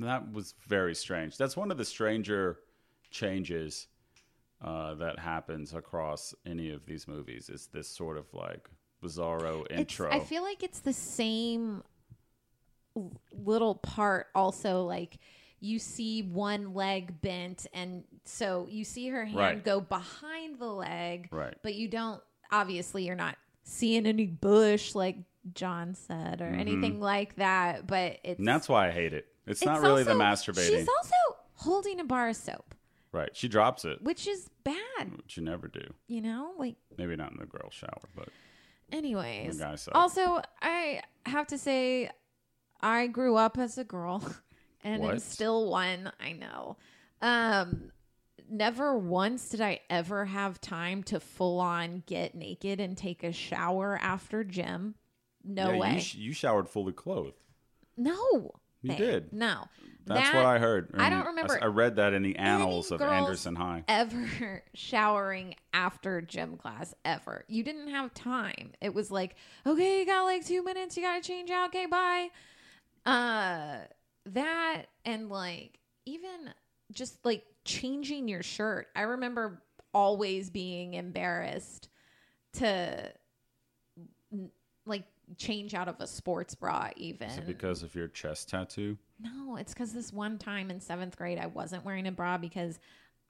That 0.00 0.32
was 0.32 0.54
very 0.66 0.92
strange. 0.96 1.38
That's 1.38 1.56
one 1.56 1.70
of 1.70 1.78
the 1.78 1.84
stranger 1.84 2.58
changes 3.12 3.86
uh, 4.60 4.94
that 4.94 5.20
happens 5.20 5.72
across 5.72 6.34
any 6.44 6.72
of 6.72 6.84
these 6.84 7.06
movies. 7.06 7.48
Is 7.48 7.68
this 7.72 7.86
sort 7.86 8.16
of 8.18 8.26
like 8.34 8.68
bizarro 9.00 9.60
It's- 9.66 9.78
intro? 9.78 10.10
I 10.10 10.18
feel 10.18 10.42
like 10.42 10.64
it's 10.64 10.80
the 10.80 10.92
same 10.92 11.84
little 13.32 13.76
part 13.76 14.26
also 14.34 14.82
like 14.84 15.18
you 15.60 15.78
see 15.78 16.22
one 16.22 16.74
leg 16.74 17.20
bent 17.22 17.66
and 17.72 18.04
so 18.24 18.66
you 18.70 18.84
see 18.84 19.08
her 19.08 19.24
hand 19.24 19.36
Right. 19.38 19.64
go 19.64 19.80
behind 19.80 20.58
the 20.58 20.66
leg 20.66 21.28
Right. 21.32 21.54
but 21.62 21.74
you 21.74 21.88
don't 21.88 22.20
obviously 22.52 23.04
you're 23.06 23.16
not 23.16 23.36
seeing 23.64 24.06
any 24.06 24.26
bush 24.26 24.94
like 24.94 25.16
John 25.54 25.94
said 25.94 26.40
or 26.40 26.46
anything 26.48 27.00
like 27.00 27.36
that 27.36 27.86
but 27.86 28.18
it's 28.22 28.32
Mm-hmm. 28.34 28.40
and 28.42 28.48
that's 28.48 28.68
why 28.68 28.88
I 28.88 28.90
hate 28.90 29.12
it. 29.14 29.26
It's, 29.46 29.62
it's 29.62 29.66
not 29.66 29.80
really 29.80 30.02
the 30.02 30.12
also- 30.12 30.52
masturbating. 30.52 30.68
she's 30.78 30.88
also 30.88 31.38
holding 31.54 32.00
a 32.00 32.04
bar 32.04 32.28
of 32.28 32.36
soap 32.36 32.74
right. 33.12 33.30
She 33.34 33.48
drops 33.48 33.84
it, 33.86 34.02
which 34.02 34.26
is 34.26 34.50
bad 34.62 35.16
which 35.16 35.36
you 35.38 35.42
never 35.42 35.68
do. 35.68 35.82
you 36.06 36.20
know 36.20 36.52
like 36.58 36.76
Maybe 36.98 37.16
not 37.16 37.32
in 37.32 37.38
the 37.38 37.46
girl 37.46 37.70
shower, 37.70 38.08
but 38.14 38.28
Anyways, 38.92 39.58
The 39.58 39.78
also 39.94 40.40
I 40.62 41.02
have 41.26 41.48
to 41.48 41.58
say, 41.58 42.08
I 42.80 43.08
grew 43.08 43.34
up 43.36 43.58
as 43.58 43.78
a 43.78 43.84
girl, 43.84 44.22
and 44.84 45.02
What? 45.02 45.22
still 45.22 45.70
one. 45.70 46.12
I 46.20 46.32
know. 46.32 46.76
Um, 47.22 47.90
never 48.48 48.96
once 48.96 49.48
did 49.48 49.60
I 49.60 49.80
ever 49.90 50.24
have 50.26 50.60
time 50.60 51.02
to 51.04 51.18
full 51.20 51.60
on 51.60 52.02
get 52.06 52.34
naked 52.34 52.80
and 52.80 52.96
take 52.96 53.24
a 53.24 53.32
shower 53.32 53.98
after 54.00 54.44
gym. 54.44 54.94
No 55.44 55.72
yeah, 55.72 55.78
way. 55.78 55.94
You, 55.94 56.00
sh- 56.00 56.14
you 56.16 56.32
showered 56.32 56.68
fully 56.68 56.92
clothed. 56.92 57.34
no, 57.96 58.52
You 58.82 58.90
babe. 58.90 58.98
did. 58.98 59.32
No, 59.32 59.64
That's 60.04 60.30
That- 60.30 60.34
what 60.36 60.44
I 60.46 60.58
heard. 60.58 60.90
I 60.98 61.08
don't 61.10 61.26
remember 61.26 61.58
I, 61.60 61.64
I 61.64 61.68
read 61.68 61.96
that 61.96 62.12
in 62.12 62.22
the 62.22 62.36
annals 62.36 62.90
of 62.92 63.00
Anderson 63.00 63.56
High. 63.56 63.82
ever 63.88 64.62
showering 64.74 65.54
after 65.72 66.20
gym 66.20 66.56
class 66.56 66.94
ever. 67.04 67.44
You 67.48 67.62
didn't 67.64 67.88
have 67.88 68.12
time. 68.14 68.72
It 68.80 68.92
was 68.94 69.10
like, 69.10 69.34
okay, 69.66 70.00
you 70.00 70.06
got 70.06 70.22
like 70.24 70.44
two 70.46 70.62
minutes, 70.62 70.96
you 70.96 71.02
gotta 71.02 71.22
change 71.22 71.50
out, 71.50 71.68
okay, 71.70 71.86
bye. 71.86 72.28
Uh 73.04 73.78
that 74.34 74.84
and 75.04 75.28
like 75.28 75.78
even 76.04 76.52
just 76.92 77.24
like 77.24 77.44
changing 77.64 78.28
your 78.28 78.42
shirt. 78.42 78.88
I 78.94 79.02
remember 79.02 79.62
always 79.92 80.50
being 80.50 80.94
embarrassed 80.94 81.88
to 82.54 83.12
like 84.84 85.04
change 85.36 85.74
out 85.74 85.88
of 85.88 85.96
a 86.00 86.06
sports 86.06 86.54
bra 86.54 86.90
even. 86.96 87.28
Is 87.28 87.38
it 87.38 87.46
because 87.46 87.82
of 87.82 87.94
your 87.94 88.08
chest 88.08 88.48
tattoo? 88.48 88.96
No, 89.20 89.56
it's 89.56 89.72
because 89.74 89.92
this 89.92 90.12
one 90.12 90.38
time 90.38 90.70
in 90.70 90.80
seventh 90.80 91.16
grade, 91.16 91.38
I 91.38 91.46
wasn't 91.46 91.84
wearing 91.84 92.06
a 92.06 92.12
bra 92.12 92.38
because 92.38 92.78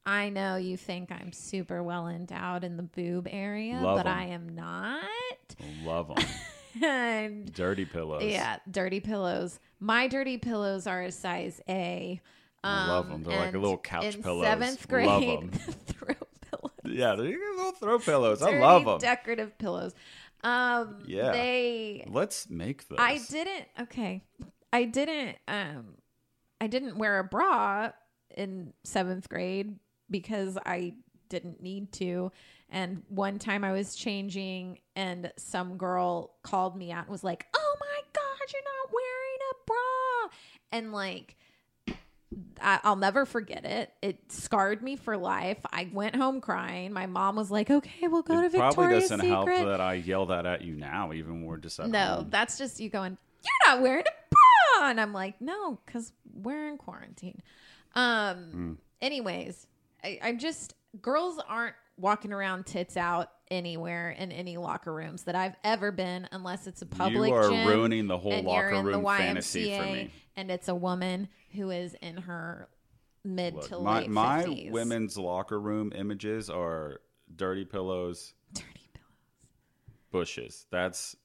I 0.04 0.28
know 0.28 0.56
you 0.56 0.76
think 0.76 1.10
I'm 1.10 1.32
super 1.32 1.82
well 1.82 2.08
endowed 2.08 2.64
in 2.64 2.76
the 2.76 2.82
boob 2.82 3.26
area, 3.30 3.80
Love 3.80 3.98
but 3.98 4.06
'em. 4.06 4.18
I 4.18 4.24
am 4.26 4.48
not. 4.50 5.02
Love 5.82 6.08
them. 6.08 6.24
and 6.84 7.52
Dirty 7.52 7.84
pillows. 7.84 8.22
yeah, 8.24 8.56
dirty 8.70 9.00
pillows. 9.00 9.58
My 9.80 10.08
dirty 10.08 10.38
pillows 10.38 10.86
are 10.86 11.02
a 11.02 11.12
size 11.12 11.60
A. 11.68 12.20
I 12.64 12.88
love 12.88 13.10
'em. 13.10 13.22
They're 13.22 13.38
like 13.38 13.54
a 13.54 13.58
little 13.58 13.78
couch 13.78 14.16
in 14.16 14.22
pillows. 14.22 14.44
Seventh 14.46 14.80
Love 14.80 14.88
grade, 14.88 15.38
'em. 15.42 15.50
throw 15.86 16.14
pillows. 16.50 16.72
Yeah, 16.84 17.14
they're 17.14 17.26
little 17.28 17.72
throw 17.72 17.98
pillows. 17.98 18.42
I 18.42 18.58
love 18.58 18.84
them. 18.84 18.98
decorative 18.98 19.56
pillows. 19.58 19.94
Um, 20.42 20.98
Yeah. 21.06 21.32
they 21.32 22.04
Let's 22.08 22.48
make 22.50 22.88
those. 22.88 22.98
I 23.00 23.18
didn't. 23.30 23.66
Okay, 23.82 24.22
I 24.72 24.84
didn't. 24.84 25.36
Um, 25.46 25.94
I 26.60 26.66
didn't 26.66 26.98
wear 26.98 27.18
a 27.18 27.24
bra 27.24 27.90
in 28.36 28.72
seventh 28.84 29.28
grade 29.28 29.78
because 30.10 30.58
I 30.64 30.94
didn't 31.28 31.62
need 31.62 31.92
to. 31.94 32.32
And 32.68 33.02
one 33.08 33.38
time 33.38 33.62
I 33.64 33.72
was 33.72 33.94
changing, 33.94 34.80
and 34.96 35.32
some 35.36 35.76
girl 35.76 36.34
called 36.42 36.76
me 36.76 36.90
out 36.92 37.04
and 37.04 37.10
was 37.10 37.22
like, 37.24 37.46
"Oh 37.54 37.76
my 37.80 38.00
god, 38.12 38.52
you're 38.52 38.62
not 38.62 38.92
wearing 38.92 39.38
a 39.50 39.54
bra!" 39.66 40.38
And 40.72 40.92
like. 40.92 41.36
I, 42.60 42.80
I'll 42.82 42.96
never 42.96 43.24
forget 43.24 43.64
it. 43.64 43.92
It 44.02 44.32
scarred 44.32 44.82
me 44.82 44.96
for 44.96 45.16
life. 45.16 45.58
I 45.72 45.88
went 45.92 46.16
home 46.16 46.40
crying. 46.40 46.92
My 46.92 47.06
mom 47.06 47.36
was 47.36 47.50
like, 47.52 47.70
"Okay, 47.70 48.08
we'll 48.08 48.22
go 48.22 48.40
it 48.40 48.50
to 48.50 48.58
probably 48.58 48.86
Victoria's 48.86 49.04
doesn't 49.04 49.20
Secret." 49.20 49.56
help 49.56 49.68
that 49.68 49.80
I 49.80 49.94
yell 49.94 50.26
that 50.26 50.44
at 50.44 50.62
you 50.62 50.74
now, 50.74 51.12
even 51.12 51.40
more 51.40 51.56
just 51.56 51.78
at 51.78 51.88
No, 51.88 51.98
home. 52.16 52.26
that's 52.30 52.58
just 52.58 52.80
you 52.80 52.90
going, 52.90 53.16
you're 53.44 53.72
not 53.74 53.80
wearing 53.80 54.04
a 54.06 54.34
bra. 54.80 54.88
And 54.90 55.00
I'm 55.00 55.12
like, 55.12 55.40
no, 55.40 55.78
because 55.86 56.12
we're 56.34 56.66
in 56.68 56.78
quarantine. 56.78 57.40
Um, 57.94 58.50
Hmm. 58.50 58.72
anyways, 59.00 59.66
I, 60.02 60.18
I'm 60.22 60.38
just, 60.38 60.74
girls 61.00 61.38
aren't 61.48 61.76
walking 61.98 62.32
around 62.32 62.66
tits 62.66 62.96
out 62.96 63.30
anywhere 63.50 64.10
in 64.10 64.32
any 64.32 64.56
locker 64.56 64.92
rooms 64.92 65.22
that 65.24 65.34
I've 65.34 65.56
ever 65.64 65.90
been, 65.92 66.28
unless 66.32 66.66
it's 66.66 66.82
a 66.82 66.86
public 66.86 67.28
you 67.30 67.34
are 67.34 67.48
gym 67.48 67.66
ruining 67.66 68.06
the 68.06 68.18
whole 68.18 68.42
locker 68.42 68.82
room 68.82 69.04
fantasy 69.04 69.76
for 69.76 69.84
me. 69.84 70.10
and 70.36 70.50
it's 70.50 70.68
a 70.68 70.74
woman 70.74 71.28
who 71.52 71.70
is 71.70 71.94
in 72.02 72.16
her 72.18 72.68
mid 73.24 73.54
Look, 73.54 73.68
to 73.68 73.78
my 73.80 73.98
late 74.00 74.10
my 74.10 74.44
50s. 74.44 74.70
women's 74.72 75.16
locker 75.16 75.58
room 75.60 75.92
images 75.94 76.50
are 76.50 77.00
dirty 77.34 77.64
pillows, 77.64 78.34
dirty 78.52 78.88
pillow. 78.92 79.06
bushes. 80.10 80.66
That's 80.70 81.16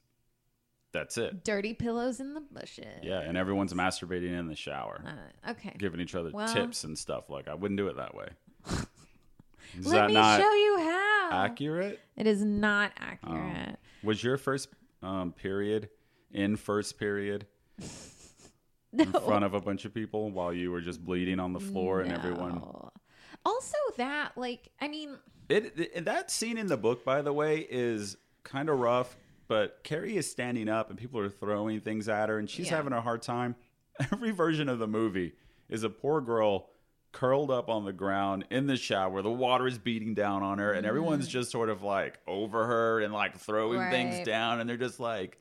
That's 0.92 1.16
it. 1.16 1.42
Dirty 1.44 1.72
pillows 1.74 2.20
in 2.20 2.34
the 2.34 2.40
bushes. 2.42 2.84
Yeah, 3.02 3.20
and 3.20 3.36
everyone's 3.36 3.72
masturbating 3.72 4.38
in 4.38 4.46
the 4.46 4.54
shower, 4.56 5.02
Uh, 5.46 5.50
okay. 5.52 5.74
giving 5.78 6.00
each 6.00 6.14
other 6.14 6.30
Well- 6.30 6.52
tips 6.52 6.84
and 6.84 6.98
stuff. 6.98 7.30
Like 7.30 7.48
I 7.48 7.54
wouldn't 7.54 7.78
do 7.78 7.88
it 7.88 7.96
that 7.96 8.14
way. 8.14 8.28
Is 9.78 9.86
Let 9.86 10.08
me 10.08 10.14
show 10.14 10.52
you 10.52 10.78
how. 10.80 11.28
accurate? 11.32 12.00
It 12.16 12.26
is 12.26 12.44
not 12.44 12.92
accurate. 12.98 13.76
Was 14.02 14.22
your 14.22 14.36
first 14.36 14.68
um, 15.02 15.32
period 15.32 15.88
in 16.32 16.56
first 16.56 16.98
period 16.98 17.46
no. 18.92 19.04
in 19.04 19.12
front 19.12 19.44
of 19.44 19.54
a 19.54 19.60
bunch 19.60 19.84
of 19.84 19.94
people 19.94 20.30
while 20.30 20.52
you 20.52 20.70
were 20.70 20.80
just 20.80 21.04
bleeding 21.04 21.40
on 21.40 21.52
the 21.52 21.60
floor 21.60 22.00
and 22.00 22.12
everyone? 22.12 22.62
Also, 23.44 23.76
that 23.96 24.36
like 24.36 24.68
I 24.80 24.88
mean, 24.88 25.16
It, 25.48 25.72
it 25.76 26.04
that 26.04 26.30
scene 26.30 26.58
in 26.58 26.66
the 26.66 26.76
book, 26.76 27.04
by 27.04 27.22
the 27.22 27.32
way, 27.32 27.66
is 27.70 28.16
kind 28.44 28.68
of 28.68 28.78
rough. 28.78 29.16
But 29.48 29.80
Carrie 29.82 30.16
is 30.16 30.30
standing 30.30 30.68
up 30.68 30.88
and 30.88 30.98
people 30.98 31.20
are 31.20 31.28
throwing 31.28 31.80
things 31.80 32.08
at 32.08 32.28
her, 32.28 32.38
and 32.38 32.48
she's 32.48 32.66
Yeah. 32.70 32.76
having 32.76 32.92
a 32.92 33.00
hard 33.00 33.22
time. 33.22 33.54
Every 34.12 34.30
version 34.30 34.68
of 34.68 34.78
the 34.78 34.86
movie 34.86 35.32
is 35.68 35.82
a 35.82 35.90
poor 35.90 36.20
girl 36.20 36.70
curled 37.12 37.50
up 37.50 37.68
on 37.68 37.84
the 37.84 37.92
ground 37.92 38.46
in 38.50 38.66
the 38.66 38.76
shower. 38.76 39.22
The 39.22 39.30
water 39.30 39.66
is 39.66 39.78
beating 39.78 40.14
down 40.14 40.42
on 40.42 40.58
her, 40.58 40.72
and 40.72 40.86
everyone's 40.86 41.28
mm. 41.28 41.30
just 41.30 41.50
sort 41.50 41.68
of 41.68 41.82
like 41.82 42.18
over 42.26 42.66
her 42.66 43.00
and 43.00 43.12
like 43.12 43.38
throwing 43.38 43.90
things 43.90 44.24
down, 44.26 44.60
and 44.60 44.68
they're 44.68 44.76
just 44.76 44.98
like 45.00 45.38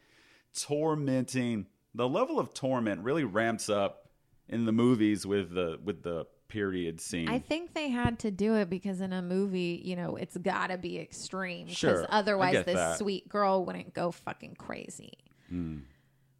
tormenting. 0.59 1.67
The 1.95 2.07
level 2.07 2.39
of 2.39 2.53
torment 2.53 3.03
really 3.03 3.24
ramps 3.24 3.69
up 3.69 4.09
in 4.47 4.65
the 4.65 4.72
movies 4.72 5.26
with 5.26 5.53
the 5.53 5.80
with 5.84 6.03
the 6.03 6.26
period 6.51 6.99
scene. 6.99 7.30
I 7.30 7.39
think 7.39 7.74
they 7.74 7.89
had 7.89 8.19
to 8.19 8.32
do 8.32 8.55
it 8.55 8.69
because 8.69 8.99
in 8.99 9.13
a 9.13 9.22
movie, 9.22 9.82
you 9.84 9.95
know, 9.95 10.17
it's 10.17 10.38
got 10.38 10.67
to 10.67 10.78
be 10.78 10.99
extreme. 10.99 11.67
Because 11.67 11.78
Sure, 11.78 12.05
otherwise, 12.09 12.65
this 12.65 12.76
that. 12.76 12.99
sweet 12.99 13.28
girl 13.30 13.65
wouldn't 13.65 13.93
go 13.93 14.11
fucking 14.11 14.55
crazy. 14.55 15.13
Hmm, 15.49 15.78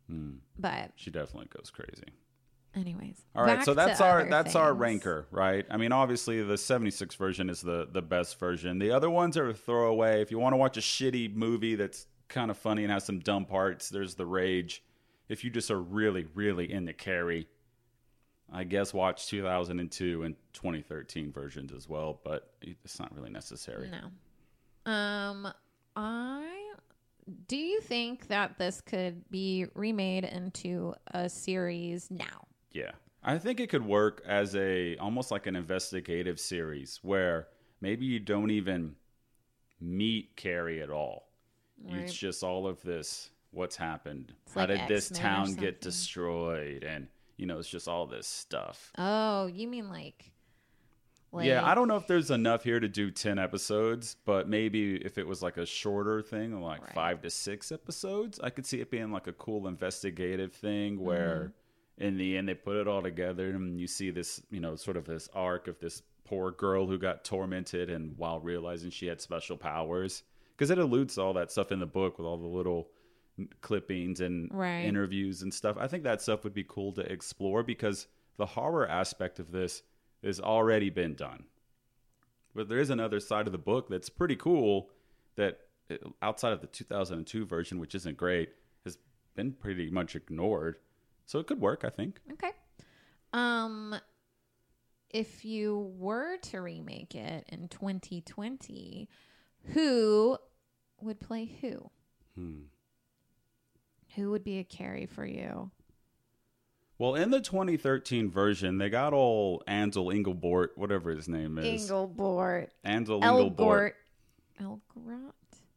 hmm. 0.07 0.32
But 0.59 0.91
she 0.95 1.09
definitely 1.09 1.47
goes 1.55 1.71
crazy. 1.71 2.13
Anyways, 2.76 3.22
All 3.36 3.43
right, 3.43 3.63
so 3.63 3.74
that's 3.74 4.01
our 4.01 4.26
that's 4.26 4.55
our 4.55 4.74
ranker, 4.74 5.28
right? 5.32 5.65
I 5.69 5.78
mean, 5.78 5.91
obviously 5.91 6.41
the 6.41 6.57
76 6.57 7.15
version 7.15 7.49
is 7.49 7.61
the 7.61 7.88
the 7.91 8.01
best 8.01 8.39
version. 8.39 8.80
The 8.80 8.91
other 8.91 9.09
ones 9.09 9.38
are 9.38 9.49
a 9.49 9.53
throwaway. 9.53 10.22
If 10.22 10.32
you 10.32 10.39
want 10.39 10.53
to 10.53 10.57
watch 10.57 10.78
a 10.78 10.82
shitty 10.82 11.36
movie 11.36 11.76
that's 11.76 12.07
kind 12.28 12.49
of 12.49 12.57
funny 12.57 12.84
and 12.84 12.91
has 12.91 13.05
some 13.05 13.19
dumb 13.19 13.45
parts, 13.45 13.89
there's 13.89 14.15
The 14.15 14.26
Rage. 14.26 14.84
If 15.30 15.43
you 15.43 15.49
just 15.49 15.72
are 15.72 15.82
really 15.82 16.26
really 16.34 16.72
into 16.72 16.93
Carrie, 16.93 17.47
I 18.51 18.63
guess 18.63 18.93
watch 18.93 19.28
2002 19.28 20.24
and 20.24 20.36
2013 20.53 21.32
versions 21.32 21.72
as 21.72 21.88
well, 21.88 22.19
but 22.24 22.53
it's 22.61 22.99
not 22.99 23.15
really 23.15 23.30
necessary. 23.30 23.89
No. 23.89 24.91
Um, 24.91 25.53
I 25.95 26.74
do 27.47 27.55
you 27.55 27.82
think 27.82 28.28
that 28.28 28.57
this 28.57 28.82
could 28.82 29.30
be 29.30 29.65
remade 29.76 30.24
into 30.24 30.93
a 31.13 31.30
series 31.30 32.09
now? 32.09 32.47
Yeah. 32.72 32.91
I 33.24 33.38
think 33.38 33.59
it 33.59 33.69
could 33.69 33.86
work 33.86 34.24
as 34.26 34.55
a 34.55 34.97
almost 34.97 35.30
like 35.32 35.45
an 35.45 35.55
investigative 35.55 36.39
series 36.39 36.99
where 37.03 37.47
maybe 37.80 38.05
you 38.05 38.19
don't 38.19 38.49
even 38.51 38.95
meet 39.80 40.36
Carrie 40.36 40.82
at 40.82 40.89
all. 40.89 41.28
Right. 41.84 41.99
It's 41.99 42.13
just 42.13 42.43
all 42.43 42.67
of 42.67 42.82
this 42.82 43.30
what's 43.51 43.76
happened. 43.76 44.34
It's 44.45 44.55
How 44.55 44.61
like 44.61 44.69
did 44.69 44.88
this 44.88 45.11
X-Men 45.11 45.32
or 45.32 45.36
town 45.36 45.53
get 45.55 45.82
destroyed 45.82 46.84
and 46.84 47.07
you 47.38 47.45
know, 47.47 47.57
it's 47.57 47.69
just 47.69 47.88
all 47.88 48.05
this 48.05 48.28
stuff. 48.28 48.91
Oh, 48.97 49.47
you 49.47 49.67
mean 49.67 49.89
like, 49.89 50.32
like 51.32 51.47
yeah, 51.47 51.65
I 51.65 51.74
don't 51.74 51.88
know 51.88 51.95
if 51.95 52.05
there's 52.05 52.30
enough 52.30 52.63
here 52.63 52.80
to 52.80 52.88
do 52.88 53.09
10 53.09 53.39
episodes, 53.39 54.15
but 54.26 54.47
maybe 54.47 54.95
if 54.97 55.17
it 55.17 55.26
was 55.26 55.41
like 55.41 55.57
a 55.57 55.65
shorter 55.65 56.22
thing, 56.22 56.61
like 56.61 56.82
Right. 56.82 56.93
5 56.93 57.22
to 57.24 57.30
6 57.32 57.72
episodes, 57.72 58.39
I 58.41 58.51
could 58.51 58.65
see 58.65 58.80
it 58.80 58.91
being 58.91 59.11
like 59.11 59.28
a 59.28 59.34
cool 59.34 59.67
investigative 59.67 60.53
thing 60.53 60.99
where 60.99 61.36
Mm-hmm. 61.36 61.51
In 61.97 62.17
the 62.17 62.37
end 62.37 62.47
they 62.47 62.53
put 62.53 62.77
it 62.77 62.87
all 62.87 63.01
together 63.01 63.49
and 63.49 63.79
you 63.79 63.87
see 63.87 64.09
this, 64.11 64.41
you 64.49 64.59
know, 64.59 64.75
sort 64.75 64.97
of 64.97 65.05
this 65.05 65.29
arc 65.33 65.67
of 65.67 65.79
this 65.79 66.01
poor 66.25 66.51
girl 66.51 66.87
who 66.87 66.97
got 66.97 67.23
tormented 67.23 67.89
and 67.89 68.17
while 68.17 68.39
realizing 68.39 68.89
she 68.89 69.07
had 69.07 69.19
special 69.21 69.57
powers 69.57 70.23
because 70.55 70.69
it 70.71 70.77
alludes 70.77 71.15
to 71.15 71.21
all 71.21 71.33
that 71.33 71.51
stuff 71.51 71.71
in 71.71 71.79
the 71.79 71.85
book 71.85 72.17
with 72.17 72.25
all 72.25 72.37
the 72.37 72.47
little 72.47 72.89
clippings 73.61 74.21
and 74.21 74.49
Right. 74.51 74.83
interviews 74.85 75.41
and 75.41 75.53
stuff. 75.53 75.77
I 75.79 75.87
think 75.87 76.03
that 76.03 76.21
stuff 76.21 76.43
would 76.43 76.53
be 76.53 76.65
cool 76.67 76.93
to 76.93 77.01
explore 77.11 77.63
because 77.63 78.07
the 78.37 78.45
horror 78.45 78.87
aspect 78.87 79.39
of 79.39 79.51
this 79.51 79.83
has 80.23 80.39
already 80.39 80.89
been 80.89 81.15
done. 81.15 81.45
But 82.53 82.69
there 82.69 82.79
is 82.79 82.89
another 82.89 83.19
side 83.19 83.47
of 83.47 83.51
the 83.51 83.57
book 83.57 83.89
that's 83.89 84.09
pretty 84.09 84.35
cool 84.35 84.89
that 85.35 85.59
uh, 85.89 85.95
outside 86.21 86.53
of 86.53 86.61
the 86.61 86.67
2002 86.67 87.45
version, 87.45 87.79
which 87.79 87.95
isn't 87.95 88.17
great, 88.17 88.49
has 88.83 88.97
been 89.35 89.53
pretty 89.53 89.89
much 89.89 90.15
ignored. 90.15 90.77
So 91.32 91.39
it 91.39 91.47
could 91.47 91.61
work, 91.61 91.86
I 91.86 91.89
think. 91.89 92.19
Okay. 92.34 92.51
Um, 93.32 93.95
if 95.09 95.45
you 95.45 95.93
were 95.97 96.36
to 96.41 96.59
remake 96.59 97.15
it 97.15 97.45
in 97.47 97.69
2020, 97.69 99.07
who 99.67 100.38
would 100.99 101.21
play 101.21 101.49
who? 101.61 101.89
Hmm. 102.36 102.63
Who 104.15 104.32
would 104.32 104.43
be 104.43 104.59
a 104.59 104.65
Carrie 104.65 105.05
for 105.05 105.25
you? 105.25 105.71
Well, 106.97 107.15
in 107.15 107.32
the 107.32 107.39
2013 107.39 108.29
version, 108.29 108.77
they 108.77 108.89
got 108.89 109.13
all 109.13 109.63
Ansel 109.67 110.07
Engelbort, 110.07 110.71
whatever 110.75 111.11
his 111.11 111.29
name 111.29 111.57
is. 111.59 111.89
Engelbort. 111.89 112.67
Ansel 112.84 113.21
Engelbort. 113.21 113.93
Elgrot? 114.59 115.32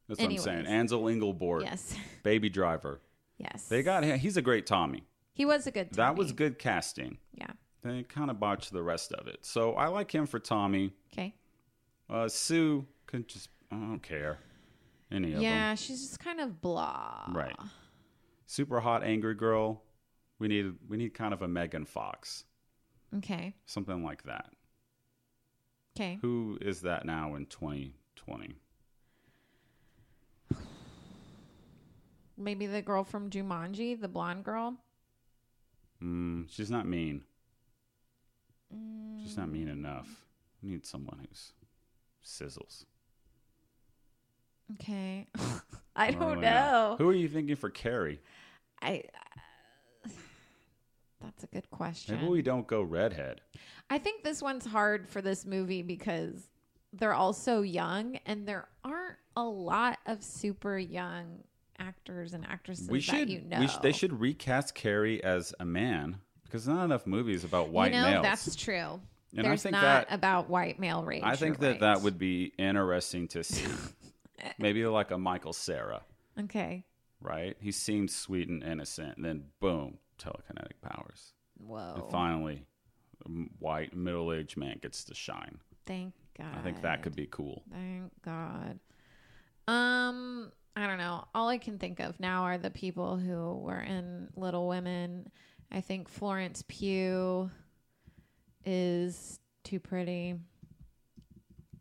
That's 0.08 0.20
what 0.20 0.30
I'm 0.30 0.36
saying. 0.38 0.58
Anyways. 0.66 0.72
Ansel 0.72 1.02
Engelbort, 1.04 1.62
Yes. 1.62 1.94
Baby 2.24 2.50
Driver. 2.50 3.00
yes. 3.38 3.68
They 3.68 3.84
got 3.84 4.02
him. 4.02 4.18
He's 4.18 4.36
a 4.36 4.42
great 4.42 4.66
Tommy. 4.66 5.04
He 5.34 5.44
was 5.44 5.66
a 5.66 5.72
good 5.72 5.90
That 5.92 6.16
was 6.16 6.32
good 6.32 6.58
casting. 6.58 7.18
Yeah. 7.34 7.50
They 7.82 8.04
kind 8.04 8.30
of 8.30 8.40
botched 8.40 8.72
the 8.72 8.82
rest 8.82 9.12
of 9.12 9.26
it. 9.26 9.44
So 9.44 9.72
I 9.74 9.88
like 9.88 10.10
him 10.14 10.26
for 10.26 10.38
Tommy. 10.38 10.92
Okay. 11.12 11.34
Uh, 12.08 12.28
Sue 12.28 12.86
could 13.06 13.28
just, 13.28 13.48
I 13.70 13.74
don't 13.74 14.02
care. 14.02 14.38
Any 15.10 15.28
of 15.28 15.34
them. 15.34 15.42
Yeah, 15.42 15.74
she's 15.74 16.00
just 16.00 16.20
kind 16.20 16.40
of 16.40 16.62
blah. 16.62 17.26
Right. 17.30 17.54
Super 18.46 18.80
hot, 18.80 19.02
angry 19.04 19.34
girl. 19.34 19.82
We 20.38 20.48
need, 20.48 20.74
we 20.88 20.96
need 20.96 21.14
kind 21.14 21.34
of 21.34 21.42
a 21.42 21.48
Megan 21.48 21.84
Fox. 21.84 22.44
Okay. 23.16 23.54
Something 23.66 24.02
like 24.02 24.22
that. 24.24 24.50
Okay. 25.96 26.18
Who 26.22 26.58
is 26.60 26.80
that 26.82 27.04
now 27.04 27.34
in 27.34 27.46
2020? 27.46 28.54
Maybe 32.38 32.66
the 32.66 32.82
girl 32.82 33.04
from 33.04 33.30
Jumanji, 33.30 34.00
the 34.00 34.08
blonde 34.08 34.44
girl. 34.44 34.76
Mm, 36.04 36.46
she's 36.50 36.70
not 36.70 36.86
mean. 36.86 37.22
She's 39.22 39.36
not 39.36 39.50
mean 39.50 39.68
enough. 39.68 40.08
We 40.62 40.70
need 40.70 40.84
someone 40.84 41.18
who's 41.20 41.52
sizzles. 42.24 42.84
Okay. 44.74 45.28
I 45.96 46.10
don't 46.10 46.20
really 46.20 46.40
know. 46.40 46.96
Who 46.98 47.08
are 47.08 47.14
you 47.14 47.28
thinking 47.28 47.56
for 47.56 47.70
Carrie? 47.70 48.20
I. 48.82 49.04
that's 51.20 51.44
a 51.44 51.46
good 51.46 51.70
question. 51.70 52.16
Maybe 52.16 52.28
we 52.28 52.42
don't 52.42 52.66
go 52.66 52.82
redhead. 52.82 53.40
I 53.90 53.98
think 53.98 54.24
this 54.24 54.42
one's 54.42 54.66
hard 54.66 55.08
for 55.08 55.22
this 55.22 55.46
movie 55.46 55.82
because 55.82 56.48
they're 56.92 57.14
all 57.14 57.32
so 57.32 57.62
young, 57.62 58.18
and 58.26 58.46
there 58.46 58.68
aren't 58.84 59.18
a 59.36 59.44
lot 59.44 59.98
of 60.06 60.22
super 60.22 60.78
young 60.78 61.44
actors 61.78 62.32
and 62.34 62.44
actresses 62.46 62.88
We 62.88 62.98
that 62.98 63.02
should, 63.04 63.30
you 63.30 63.40
know. 63.42 63.60
we 63.60 63.66
sh- 63.68 63.76
they 63.78 63.92
should 63.92 64.20
recast 64.20 64.74
Carrie 64.74 65.22
as 65.22 65.54
a 65.60 65.64
man 65.64 66.18
because 66.44 66.64
there's 66.64 66.76
not 66.76 66.84
enough 66.84 67.06
movies 67.06 67.44
about 67.44 67.70
white 67.70 67.92
you 67.92 68.00
know, 68.00 68.10
males. 68.10 68.22
that's 68.22 68.56
true. 68.56 69.00
And 69.36 69.46
I 69.46 69.56
think 69.56 69.72
not 69.72 69.82
that- 69.82 70.06
about 70.14 70.48
white 70.48 70.78
male 70.78 71.02
rage. 71.04 71.22
I 71.24 71.34
think 71.36 71.58
that 71.60 71.80
that 71.80 72.02
would 72.02 72.18
be 72.18 72.52
interesting 72.58 73.26
to 73.28 73.42
see. 73.42 73.66
Maybe 74.58 74.84
like 74.86 75.10
a 75.10 75.18
Michael 75.18 75.52
Cera, 75.52 76.02
Okay. 76.38 76.84
right? 77.20 77.56
He 77.60 77.72
seemed 77.72 78.10
sweet 78.10 78.48
and 78.48 78.62
innocent, 78.62 79.16
and 79.16 79.24
then 79.24 79.44
boom, 79.60 79.98
telekinetic 80.18 80.80
powers. 80.82 81.32
Whoa. 81.58 81.94
And 81.96 82.10
finally, 82.10 82.66
white 83.58 83.96
middle-aged 83.96 84.56
man 84.56 84.78
gets 84.82 85.04
to 85.04 85.14
shine. 85.14 85.58
Thank 85.86 86.12
God. 86.36 86.54
I 86.58 86.62
think 86.62 86.82
that 86.82 87.02
could 87.02 87.16
be 87.16 87.26
cool. 87.30 87.62
Thank 87.72 88.12
God. 88.22 88.78
Um, 89.66 90.52
I 90.76 90.86
don't 90.86 90.98
know. 90.98 91.24
All 91.34 91.48
I 91.48 91.58
can 91.58 91.78
think 91.78 92.00
of 92.00 92.18
now 92.18 92.42
are 92.42 92.58
the 92.58 92.70
people 92.70 93.16
who 93.16 93.54
were 93.58 93.80
in 93.80 94.28
Little 94.36 94.66
Women. 94.66 95.30
I 95.70 95.80
think 95.80 96.08
Florence 96.08 96.64
Pugh 96.66 97.50
is 98.64 99.38
too 99.62 99.78
pretty. 99.78 100.34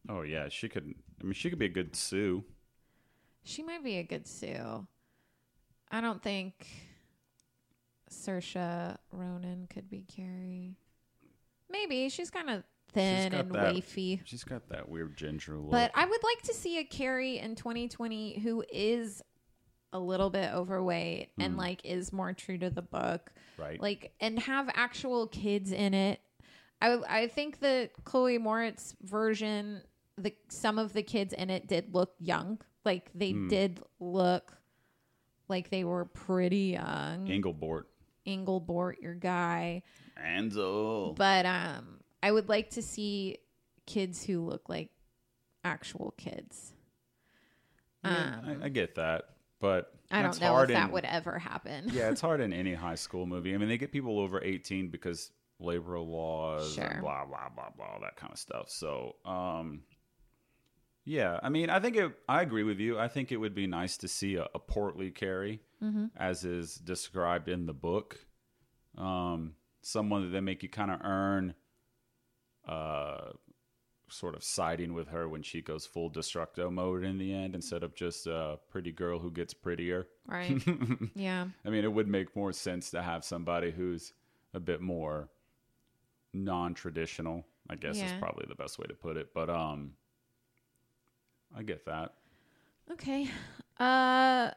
Oh 0.10 0.22
yeah, 0.22 0.50
she 0.50 0.70
could. 0.70 0.94
I 1.22 1.24
mean, 1.24 1.34
she 1.34 1.50
could 1.50 1.60
be 1.60 1.66
a 1.66 1.70
good 1.70 1.96
Sue. 1.96 2.44
She 3.44 3.64
might 3.64 3.84
be 3.84 3.98
a 3.98 4.04
good 4.04 4.28
Sue. 4.28 4.86
I 5.91 6.02
don't 6.02 6.22
think 6.22 6.68
Saoirse 8.10 8.98
Ronan 9.12 9.68
could 9.70 9.89
be 9.89 10.06
Carrie. 10.08 10.78
Maybe 11.70 12.10
she's 12.10 12.30
kind 12.30 12.50
of 12.50 12.64
thin 12.94 13.34
and 13.34 13.52
that- 13.52 13.76
wafy. 13.76 14.22
She's 14.26 14.44
got 14.44 14.70
that 14.70 14.89
weird 14.89 15.18
ginger 15.18 15.58
look. 15.58 15.72
But 15.72 15.91
I 15.96 16.06
would 16.06 16.24
like 16.24 16.41
to 16.44 16.54
see 16.54 16.80
a 16.80 16.84
Carrie 16.84 17.39
in 17.39 17.56
2020 17.56 18.39
who 18.39 18.64
is 18.72 19.22
a 19.91 20.00
little 20.00 20.30
bit 20.32 20.52
overweight 20.52 21.30
and 21.38 21.56
like 21.56 21.86
is 21.86 22.12
more 22.12 22.34
true 22.34 22.58
to 22.58 22.70
the 22.70 22.82
book. 22.82 23.32
Right. 23.58 23.80
Like 23.80 24.14
and 24.20 24.39
have 24.39 24.70
actual 24.74 25.28
kids 25.28 25.72
in 25.72 25.94
it. 25.94 26.20
I 26.82 26.98
I 27.08 27.28
think 27.28 27.60
the 27.60 27.89
Chloe 28.04 28.39
Moretz 28.39 28.96
version, 29.04 29.82
the 30.18 30.34
some 30.50 30.80
of 30.80 30.94
the 30.94 31.04
kids 31.04 31.34
in 31.34 31.50
it 31.50 31.68
did 31.68 31.94
look 31.94 32.14
young. 32.20 32.60
Like 32.84 33.12
they 33.14 33.34
did 33.34 33.82
look 34.00 34.58
like 35.48 35.70
they 35.70 35.84
were 35.84 36.06
pretty 36.06 36.72
young. 36.74 37.28
Engelbort. 37.28 37.84
Engelbort, 38.26 39.00
your 39.02 39.14
guy. 39.14 39.84
Ansel. 40.18 41.14
But 41.14 41.46
um 41.46 42.00
I 42.24 42.32
would 42.32 42.49
like 42.49 42.71
to 42.71 42.82
see 42.82 43.38
kids 43.86 44.24
who 44.24 44.39
look 44.41 44.69
like 44.69 44.89
actual 45.63 46.13
kids. 46.17 46.74
Yeah, 48.03 48.39
Um, 48.43 48.61
I, 48.61 48.65
I 48.65 48.69
get 48.69 48.95
that, 48.95 49.26
but 49.59 49.93
I 50.11 50.21
don't 50.21 50.39
know 50.41 50.59
if 50.59 50.69
that 50.69 50.91
would 50.91 51.05
ever 51.05 51.38
happen. 51.39 51.89
yeah, 51.91 52.09
it's 52.09 52.21
hard 52.21 52.41
in 52.41 52.51
any 52.63 52.74
high 52.74 52.95
school 52.95 53.26
movie. 53.26 53.53
I 53.53 53.57
mean, 53.57 53.69
they 53.69 53.78
get 53.78 53.91
people 53.91 54.19
over 54.19 54.41
18 54.43 54.89
because 54.89 55.32
labor 55.59 55.99
laws 55.99 56.74
Sure. 56.74 56.97
blah 57.01 57.26
blah 57.26 57.47
blah 57.55 57.69
blah 57.78 57.86
all 57.86 57.99
that 58.01 58.15
kind 58.17 58.32
of 58.34 58.39
stuff. 58.39 58.69
So, 58.69 59.15
um 59.26 59.84
yeah, 61.05 61.38
I 61.43 61.49
mean, 61.49 61.69
I 61.69 61.80
think 61.80 61.95
it 61.97 62.11
I 62.28 62.41
agree 62.41 62.63
with 62.63 62.80
you. 62.80 62.97
I 62.97 63.07
think 63.09 63.32
it 63.32 63.38
would 63.38 63.53
be 63.55 63.67
nice 63.67 63.97
to 63.97 64.07
see 64.07 64.36
a, 64.36 64.47
a 64.55 64.59
portly 64.59 65.11
Carrie 65.11 65.61
Mm-hmm. 65.84 66.05
as 66.15 66.45
is 66.45 66.76
described 66.76 67.49
in 67.49 67.65
the 67.65 67.74
book. 67.74 68.17
Um 68.97 69.55
someone 69.82 70.21
that 70.24 70.30
they 70.30 70.39
make 70.39 70.63
you 70.63 70.69
kind 70.69 70.91
of 70.91 71.01
earn 71.03 71.53
uh 72.68 73.32
sort 74.09 74.36
of 74.36 74.43
siding 74.43 74.93
with 74.93 75.07
her 75.07 75.28
when 75.28 75.41
she 75.41 75.61
goes 75.61 75.86
full 75.88 76.09
destructo 76.09 76.72
mode 76.72 77.03
in 77.03 77.18
the 77.18 77.34
end 77.34 77.55
instead 77.55 77.82
of 77.84 77.95
just 77.95 78.28
a 78.28 78.59
pretty 78.70 78.91
girl 78.91 79.18
who 79.18 79.32
gets 79.32 79.53
prettier. 79.53 80.07
Right. 80.28 80.61
yeah. 81.16 81.47
I 81.66 81.70
mean, 81.70 81.84
it 81.84 81.91
would 81.91 82.07
make 82.07 82.36
more 82.36 82.53
sense 82.53 82.91
to 82.91 83.01
have 83.01 83.24
somebody 83.26 83.72
who's 83.72 84.14
a 84.53 84.59
bit 84.59 84.82
more 84.82 85.30
non-traditional. 86.34 87.45
I 87.70 87.76
guess 87.76 87.95
is 87.97 88.11
probably 88.20 88.45
the 88.47 88.55
best 88.55 88.78
way 88.78 88.86
to 88.88 88.93
put 88.93 89.16
it. 89.18 89.30
But 89.34 89.49
um, 89.49 89.93
I 91.57 91.64
get 91.64 91.86
that. 91.86 92.14
Okay. 92.91 93.30
Uh 93.80 94.51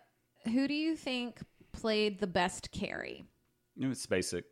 who 0.44 0.68
do 0.68 0.74
you 0.74 0.96
think 0.96 1.40
played 1.72 2.18
the 2.18 2.26
best 2.26 2.70
Carrie? 2.72 3.24
Know, 3.76 3.90
It's 3.90 4.07
basic. 4.07 4.44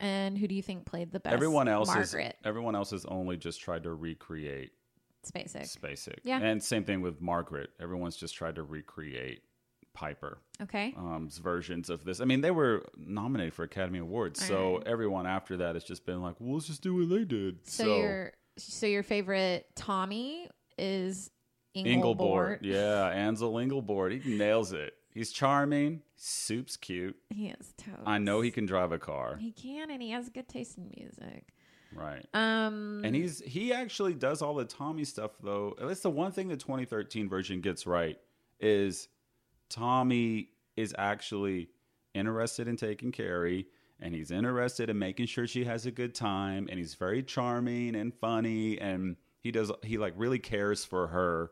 And 0.00 0.36
who 0.38 0.48
do 0.48 0.54
you 0.54 0.62
think 0.62 0.86
played 0.86 1.12
the 1.12 1.20
best 1.20 1.32
everyone 1.34 1.68
else 1.68 1.88
Margaret? 1.88 2.36
is 2.40 2.46
everyone 2.46 2.74
else 2.74 2.90
has 2.90 3.04
only 3.04 3.36
just 3.36 3.60
tried 3.60 3.82
to 3.84 3.92
recreate 3.94 4.72
It's 5.22 5.30
basic. 5.30 5.62
Spacek. 5.64 6.18
Yeah. 6.24 6.40
And 6.40 6.62
same 6.62 6.84
thing 6.84 7.00
with 7.02 7.20
Margaret. 7.20 7.70
Everyone's 7.78 8.16
just 8.16 8.34
tried 8.34 8.54
to 8.56 8.62
recreate 8.62 9.42
Piper. 9.92 10.38
Okay. 10.62 10.94
um's 10.96 11.38
versions 11.38 11.90
of 11.90 12.04
this. 12.04 12.20
I 12.20 12.24
mean, 12.24 12.40
they 12.40 12.50
were 12.52 12.84
nominated 12.96 13.52
for 13.54 13.64
Academy 13.64 13.98
Awards, 13.98 14.44
so 14.44 14.76
Right. 14.78 14.86
everyone 14.86 15.26
after 15.26 15.56
that 15.58 15.74
has 15.74 15.84
just 15.84 16.06
been 16.06 16.22
like, 16.22 16.36
"Well, 16.40 16.54
let's 16.54 16.66
just 16.68 16.80
do 16.82 16.94
what 16.94 17.08
they 17.08 17.24
did." 17.24 17.66
So, 17.66 17.96
your 17.96 18.32
so 18.56 18.86
your 18.86 19.02
favorite 19.02 19.66
Tommy 19.74 20.48
is 20.78 21.30
Engelbort. 21.76 22.16
Engelbort, 22.16 22.58
yeah, 22.62 23.08
Ansel 23.08 23.54
Engelbort, 23.54 24.20
he 24.22 24.36
nails 24.38 24.72
it. 24.72 24.94
He's 25.12 25.32
charming. 25.32 26.02
Soup's 26.22 26.76
cute. 26.76 27.16
He 27.30 27.48
is 27.48 27.72
totes. 27.78 28.02
I 28.04 28.18
know 28.18 28.42
he 28.42 28.50
can 28.50 28.66
drive 28.66 28.92
a 28.92 28.98
car, 28.98 29.36
He 29.40 29.52
can 29.52 29.90
and 29.90 30.02
he 30.02 30.10
has 30.10 30.28
good 30.28 30.48
taste 30.48 30.76
in 30.76 30.90
music. 30.94 31.48
right? 31.94 32.26
Um 32.34 33.00
And 33.04 33.16
he's 33.16 33.40
he 33.40 33.72
actually 33.72 34.12
does 34.14 34.42
all 34.42 34.54
the 34.54 34.66
Tommy 34.66 35.04
stuff 35.04 35.30
though. 35.42 35.74
That's 35.80 36.02
the 36.02 36.10
one 36.10 36.30
thing 36.32 36.48
the 36.48 36.56
2013 36.58 37.28
version 37.28 37.62
gets 37.62 37.86
right 37.86 38.18
is 38.60 39.08
Tommy 39.70 40.50
is 40.76 40.94
actually 40.98 41.70
interested 42.14 42.68
in 42.68 42.76
taking 42.76 43.12
Carrie 43.12 43.66
and 43.98 44.14
he's 44.14 44.30
interested 44.30 44.90
in 44.90 44.98
making 44.98 45.26
sure 45.26 45.46
she 45.46 45.64
has 45.64 45.86
a 45.86 45.90
good 45.90 46.14
time 46.14 46.68
and 46.70 46.78
he's 46.78 46.94
very 46.94 47.22
charming 47.22 47.94
and 47.94 48.12
funny 48.14 48.78
and 48.78 49.16
he 49.40 49.50
does 49.50 49.72
he 49.82 49.96
like 49.96 50.12
really 50.16 50.38
cares 50.38 50.84
for 50.84 51.06
her. 51.08 51.50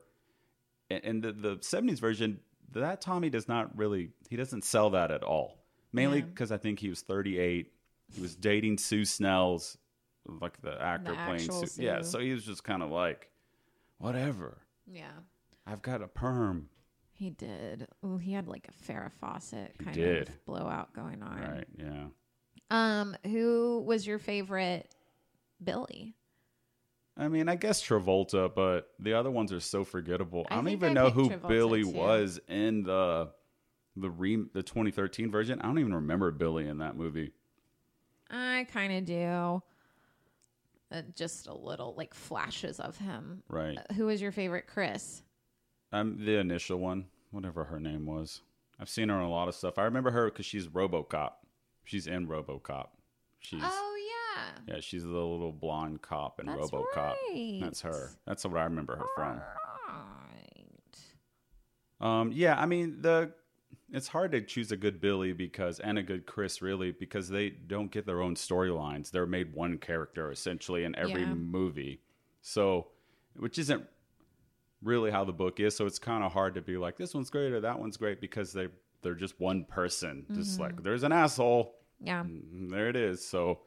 And, 0.91 1.05
and 1.05 1.23
the 1.23 1.33
the 1.33 1.57
70s 1.57 2.01
version 2.01 2.41
that 2.73 3.01
Tommy 3.01 3.31
does 3.31 3.49
not 3.49 3.77
really 3.77 4.11
he 4.29 4.37
doesn't 4.37 4.64
sell 4.64 4.91
that 4.91 5.11
at 5.11 5.23
all. 5.23 5.59
Mainly 5.93 6.19
Yeah. 6.19 6.25
because 6.27 6.53
I 6.53 6.59
think 6.59 6.79
he 6.81 6.89
was 6.89 7.01
38. 7.03 7.73
He 8.14 8.21
was 8.21 8.37
dating 8.37 8.79
Sue 8.79 9.05
Snell's 9.05 9.77
like 10.27 10.61
the 10.61 10.81
actor 10.81 11.12
The 11.12 11.16
playing 11.16 11.41
actual 11.41 11.66
Sue. 11.66 11.83
Yeah, 11.83 12.03
so 12.03 12.19
he 12.19 12.33
was 12.33 12.45
just 12.45 12.62
kind 12.64 12.83
of 12.83 12.91
like 12.91 13.31
whatever. 13.99 14.59
Yeah. 14.87 15.11
I've 15.66 15.83
got 15.83 16.03
a 16.03 16.09
perm. 16.09 16.69
He 17.12 17.31
did. 17.31 17.89
Oh, 18.03 18.16
he 18.16 18.33
had 18.33 18.47
like 18.47 18.69
a 18.69 18.85
Farrah 18.93 19.11
Fawcett 19.12 19.75
He 19.79 19.85
kind 19.85 19.97
did. 19.97 20.29
of 20.29 20.45
blowout 20.47 20.93
going 20.95 21.23
on. 21.23 21.41
Right, 21.41 21.66
yeah. 21.77 22.07
Um, 22.71 23.16
who 23.25 23.83
was 23.87 24.07
your 24.07 24.19
favorite 24.19 24.95
Billy? 25.62 26.14
I 27.19 27.27
mean, 27.27 27.49
I 27.49 27.57
guess 27.57 27.83
Travolta, 27.83 28.55
but 28.55 28.91
the 29.01 29.14
other 29.14 29.31
ones 29.31 29.53
are 29.53 29.61
so 29.61 29.83
forgettable. 29.85 30.47
I, 30.51 30.55
I 30.55 30.57
don't 30.57 30.69
even 30.69 30.91
I 30.97 31.03
know 31.03 31.11
who 31.11 31.29
Travolta, 31.29 31.49
Billy 31.49 31.83
too. 31.83 31.91
was 31.91 32.41
in 32.49 32.85
the 32.85 33.31
the 33.97 34.09
re 34.09 34.37
the 34.55 34.62
2013 34.62 35.31
version. 35.31 35.61
I 35.61 35.66
don't 35.66 35.81
even 35.81 35.95
remember 35.95 36.31
Billy 36.31 36.69
in 36.69 36.79
that 36.79 36.97
movie. 36.97 37.33
I 38.31 38.66
kind 38.73 38.93
of 38.93 39.05
do. 39.05 39.62
Uh, 40.91 41.03
just 41.14 41.49
a 41.49 41.55
little 41.55 41.95
like 41.97 42.14
flashes 42.14 42.79
of 42.81 42.97
him. 42.97 43.43
Right. 43.49 43.77
Uh, 43.77 43.95
who 43.95 44.07
was 44.07 44.23
your 44.23 44.33
favorite 44.33 44.66
Chris? 44.69 45.23
I'm 45.93 46.25
the 46.25 46.39
initial 46.39 46.79
one, 46.79 47.07
whatever 47.31 47.64
her 47.64 47.81
name 47.81 48.07
was. 48.07 48.43
I've 48.81 48.89
seen 48.89 49.09
her 49.09 49.16
in 49.16 49.23
a 49.23 49.31
lot 49.31 49.49
of 49.49 49.55
stuff. 49.55 49.77
I 49.79 49.83
remember 49.85 50.12
her 50.12 50.27
because 50.27 50.47
she's 50.47 50.69
RoboCop. 50.69 51.33
She's 51.85 52.07
in 52.07 52.29
RoboCop. 52.29 52.89
She's 53.41 53.62
Oh 53.62 53.88
yeah. 54.66 54.80
she's 54.80 55.03
the 55.03 55.09
little 55.09 55.53
blonde 55.53 56.03
cop 56.03 56.40
in 56.40 56.46
That's 56.46 56.70
RoboCop. 56.70 57.14
right. 57.30 57.59
That's 57.62 57.80
her. 57.82 58.11
That's 58.26 58.44
what 58.44 58.57
I 58.59 58.64
remember 58.64 58.96
her 58.96 59.05
from. 59.14 59.40
Right. 59.40 60.99
Um, 62.01 62.32
yeah, 62.32 62.59
I 62.61 62.66
mean 62.66 63.01
the 63.01 63.32
it's 63.90 64.09
hard 64.09 64.32
to 64.32 64.40
choose 64.42 64.70
a 64.70 64.76
good 64.76 65.01
Billy 65.01 65.32
because 65.32 65.80
and 65.80 65.99
a 65.99 66.03
good 66.03 66.26
Chris 66.26 66.61
really 66.61 66.92
because 66.92 67.28
they 67.28 67.49
don't 67.51 67.90
get 67.90 68.07
their 68.07 68.20
own 68.22 68.34
storylines. 68.34 69.11
They're 69.11 69.26
made 69.26 69.55
one 69.55 69.78
character 69.78 70.30
essentially 70.30 70.84
in 70.84 70.94
every 70.96 71.22
Yeah. 71.22 71.34
movie. 71.34 72.03
So, 72.42 72.88
which 73.36 73.59
isn't 73.59 73.84
really 74.82 75.11
how 75.11 75.24
the 75.24 75.32
book 75.32 75.59
is. 75.59 75.74
So 75.74 75.86
it's 75.86 75.99
kind 75.99 76.22
of 76.22 76.32
hard 76.32 76.55
to 76.55 76.61
be 76.62 76.76
like 76.76 76.96
this 76.96 77.14
one's 77.14 77.30
great 77.30 77.53
or 77.53 77.61
that 77.61 77.78
one's 77.78 77.96
great 77.96 78.20
because 78.20 78.53
they 78.53 78.68
they're 79.03 79.14
just 79.14 79.40
one 79.40 79.64
person. 79.64 80.26
Just 80.34 80.53
Mm-hmm. 80.55 80.62
like 80.62 80.82
there's 80.82 81.03
an 81.03 81.12
asshole. 81.12 81.74
Yeah. 82.01 82.22
Mm, 82.24 82.70
There 82.70 82.88
it 82.88 82.96
is. 82.96 83.24
So 83.24 83.61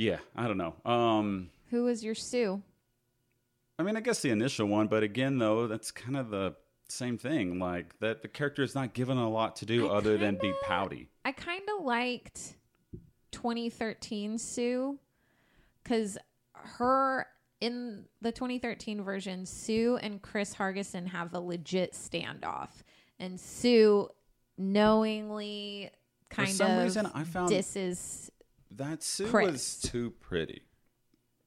yeah, 0.00 0.18
I 0.34 0.46
don't 0.48 0.56
know. 0.56 0.74
Um 0.90 1.50
Who 1.70 1.84
was 1.84 2.02
your 2.02 2.14
Sue? 2.14 2.62
I 3.78 3.82
mean, 3.82 3.96
I 3.96 4.00
guess 4.00 4.20
the 4.20 4.30
initial 4.30 4.66
one, 4.66 4.86
but 4.88 5.02
again, 5.02 5.38
though, 5.38 5.66
that's 5.66 5.90
kind 5.90 6.16
of 6.16 6.30
the 6.30 6.54
same 6.88 7.16
thing. 7.18 7.58
Like 7.58 7.98
that, 8.00 8.22
the 8.22 8.28
character 8.28 8.62
is 8.62 8.74
not 8.74 8.94
given 8.94 9.16
a 9.18 9.28
lot 9.28 9.56
to 9.56 9.66
do 9.66 9.88
I 9.88 9.96
other 9.96 10.16
than 10.18 10.36
be 10.40 10.52
pouty. 10.62 11.08
I 11.24 11.32
kind 11.32 11.62
of 11.78 11.84
liked 11.84 12.56
2013 13.32 14.38
Sue 14.38 14.98
because 15.82 16.18
her 16.54 17.26
in 17.60 18.04
the 18.22 18.32
2013 18.32 19.02
version, 19.02 19.44
Sue 19.44 19.98
and 20.02 20.20
Chris 20.22 20.54
Hargensen 20.54 21.06
have 21.08 21.32
a 21.34 21.40
legit 21.40 21.92
standoff, 21.92 22.70
and 23.18 23.38
Sue 23.38 24.08
knowingly 24.56 25.90
kind 26.30 26.48
For 26.48 26.54
some 26.54 26.70
of 26.72 26.82
reason, 26.84 27.06
I 27.14 27.24
found- 27.24 27.48
disses. 27.50 28.29
That 28.70 29.02
Sue 29.02 29.26
Chris. 29.28 29.50
was 29.52 29.80
too 29.80 30.10
pretty. 30.20 30.62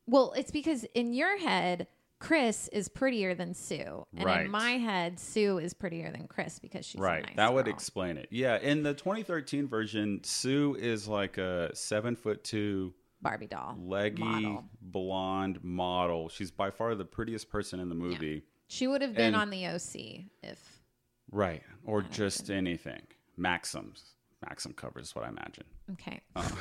Well, 0.07 0.33
it's 0.35 0.51
because 0.51 0.83
in 0.95 1.13
your 1.13 1.37
head. 1.39 1.87
Chris 2.19 2.69
is 2.69 2.87
prettier 2.87 3.35
than 3.35 3.53
Sue, 3.53 4.05
and 4.15 4.23
Right. 4.23 4.45
in 4.45 4.51
my 4.51 4.71
head, 4.77 5.19
Sue 5.19 5.57
is 5.57 5.73
prettier 5.73 6.09
than 6.09 6.25
Chris 6.29 6.57
because 6.57 6.85
she's 6.85 7.01
right. 7.01 7.25
nice 7.25 7.35
that 7.35 7.53
would 7.53 7.67
explain 7.67 8.15
it. 8.15 8.29
Yeah. 8.31 8.57
In 8.59 8.81
the 8.83 8.93
2013 8.93 9.67
version, 9.67 10.21
Sue 10.23 10.73
is 10.79 11.05
like 11.05 11.37
a 11.37 11.75
seven 11.75 12.15
foot 12.15 12.41
two, 12.45 12.93
Barbie 13.21 13.47
doll 13.47 13.75
leggy, 13.77 14.23
model. 14.23 14.63
blonde 14.81 15.61
model. 15.65 16.29
She's 16.29 16.49
by 16.49 16.71
far 16.71 16.95
the 16.95 17.03
prettiest 17.03 17.49
person 17.49 17.81
in 17.81 17.89
the 17.89 17.95
movie. 17.95 18.43
She 18.69 18.87
would 18.87 19.01
have 19.01 19.15
been 19.15 19.33
And- 19.33 19.35
on 19.35 19.49
the 19.49 19.65
OC 19.67 20.29
if 20.41 20.81
Right. 21.29 21.61
Or 21.83 22.03
just 22.03 22.49
anything. 22.49 23.05
Maxim's. 23.35 24.13
Maxim 24.49 24.73
covers 24.73 25.15
what 25.15 25.25
I 25.25 25.29
imagine. 25.29 25.65
okay. 25.93 26.21
Uh, 26.35 26.49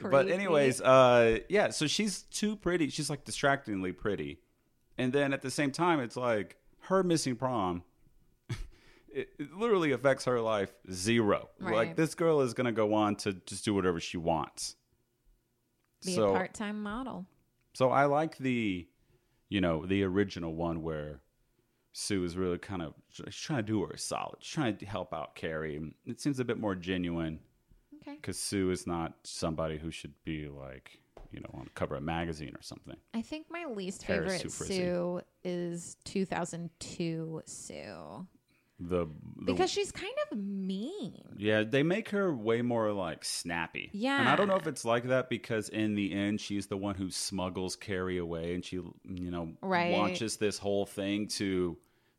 But 0.10 0.30
anyways, 0.30 0.80
uh, 0.80 1.40
yeah. 1.48 1.70
So 1.70 1.86
she's 1.86 2.22
too 2.22 2.56
pretty. 2.56 2.88
She's 2.88 3.10
like 3.10 3.24
distractingly 3.24 3.92
pretty, 3.92 4.40
and 4.96 5.12
then 5.12 5.32
at 5.32 5.42
the 5.42 5.50
same 5.50 5.70
time, 5.72 6.00
it's 6.00 6.16
like 6.16 6.56
her 6.80 7.02
missing 7.02 7.36
prom. 7.36 7.82
It, 9.12 9.28
it 9.40 9.52
literally 9.52 9.90
affects 9.90 10.24
her 10.26 10.40
life 10.40 10.72
zero. 10.88 11.48
Like 11.58 11.96
this 11.96 12.14
girl 12.14 12.42
is 12.42 12.54
gonna 12.54 12.70
go 12.70 12.94
on 12.94 13.16
to 13.16 13.32
just 13.44 13.64
do 13.64 13.74
whatever 13.74 13.98
she 13.98 14.18
wants. 14.18 14.76
be 16.04 16.14
so, 16.14 16.30
a 16.30 16.32
part-time 16.32 16.80
model. 16.80 17.26
so 17.72 17.90
I 17.90 18.04
like 18.04 18.38
the, 18.38 18.86
you 19.48 19.60
know, 19.60 19.84
the 19.84 20.04
original 20.04 20.54
one 20.54 20.84
where 20.84 21.22
Sue 21.92 22.24
is 22.24 22.36
really 22.36 22.58
kind 22.58 22.82
of 22.82 22.94
she's 23.10 23.34
trying 23.36 23.58
to 23.58 23.62
do 23.72 23.82
her 23.82 23.90
a 23.92 23.98
solid. 23.98 24.36
She's 24.40 24.54
trying 24.54 24.76
to 24.76 24.86
help 24.86 25.12
out 25.12 25.34
Carrie. 25.34 25.92
It 26.06 26.20
seems 26.20 26.38
a 26.40 26.44
bit 26.44 26.58
more 26.58 26.74
genuine 26.74 27.40
Okay. 28.02 28.14
because 28.16 28.38
Sue 28.38 28.70
is 28.70 28.86
not 28.86 29.14
somebody 29.24 29.76
who 29.78 29.90
should 29.90 30.14
be 30.24 30.48
like, 30.48 31.00
you 31.32 31.40
know, 31.40 31.50
on 31.54 31.64
the 31.64 31.70
cover 31.70 31.96
of 31.96 32.02
a 32.02 32.04
magazine 32.06 32.52
or 32.56 32.62
something. 32.62 32.96
I 33.12 33.22
think 33.22 33.46
my 33.50 33.64
least 33.66 34.04
favorite. 34.06 34.50
Sue 34.50 35.20
is 35.44 35.96
2002 36.04 37.42
Sue 37.44 38.26
The, 38.82 39.06
the 39.36 39.52
because 39.52 39.70
she's 39.70 39.92
kind 39.92 40.14
of 40.30 40.38
mean. 40.38 41.12
Yeah, 41.36 41.64
they 41.64 41.82
make 41.82 42.08
her 42.10 42.34
way 42.34 42.62
more 42.62 42.92
like 42.92 43.24
snappy. 43.24 43.90
Yeah, 43.92 44.18
and 44.18 44.28
I 44.28 44.36
don't 44.36 44.48
know 44.48 44.56
if 44.56 44.66
it's 44.66 44.84
like 44.86 45.08
that 45.08 45.28
because 45.28 45.68
in 45.68 45.94
the 45.94 46.12
end 46.12 46.40
she's 46.40 46.66
the 46.66 46.78
one 46.78 46.94
who 46.94 47.10
smuggles 47.10 47.76
Carrie 47.76 48.16
away 48.18 48.54
and 48.54 48.64
she 48.64 48.76
you 48.76 49.30
know 49.30 49.52
Right. 49.60 49.92
launches 49.92 50.36
this 50.38 50.56
whole 50.58 50.86
thing 50.86 51.28
to 51.28 51.76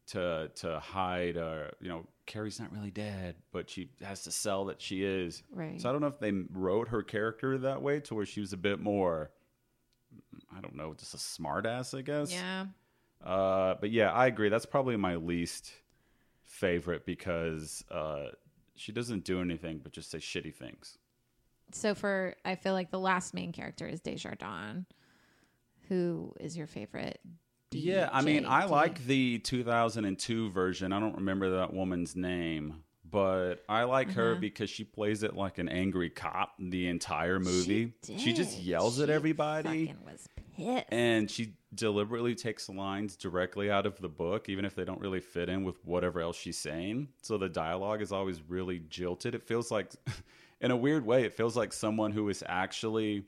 to 0.07 0.51
to 0.55 0.79
hide 0.79 1.37
uh 1.37 1.69
you 1.79 1.89
know 1.89 2.05
Carrie's 2.27 2.59
not 2.59 2.71
really 2.71 2.91
dead, 2.91 3.35
but 3.51 3.69
she 3.69 3.89
has 4.03 4.23
to 4.23 4.31
sell 4.31 4.65
that 4.65 4.79
she 4.81 5.03
is. 5.03 5.41
Right. 5.51 5.81
So 5.81 5.89
I 5.89 5.91
don't 5.91 6.01
know 6.01 6.07
if 6.07 6.19
they 6.19 6.31
wrote 6.53 6.89
her 6.89 7.01
character 7.01 7.57
that 7.57 7.81
way 7.81 7.99
to 8.01 8.15
where 8.15 8.25
she 8.25 8.39
was 8.39 8.53
a 8.53 8.57
bit 8.57 8.79
more 8.79 9.31
I 10.55 10.61
don't 10.61 10.75
know, 10.75 10.93
just 10.93 11.13
a 11.13 11.17
smartass, 11.17 11.97
I 11.97 12.01
guess. 12.01 12.31
Yeah. 12.31 12.65
Uh, 13.23 13.75
but 13.79 13.91
yeah, 13.91 14.11
I 14.11 14.27
agree. 14.27 14.49
That's 14.49 14.65
probably 14.65 14.97
my 14.97 15.15
least 15.15 15.71
favorite 16.51 17.05
because 17.05 17.83
uh, 17.89 18.27
she 18.75 18.91
doesn't 18.91 19.23
do 19.23 19.41
anything 19.41 19.79
but 19.81 19.91
just 19.93 20.11
say 20.11 20.19
shitty 20.19 20.53
things. 20.53 20.97
So 21.71 21.95
for 21.95 22.35
I 22.45 22.55
feel 22.55 22.73
like 22.73 22.91
the 22.91 22.99
last 22.99 23.33
main 23.33 23.51
character 23.53 23.87
is 23.87 24.01
Desjardins. 24.01 24.85
Who 25.89 26.33
is 26.39 26.55
your 26.55 26.67
favorite? 26.67 27.19
yeah, 27.73 28.09
I 28.11 28.21
mean, 28.21 28.45
I 28.45 28.65
like 28.65 29.05
the 29.05 29.39
2002 29.39 30.51
version. 30.51 30.91
I 30.93 30.99
don't 30.99 31.15
remember 31.15 31.57
that 31.57 31.73
woman's 31.73 32.15
name, 32.17 32.83
but 33.09 33.63
I 33.69 33.83
like 33.83 34.11
her 34.11 34.31
Uh-huh. 34.33 34.41
because 34.41 34.69
she 34.69 34.83
plays 34.83 35.23
it 35.23 35.35
like 35.35 35.57
an 35.57 35.69
angry 35.69 36.09
cop 36.09 36.53
the 36.59 36.87
entire 36.87 37.39
movie. 37.39 37.93
She, 38.17 38.33
just 38.33 38.57
did. 38.57 38.65
yells 38.65 38.99
at 38.99 39.09
everybody. 39.09 39.93
was 40.05 40.27
pissed. 40.61 40.85
and 40.89 41.29
she 41.29 41.53
deliberately 41.73 42.35
takes 42.35 42.69
lines 42.69 43.15
directly 43.15 43.71
out 43.71 43.85
of 43.85 43.99
the 44.01 44.09
book 44.09 44.49
even 44.49 44.65
if 44.65 44.75
they 44.75 44.83
don't 44.83 44.99
really 44.99 45.19
fit 45.21 45.49
in 45.49 45.63
with 45.63 45.83
whatever 45.85 46.21
else 46.21 46.37
she's 46.37 46.57
saying. 46.57 47.07
So 47.21 47.37
the 47.37 47.49
dialogue 47.49 48.01
is 48.01 48.11
always 48.11 48.41
really 48.47 48.79
jilted. 48.89 49.35
It 49.35 49.43
feels 49.43 49.71
like 49.71 49.91
in 50.61 50.71
a 50.71 50.77
weird 50.77 51.05
way 51.05 51.23
it 51.23 51.33
feels 51.33 51.55
like 51.57 51.73
someone 51.73 52.11
who 52.11 52.29
is 52.29 52.43
actually 52.47 53.23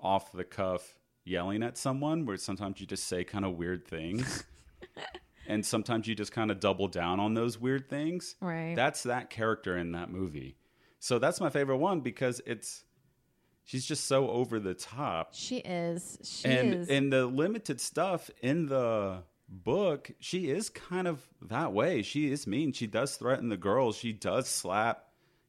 off 0.00 0.32
the 0.32 0.44
cuff 0.44 0.98
yelling 1.24 1.62
at 1.62 1.76
someone 1.76 2.26
where 2.26 2.36
sometimes 2.36 2.80
you 2.80 2.86
just 2.86 3.08
say 3.08 3.24
kind 3.24 3.44
of 3.44 3.56
weird 3.56 3.86
things. 3.86 4.44
And 5.48 5.64
sometimes 5.64 6.08
you 6.08 6.14
just 6.14 6.32
kind 6.32 6.50
of 6.50 6.60
double 6.60 6.88
down 6.88 7.20
on 7.20 7.34
those 7.34 7.56
weird 7.56 7.88
things. 7.88 8.34
Right. 8.40 8.74
that's 8.74 9.04
that 9.04 9.30
character 9.30 9.76
in 9.78 9.92
that 9.92 10.10
movie. 10.10 10.56
So 10.98 11.18
that's 11.18 11.40
my 11.40 11.50
favorite 11.50 11.76
one 11.76 12.00
because 12.00 12.40
it's 12.46 12.84
she's 13.66 13.84
just 13.84 14.06
so 14.06 14.30
over 14.30 14.58
the 14.58 14.72
top 14.74 15.30
she 15.34 15.58
is. 15.58 16.18
She 16.22 16.48
is 16.48 16.58
and 16.58 16.74
is. 16.74 16.88
in 16.88 17.10
the 17.10 17.26
limited 17.26 17.80
stuff 17.80 18.30
in 18.40 18.66
the 18.66 19.22
book 19.48 20.10
she 20.18 20.48
is 20.50 20.70
kind 20.70 21.06
of 21.06 21.20
that 21.42 21.72
way 21.72 22.02
she 22.02 22.32
is 22.32 22.46
mean 22.48 22.72
she 22.72 22.86
does 22.88 23.14
threaten 23.16 23.48
the 23.48 23.56
girls 23.56 23.96
she 23.96 24.12
does 24.12 24.48
slap 24.48 25.04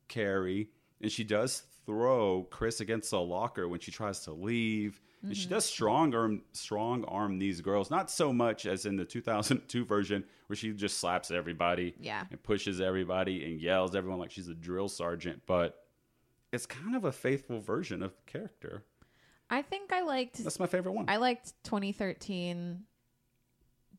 carrie 0.07 0.69
and 1.01 1.11
she 1.11 1.23
does 1.23 1.63
throw 1.85 2.45
chris 2.51 2.79
against 2.79 3.11
a 3.13 3.17
locker 3.19 3.67
when 3.67 3.79
she 3.79 3.91
tries 3.91 4.19
to 4.21 4.31
leave 4.33 4.99
and 4.99 5.03
Mm-hmm. 5.31 5.31
she 5.33 5.47
does 5.49 5.65
strong 5.65 6.13
arm 6.13 6.43
strong 6.53 7.03
arm 7.05 7.39
these 7.39 7.61
girls 7.61 7.89
not 7.89 8.11
so 8.11 8.31
much 8.31 8.67
as 8.67 8.85
in 8.85 8.97
the 8.97 9.03
2002 9.03 9.83
version 9.83 10.23
where 10.45 10.55
she 10.55 10.71
just 10.73 10.99
slaps 10.99 11.31
everybody 11.31 11.95
Yeah. 11.99 12.23
and 12.29 12.41
pushes 12.43 12.79
everybody 12.79 13.43
and 13.51 13.59
yells 13.59 13.95
everyone 13.95 14.19
like 14.19 14.29
she's 14.29 14.47
a 14.47 14.53
drill 14.53 14.89
sergeant 14.89 15.41
but 15.47 15.75
it's 16.57 16.65
kind 16.65 16.95
of 16.95 17.05
a 17.05 17.11
faithful 17.11 17.59
version 17.59 18.03
of 18.03 18.11
the 18.15 18.23
character 18.31 18.83
I 19.49 19.61
think 19.61 19.93
I 19.93 20.01
liked. 20.01 20.43
that's 20.43 20.59
my 20.59 20.67
favorite 20.67 20.91
one 20.93 21.05
I 21.07 21.17
liked 21.17 21.53
2013 21.63 22.83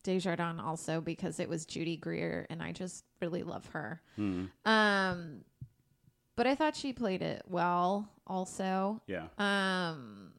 Desjardins 0.04 0.60
also 0.62 1.00
because 1.00 1.40
it 1.40 1.48
was 1.48 1.64
Judy 1.66 1.96
Greer 1.96 2.46
and 2.50 2.62
I 2.62 2.72
just 2.72 3.04
really 3.20 3.42
love 3.42 3.66
her. 3.72 4.00
Hmm. 4.16 4.44
Um 4.64 5.44
but 6.36 6.46
I 6.46 6.54
thought 6.54 6.76
she 6.76 6.92
played 6.92 7.22
it 7.22 7.42
well 7.48 8.08
also. 8.26 9.00
yeah 9.06 9.26
Um 9.38 10.32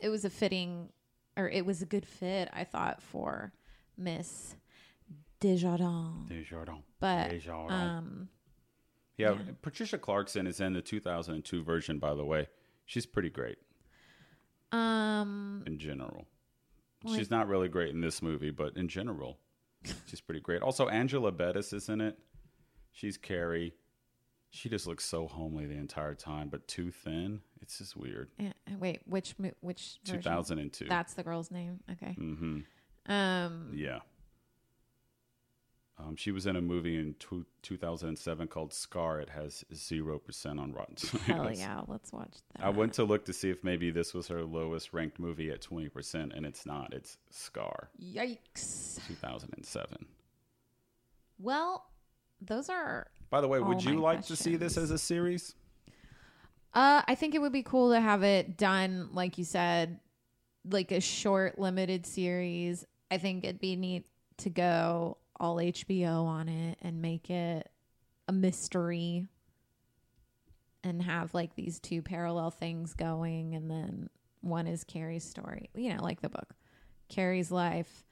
it 0.00 0.08
was 0.08 0.24
a 0.24 0.30
fitting 0.30 0.88
or 1.36 1.48
it 1.48 1.64
was 1.66 1.82
a 1.82 1.86
good 1.86 2.06
fit 2.06 2.48
I 2.52 2.64
thought 2.64 3.02
for 3.02 3.52
Miss 3.96 4.56
Desjardins. 5.40 6.28
Desjardins. 6.28 6.82
But 7.00 7.30
Desjardins. 7.30 7.72
um 7.72 8.28
yeah, 9.18 9.34
Patricia 9.62 9.98
Clarkson 9.98 10.46
is 10.46 10.60
in 10.60 10.72
the 10.72 10.80
2002 10.82 11.62
version, 11.62 11.98
by 11.98 12.14
the 12.14 12.24
way. 12.24 12.48
She's 12.86 13.04
pretty 13.04 13.30
great 13.30 13.58
um 14.72 15.62
in 15.66 15.78
general. 15.78 16.26
Well, 17.02 17.14
she's 17.14 17.30
not 17.30 17.48
really 17.48 17.68
great 17.68 17.90
in 17.94 18.00
this 18.00 18.20
movie, 18.22 18.50
but 18.50 18.76
in 18.76 18.88
general, 18.88 19.38
she's 20.06 20.20
pretty 20.20 20.40
great. 20.40 20.62
Also, 20.62 20.88
Angela 20.88 21.30
Bettis 21.32 21.72
is 21.72 21.88
in 21.88 22.00
it. 22.00 22.18
She's 22.92 23.16
Carrie. 23.16 23.74
She 24.50 24.68
just 24.68 24.86
looks 24.86 25.04
so 25.04 25.28
homely 25.28 25.66
the 25.66 25.76
entire 25.76 26.14
time, 26.14 26.48
but 26.48 26.66
too 26.66 26.90
thin. 26.90 27.40
It's 27.60 27.78
just 27.78 27.96
weird. 27.96 28.30
eh, 28.40 28.50
wait, 28.78 29.00
which 29.06 29.34
which 29.60 29.98
version? 30.04 30.22
2002. 30.22 30.86
That's 30.88 31.14
the 31.14 31.22
girl's 31.22 31.50
name. 31.50 31.80
Okay. 31.92 32.12
hmm 32.14 32.60
Um 33.06 33.70
Yeah. 33.74 34.00
Um, 36.00 36.14
she 36.14 36.30
was 36.30 36.46
in 36.46 36.54
a 36.54 36.60
movie 36.60 36.96
in 36.96 37.16
two, 37.18 37.44
2007 37.62 38.46
called 38.48 38.72
Scar. 38.72 39.20
It 39.20 39.30
has 39.30 39.64
0% 39.74 40.60
on 40.60 40.72
Rotten 40.72 40.94
Tomatoes. 40.96 41.26
hell 41.26 41.52
yeah, 41.52 41.80
let's 41.88 42.12
watch 42.12 42.36
that. 42.54 42.64
I 42.64 42.68
went 42.70 42.92
to 42.94 43.04
look 43.04 43.24
to 43.24 43.32
see 43.32 43.50
if 43.50 43.64
maybe 43.64 43.90
this 43.90 44.14
was 44.14 44.28
her 44.28 44.44
lowest 44.44 44.92
ranked 44.92 45.18
movie 45.18 45.50
at 45.50 45.60
20%, 45.60 46.36
and 46.36 46.46
it's 46.46 46.64
not. 46.64 46.94
It's 46.94 47.18
Scar, 47.30 47.90
Yikes. 48.00 49.00
2007. 49.08 50.06
Well, 51.40 51.84
those 52.40 52.68
are. 52.68 53.08
By 53.30 53.40
the 53.40 53.48
way, 53.48 53.58
would 53.60 53.82
you 53.82 54.00
like 54.00 54.24
to 54.26 54.36
see 54.36 54.56
this 54.56 54.76
as 54.76 54.90
a 54.90 54.98
series? 54.98 55.54
Uh, 56.74 57.02
I 57.06 57.14
think 57.16 57.34
it 57.34 57.40
would 57.40 57.52
be 57.52 57.62
cool 57.62 57.90
to 57.92 58.00
have 58.00 58.22
it 58.22 58.56
done, 58.56 59.08
like 59.12 59.36
you 59.36 59.44
said, 59.44 59.98
like 60.70 60.92
a 60.92 61.00
short, 61.00 61.58
limited 61.58 62.06
series. 62.06 62.84
I 63.10 63.18
think 63.18 63.44
it'd 63.44 63.60
be 63.60 63.74
neat 63.74 64.06
to 64.38 64.50
go 64.50 65.16
all 65.40 65.56
HBO 65.56 66.24
on 66.24 66.48
it 66.48 66.78
and 66.82 67.00
make 67.02 67.30
it 67.30 67.68
a 68.26 68.32
mystery 68.32 69.26
and 70.84 71.02
have 71.02 71.34
like 71.34 71.54
these 71.54 71.78
two 71.80 72.02
parallel 72.02 72.50
things 72.50 72.94
going. 72.94 73.54
And 73.54 73.70
then 73.70 74.10
one 74.40 74.66
is 74.66 74.84
Carrie's 74.84 75.24
story, 75.24 75.70
you 75.74 75.94
know, 75.94 76.02
like 76.02 76.20
the 76.20 76.28
book, 76.28 76.54
Carrie's 77.08 77.50
life, 77.50 78.04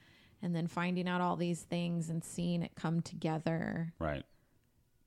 and 0.42 0.54
then 0.54 0.66
finding 0.66 1.08
out 1.08 1.20
all 1.20 1.36
these 1.36 1.62
things 1.62 2.08
and 2.10 2.22
seeing 2.24 2.62
it 2.62 2.72
come 2.74 3.00
together. 3.02 3.92
Right. 3.98 4.24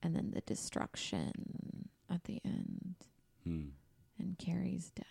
and 0.01 0.15
then 0.15 0.31
the 0.31 0.41
destruction 0.41 1.89
at 2.09 2.23
the 2.23 2.39
end 2.45 2.95
Hmm. 3.43 3.67
and 4.17 4.37
Carrie's 4.37 4.91
death. 4.91 5.05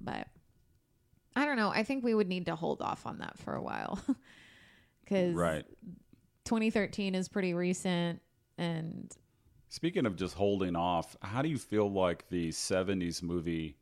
But 0.00 0.28
I 1.40 1.46
don't 1.46 1.56
know. 1.56 1.70
I 1.70 1.82
think 1.84 2.04
we 2.04 2.14
would 2.14 2.28
need 2.28 2.46
to 2.46 2.54
hold 2.56 2.82
off 2.82 3.06
on 3.06 3.18
that 3.18 3.38
for 3.38 3.54
a 3.54 3.62
while 3.62 3.98
because 5.04 5.34
Right. 5.34 5.64
2013 6.44 7.14
is 7.14 7.28
pretty 7.28 7.54
recent, 7.54 8.20
and 8.58 9.10
Speaking 9.68 10.04
of 10.04 10.16
just 10.16 10.34
holding 10.34 10.74
off, 10.76 11.16
how 11.22 11.42
do 11.42 11.48
you 11.48 11.56
feel 11.56 11.90
like 11.90 12.28
the 12.28 12.48
70s 12.50 13.22
movie 13.22 13.76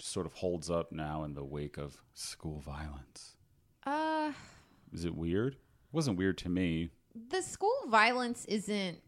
sort 0.00 0.26
of 0.26 0.32
holds 0.32 0.68
up 0.70 0.90
now 0.92 1.24
in 1.24 1.34
the 1.34 1.44
wake 1.44 1.78
of 1.78 2.02
school 2.14 2.58
violence? 2.60 3.36
uh, 3.86 4.32
Is 4.92 5.04
it 5.04 5.14
weird? 5.14 5.54
It 5.54 5.58
wasn't 5.92 6.18
weird 6.18 6.36
to 6.38 6.48
me 6.48 6.90
the 7.30 7.42
school 7.42 7.76
violence 7.88 8.44
isn't. 8.44 8.98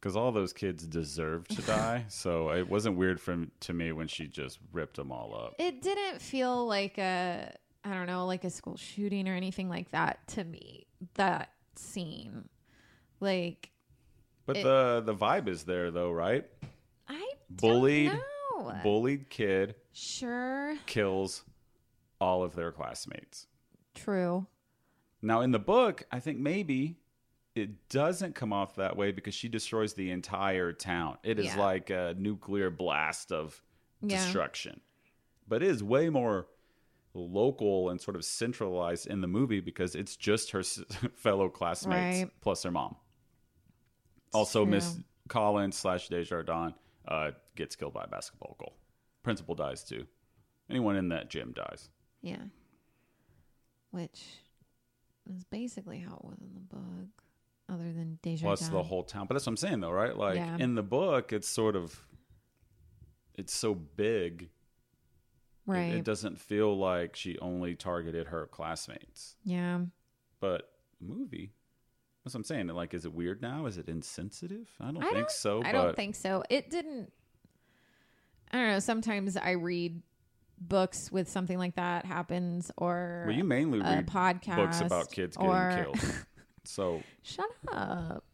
Because 0.00 0.16
all 0.16 0.30
those 0.32 0.52
kids 0.52 0.86
deserve 0.86 1.46
to 1.48 1.62
die. 1.62 2.04
so 2.08 2.50
it 2.50 2.68
wasn't 2.68 2.96
weird 2.96 3.20
from 3.20 3.50
to 3.60 3.72
me 3.72 3.92
when 3.92 4.08
she 4.08 4.26
just 4.26 4.58
ripped 4.72 4.96
them 4.96 5.10
all 5.12 5.34
up. 5.34 5.54
It 5.58 5.82
didn't 5.82 6.20
feel 6.20 6.66
like 6.66 6.98
a. 6.98 7.52
I 7.84 7.90
don't 7.94 8.06
know, 8.06 8.26
like 8.26 8.42
a 8.44 8.50
school 8.50 8.76
shooting 8.76 9.28
or 9.28 9.34
anything 9.34 9.68
like 9.68 9.90
that 9.92 10.26
to 10.28 10.42
me. 10.44 10.86
That 11.14 11.50
scene, 11.76 12.48
like 13.20 13.70
But 14.44 14.56
It- 14.56 14.64
the 14.64 15.02
the 15.04 15.14
vibe 15.14 15.46
is 15.48 15.64
there 15.64 15.90
though, 15.92 16.10
right? 16.10 16.44
I 17.08 17.28
Bullied, 17.50 18.10
bullied 18.82 19.30
kid 19.30 19.76
Sure. 19.92 20.76
kills 20.86 21.44
all 22.20 22.42
of 22.42 22.54
their 22.56 22.72
classmates. 22.72 23.46
True. 23.94 24.46
Now 25.22 25.42
in 25.42 25.52
the 25.52 25.58
book, 25.60 26.04
I 26.10 26.18
think 26.18 26.38
maybe 26.38 26.96
it 27.56 27.88
doesn't 27.88 28.34
come 28.34 28.52
off 28.52 28.76
that 28.76 28.96
way 28.96 29.10
because 29.12 29.34
she 29.34 29.48
destroys 29.48 29.94
the 29.94 30.10
entire 30.10 30.72
town. 30.72 31.16
It 31.24 31.38
is 31.38 31.46
Yeah. 31.46 31.58
like 31.58 31.90
a 31.90 32.14
nuclear 32.18 32.70
blast 32.70 33.32
of 33.32 33.62
Yeah. 34.02 34.18
destruction. 34.18 34.80
But 35.48 35.62
it 35.62 35.70
is 35.70 35.82
way 35.82 36.10
more 36.10 36.48
local 37.14 37.88
and 37.88 37.98
sort 38.00 38.14
of 38.14 38.24
centralized 38.26 39.06
in 39.06 39.22
the 39.22 39.26
movie 39.26 39.60
because 39.60 39.94
it's 39.94 40.16
just 40.16 40.50
her 40.50 40.62
fellow 41.14 41.48
classmates 41.48 42.22
Right. 42.24 42.40
plus 42.42 42.62
her 42.62 42.70
mom. 42.70 42.96
also, 44.34 44.64
true. 44.64 44.72
Miss 44.72 44.98
Collins 45.28 45.78
slash 45.78 46.08
Desjardins 46.08 46.74
uh, 47.08 47.30
gets 47.54 47.74
killed 47.74 47.94
by 47.94 48.04
a 48.04 48.06
basketball 48.08 48.54
goal. 48.58 48.76
Principal 49.22 49.54
dies 49.54 49.82
too. 49.82 50.06
Anyone 50.68 50.96
in 50.96 51.08
that 51.08 51.30
gym 51.30 51.52
dies. 51.54 51.88
Yeah. 52.20 52.44
Which 53.92 54.24
is 55.34 55.44
basically 55.44 56.00
how 56.00 56.16
it 56.16 56.24
was 56.24 56.40
in 56.42 56.52
the 56.54 56.60
book, 56.60 57.22
other 57.68 57.92
than 57.92 58.18
Desjardins. 58.22 58.42
Plus 58.60 58.68
the 58.68 58.82
whole 58.82 59.02
town. 59.02 59.26
But 59.26 59.34
that's 59.34 59.46
what 59.46 59.52
I'm 59.52 59.56
saying 59.56 59.80
though, 59.80 59.90
right? 59.90 60.16
Like 60.16 60.36
Yeah. 60.36 60.56
in 60.58 60.74
the 60.74 60.82
book, 60.82 61.32
it's 61.32 61.48
sort 61.48 61.76
of 61.76 62.00
it's 63.34 63.54
so 63.54 63.74
big. 63.74 64.42
it- 64.42 64.48
right. 65.66 65.94
It, 65.96 66.04
doesn't 66.04 66.38
feel 66.40 66.76
like 66.78 67.16
she 67.16 67.38
only 67.40 67.74
targeted 67.74 68.28
her 68.28 68.46
classmates. 68.46 69.36
yeah. 69.44 69.80
But 70.38 70.70
movie. 71.00 71.52
That's 72.24 72.34
what 72.34 72.40
I'm 72.40 72.44
saying. 72.44 72.66
Like, 72.68 72.94
is 72.94 73.04
it 73.04 73.12
weird 73.12 73.40
now? 73.42 73.66
Is 73.66 73.78
it 73.78 73.88
insensitive? 73.88 74.68
I 74.80 74.86
don't 74.86 74.98
I 74.98 75.06
think 75.06 75.14
don't- 75.16 75.30
so. 75.30 75.58
I 75.60 75.72
but 75.72 75.72
don't 75.72 75.96
think 75.96 76.14
so. 76.14 76.42
It 76.50 76.70
didn't. 76.70 77.12
I 78.52 78.58
don't 78.58 78.68
know. 78.68 78.78
Sometimes 78.78 79.36
I 79.36 79.50
read 79.52 80.02
books 80.58 81.10
with 81.12 81.28
something 81.28 81.58
like 81.58 81.74
that 81.76 82.04
happens, 82.06 82.70
or 82.76 83.24
well, 83.26 83.36
you 83.36 83.44
mainly 83.44 83.80
a 83.80 83.82
read 83.82 84.06
podcast 84.06 84.56
books 84.56 84.80
about 84.80 85.10
kids 85.10 85.36
getting 85.36 85.50
or- 85.52 85.82
killed. 85.84 86.14
So 86.66 87.02
Shut 87.22 87.50
up. 87.72 88.24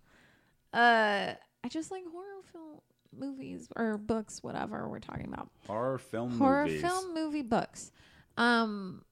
Uh, 0.73 1.35
I 1.65 1.69
just 1.69 1.91
like 1.91 2.03
horror 2.11 2.43
film 2.51 2.81
movies 3.17 3.69
or 3.77 3.99
books, 3.99 4.43
whatever 4.43 4.89
we're 4.89 4.99
talking 5.01 5.27
about. 5.33 5.49
horror 5.67 5.99
film 5.99 6.39
horror 6.39 6.65
movies. 6.67 6.81
film 6.81 7.15
movie 7.15 7.43
books. 7.43 7.93
Um, 8.37 9.05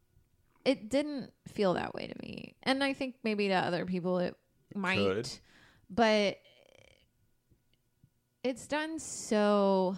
it 0.64 0.88
didn't 0.88 1.32
feel 1.48 1.74
that 1.74 1.94
way 1.94 2.06
to 2.06 2.14
me, 2.22 2.54
and 2.62 2.82
I 2.82 2.92
think 2.94 3.16
maybe 3.22 3.48
to 3.48 3.54
other 3.54 3.84
people 3.86 4.18
it 4.18 4.34
might, 4.74 4.96
Could. 4.98 5.28
but 5.90 6.38
it's 8.42 8.66
done 8.66 8.98
so 8.98 9.96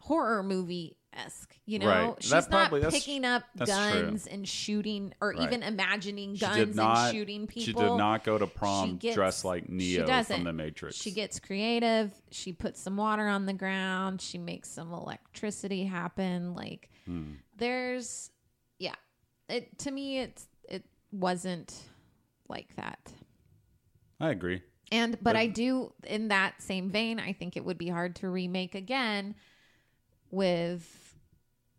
horror 0.00 0.42
movie 0.42 0.96
esque. 1.14 1.56
You 1.66 1.78
know, 1.78 1.86
Right. 1.88 2.14
she's 2.20 2.30
That 2.30 2.50
not 2.50 2.70
that's- 2.70 2.92
picking 2.92 3.24
up 3.24 3.44
guns 3.56 4.26
and 4.26 4.48
shooting, 4.48 5.14
or 5.20 5.30
Right. 5.30 5.42
even 5.42 5.62
imagining 5.62 6.34
guns 6.34 6.74
not. 6.74 7.08
and 7.08 7.16
shooting 7.16 7.46
people. 7.46 7.62
She 7.64 7.72
did 7.72 7.96
not 7.96 8.24
go 8.24 8.36
to 8.38 8.46
prom 8.46 8.96
gets- 8.96 9.14
dressed 9.14 9.44
like 9.44 9.68
Neo 9.68 10.06
from 10.24 10.44
the 10.44 10.52
Matrix. 10.52 10.96
She 10.96 11.10
gets 11.12 11.38
creative. 11.38 12.12
She 12.30 12.52
puts 12.52 12.80
some 12.80 12.96
water 12.96 13.26
on 13.28 13.46
the 13.46 13.52
ground. 13.52 14.20
She 14.20 14.38
makes 14.38 14.68
some 14.70 14.92
electricity 14.92 15.84
happen. 15.84 16.54
Like 16.54 16.90
Hmm. 17.04 17.34
there's, 17.56 18.30
yeah. 18.78 18.94
It 19.48 19.78
to 19.80 19.90
me, 19.90 20.18
it's 20.18 20.46
it 20.68 20.84
wasn't 21.12 21.74
like 22.48 22.74
that. 22.76 23.12
I 24.18 24.30
agree. 24.30 24.62
And 24.90 25.16
but 25.22 25.36
I 25.36 25.46
do 25.46 25.92
in 26.04 26.28
that 26.28 26.60
same 26.60 26.90
vein, 26.90 27.18
I 27.18 27.32
think 27.32 27.56
it 27.56 27.64
would 27.64 27.78
be 27.78 27.88
hard 27.88 28.16
to 28.16 28.28
remake 28.28 28.74
again 28.74 29.34
with 30.30 30.98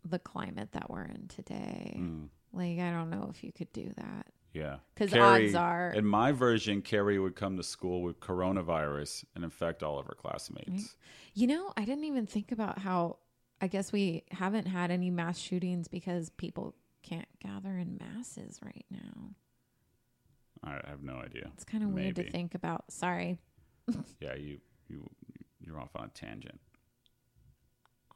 the 0.04 0.18
climate 0.18 0.72
that 0.72 0.90
we're 0.90 1.04
in 1.04 1.28
today. 1.28 1.96
Mm. 1.98 2.28
Like 2.52 2.78
I 2.78 2.90
don't 2.90 3.10
know 3.10 3.30
if 3.34 3.42
you 3.42 3.52
could 3.52 3.72
do 3.72 3.92
that. 3.96 4.26
Yeah. 4.52 4.76
Because 4.94 5.12
odds 5.14 5.54
are- 5.56 5.90
In 5.92 6.06
my 6.06 6.30
version, 6.30 6.80
Carrie 6.80 7.18
would 7.18 7.34
come 7.34 7.56
to 7.56 7.62
school 7.64 8.02
with 8.02 8.20
coronavirus 8.20 9.24
and 9.34 9.42
infect 9.42 9.82
all 9.82 9.98
of 9.98 10.06
her 10.06 10.14
classmates. 10.14 10.94
You 11.34 11.48
know, 11.48 11.72
I 11.76 11.84
didn't 11.84 12.04
even 12.04 12.26
think 12.26 12.52
about 12.52 12.78
how 12.78 13.16
I 13.60 13.66
guess 13.66 13.90
we 13.92 14.22
haven't 14.30 14.66
had 14.66 14.90
any 14.92 15.10
mass 15.10 15.38
shootings 15.38 15.88
because 15.88 16.30
people 16.30 16.74
can't 17.02 17.26
gather 17.40 17.76
in 17.76 17.98
masses 17.98 18.60
right 18.64 18.84
now. 18.90 19.30
I 20.62 20.80
have 20.88 21.02
no 21.02 21.16
idea. 21.16 21.50
It's 21.54 21.64
kind 21.64 21.82
of 21.82 21.90
weird 21.90 22.16
to 22.16 22.30
think 22.30 22.54
about. 22.54 22.90
Sorry. 22.90 23.38
Yeah, 24.20 24.34
you 24.34 24.60
you 24.88 25.06
you're 25.60 25.78
off 25.78 25.94
on 25.94 26.06
a 26.06 26.08
tangent. 26.08 26.58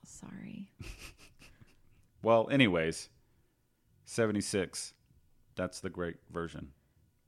Sorry. 0.04 0.70
Well, 2.22 2.48
anyways, 2.50 3.08
76. 4.04 4.94
That's 5.56 5.80
the 5.80 5.90
great 5.90 6.16
version. 6.30 6.68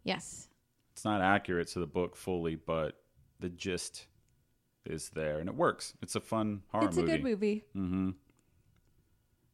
Yes. 0.05 0.49
It's 0.93 1.05
not 1.05 1.21
accurate 1.21 1.69
to 1.69 1.81
the 1.81 1.87
book 1.87 2.17
fully, 2.17 2.57
but 2.57 3.01
the 3.39 3.49
gist 3.49 4.07
is 4.87 5.11
there 5.11 5.39
and 5.39 5.49
it 5.49 5.55
works. 5.55 5.95
It's 6.03 6.17
a 6.17 6.21
fun 6.21 6.63
horror 6.69 6.87
it's 6.87 6.97
movie. 6.97 7.11
It's 7.13 7.15
a 7.15 7.17
good 7.19 7.25
movie. 7.31 7.65
Mm-hmm. 7.77 8.11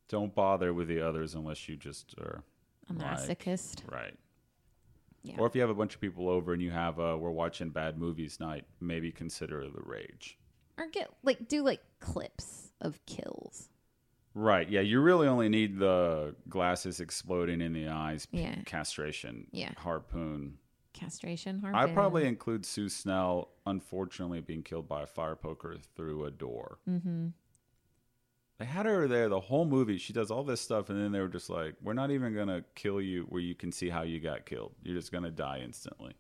Don't 0.09 0.35
bother 0.35 0.73
with 0.73 0.89
the 0.89 1.01
others 1.01 1.35
unless 1.35 1.69
you 1.69 1.77
just 1.77 2.15
are 2.19 2.43
A 2.89 2.93
Like- 2.93 3.19
masochist. 3.19 3.91
right. 3.91 4.15
Yeah. 5.23 5.35
Or 5.39 5.47
if 5.49 5.57
you 5.57 5.61
have 5.63 5.71
a 5.71 5.75
bunch 5.75 5.97
of 5.97 6.01
people 6.01 6.29
over 6.29 6.53
and 6.53 6.63
you 6.63 6.71
have 6.71 7.01
a 7.01 7.17
we're 7.19 7.31
watching 7.33 7.71
bad 7.71 7.99
movies 7.99 8.39
night, 8.39 8.65
maybe 8.81 9.11
consider 9.11 9.63
the 9.69 9.83
rage. 9.83 10.39
or 10.79 10.87
get 10.89 11.11
like 11.25 11.49
do 11.49 11.63
like 11.63 11.81
clips 11.99 12.71
of 12.81 13.05
kills. 13.07 13.69
Right. 14.39 14.69
Yeah, 14.69 14.83
you 14.83 15.01
really 15.01 15.27
only 15.29 15.49
need 15.49 15.79
the 15.79 16.37
glasses 16.47 17.01
exploding 17.01 17.63
in 17.63 17.73
the 17.73 17.89
eyes, 17.89 18.27
p- 18.27 18.43
Yeah. 18.43 18.61
castration, 18.67 19.47
Yeah. 19.51 19.73
harpoon. 19.79 20.59
Castration 20.93 21.61
Harpoon. 21.61 21.75
I 21.79 21.93
probably 21.95 22.27
include 22.27 22.67
Sue 22.67 22.91
Snell 22.91 23.49
unfortunately 23.67 24.43
being 24.43 24.63
killed 24.63 24.89
by 24.89 25.03
a 25.03 25.07
fire 25.07 25.37
poker 25.37 25.77
through 25.95 26.27
a 26.27 26.31
door. 26.31 26.79
Mm-hmm. 26.87 27.29
They 28.59 28.65
had 28.67 28.85
her 28.87 29.09
there 29.09 29.29
the 29.31 29.41
whole 29.41 29.65
movie. 29.65 29.97
She 29.99 30.13
does 30.13 30.31
all 30.31 30.45
this 30.45 30.61
stuff, 30.61 30.91
and 30.91 30.99
then 31.01 31.13
they 31.13 31.21
were 31.21 31.29
just 31.29 31.49
like, 31.51 31.75
"We're 31.83 31.93
not 31.95 32.11
even 32.11 32.35
gonna 32.35 32.63
kill 32.75 33.01
you 33.01 33.25
where 33.25 33.41
you 33.43 33.55
can 33.55 33.73
see 33.73 33.89
how 33.91 34.03
you 34.03 34.21
got 34.21 34.45
killed. 34.47 34.75
You're 34.83 34.97
just 34.97 35.13
gonna 35.13 35.31
die 35.31 35.61
instantly." 35.61 36.15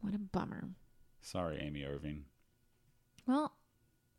What 0.00 0.14
a 0.14 0.18
bummer. 0.18 0.68
Sorry, 1.22 1.58
Amy 1.60 1.84
Irving. 1.84 2.24
Well, 3.26 3.54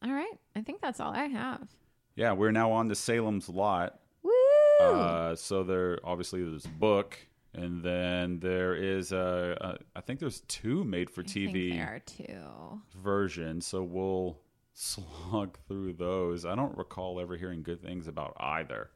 all 0.03 0.11
right. 0.13 0.39
I 0.55 0.61
think 0.61 0.81
that's 0.81 0.99
all 0.99 1.11
I 1.13 1.25
have. 1.25 1.67
Yeah, 2.15 2.33
we're 2.33 2.51
now 2.51 2.71
on 2.71 2.89
to 2.89 2.95
Salem's 2.95 3.49
Lot. 3.49 3.99
Woo! 4.23 4.31
Uh, 4.79 5.35
so 5.35 5.63
there 5.63 5.99
obviously 6.03 6.43
there's 6.43 6.65
a 6.65 6.69
book, 6.69 7.17
and 7.53 7.83
then 7.83 8.39
there 8.39 8.73
is 8.75 9.11
a, 9.11 9.57
a 9.59 9.77
I 9.97 10.01
think 10.01 10.19
there's 10.19 10.41
two 10.47 10.83
made 10.83 11.09
for 11.09 11.21
I 11.21 11.25
think 11.25 11.53
TV 11.53 11.73
there 11.73 11.95
are 11.95 11.99
two. 11.99 12.81
versions. 13.01 13.65
So 13.67 13.83
we'll 13.83 14.39
slog 14.73 15.57
through 15.67 15.93
those. 15.93 16.45
I 16.45 16.55
don't 16.55 16.77
recall 16.77 17.19
ever 17.19 17.35
hearing 17.37 17.63
good 17.63 17.81
things 17.81 18.07
about 18.07 18.35
either, 18.39 18.89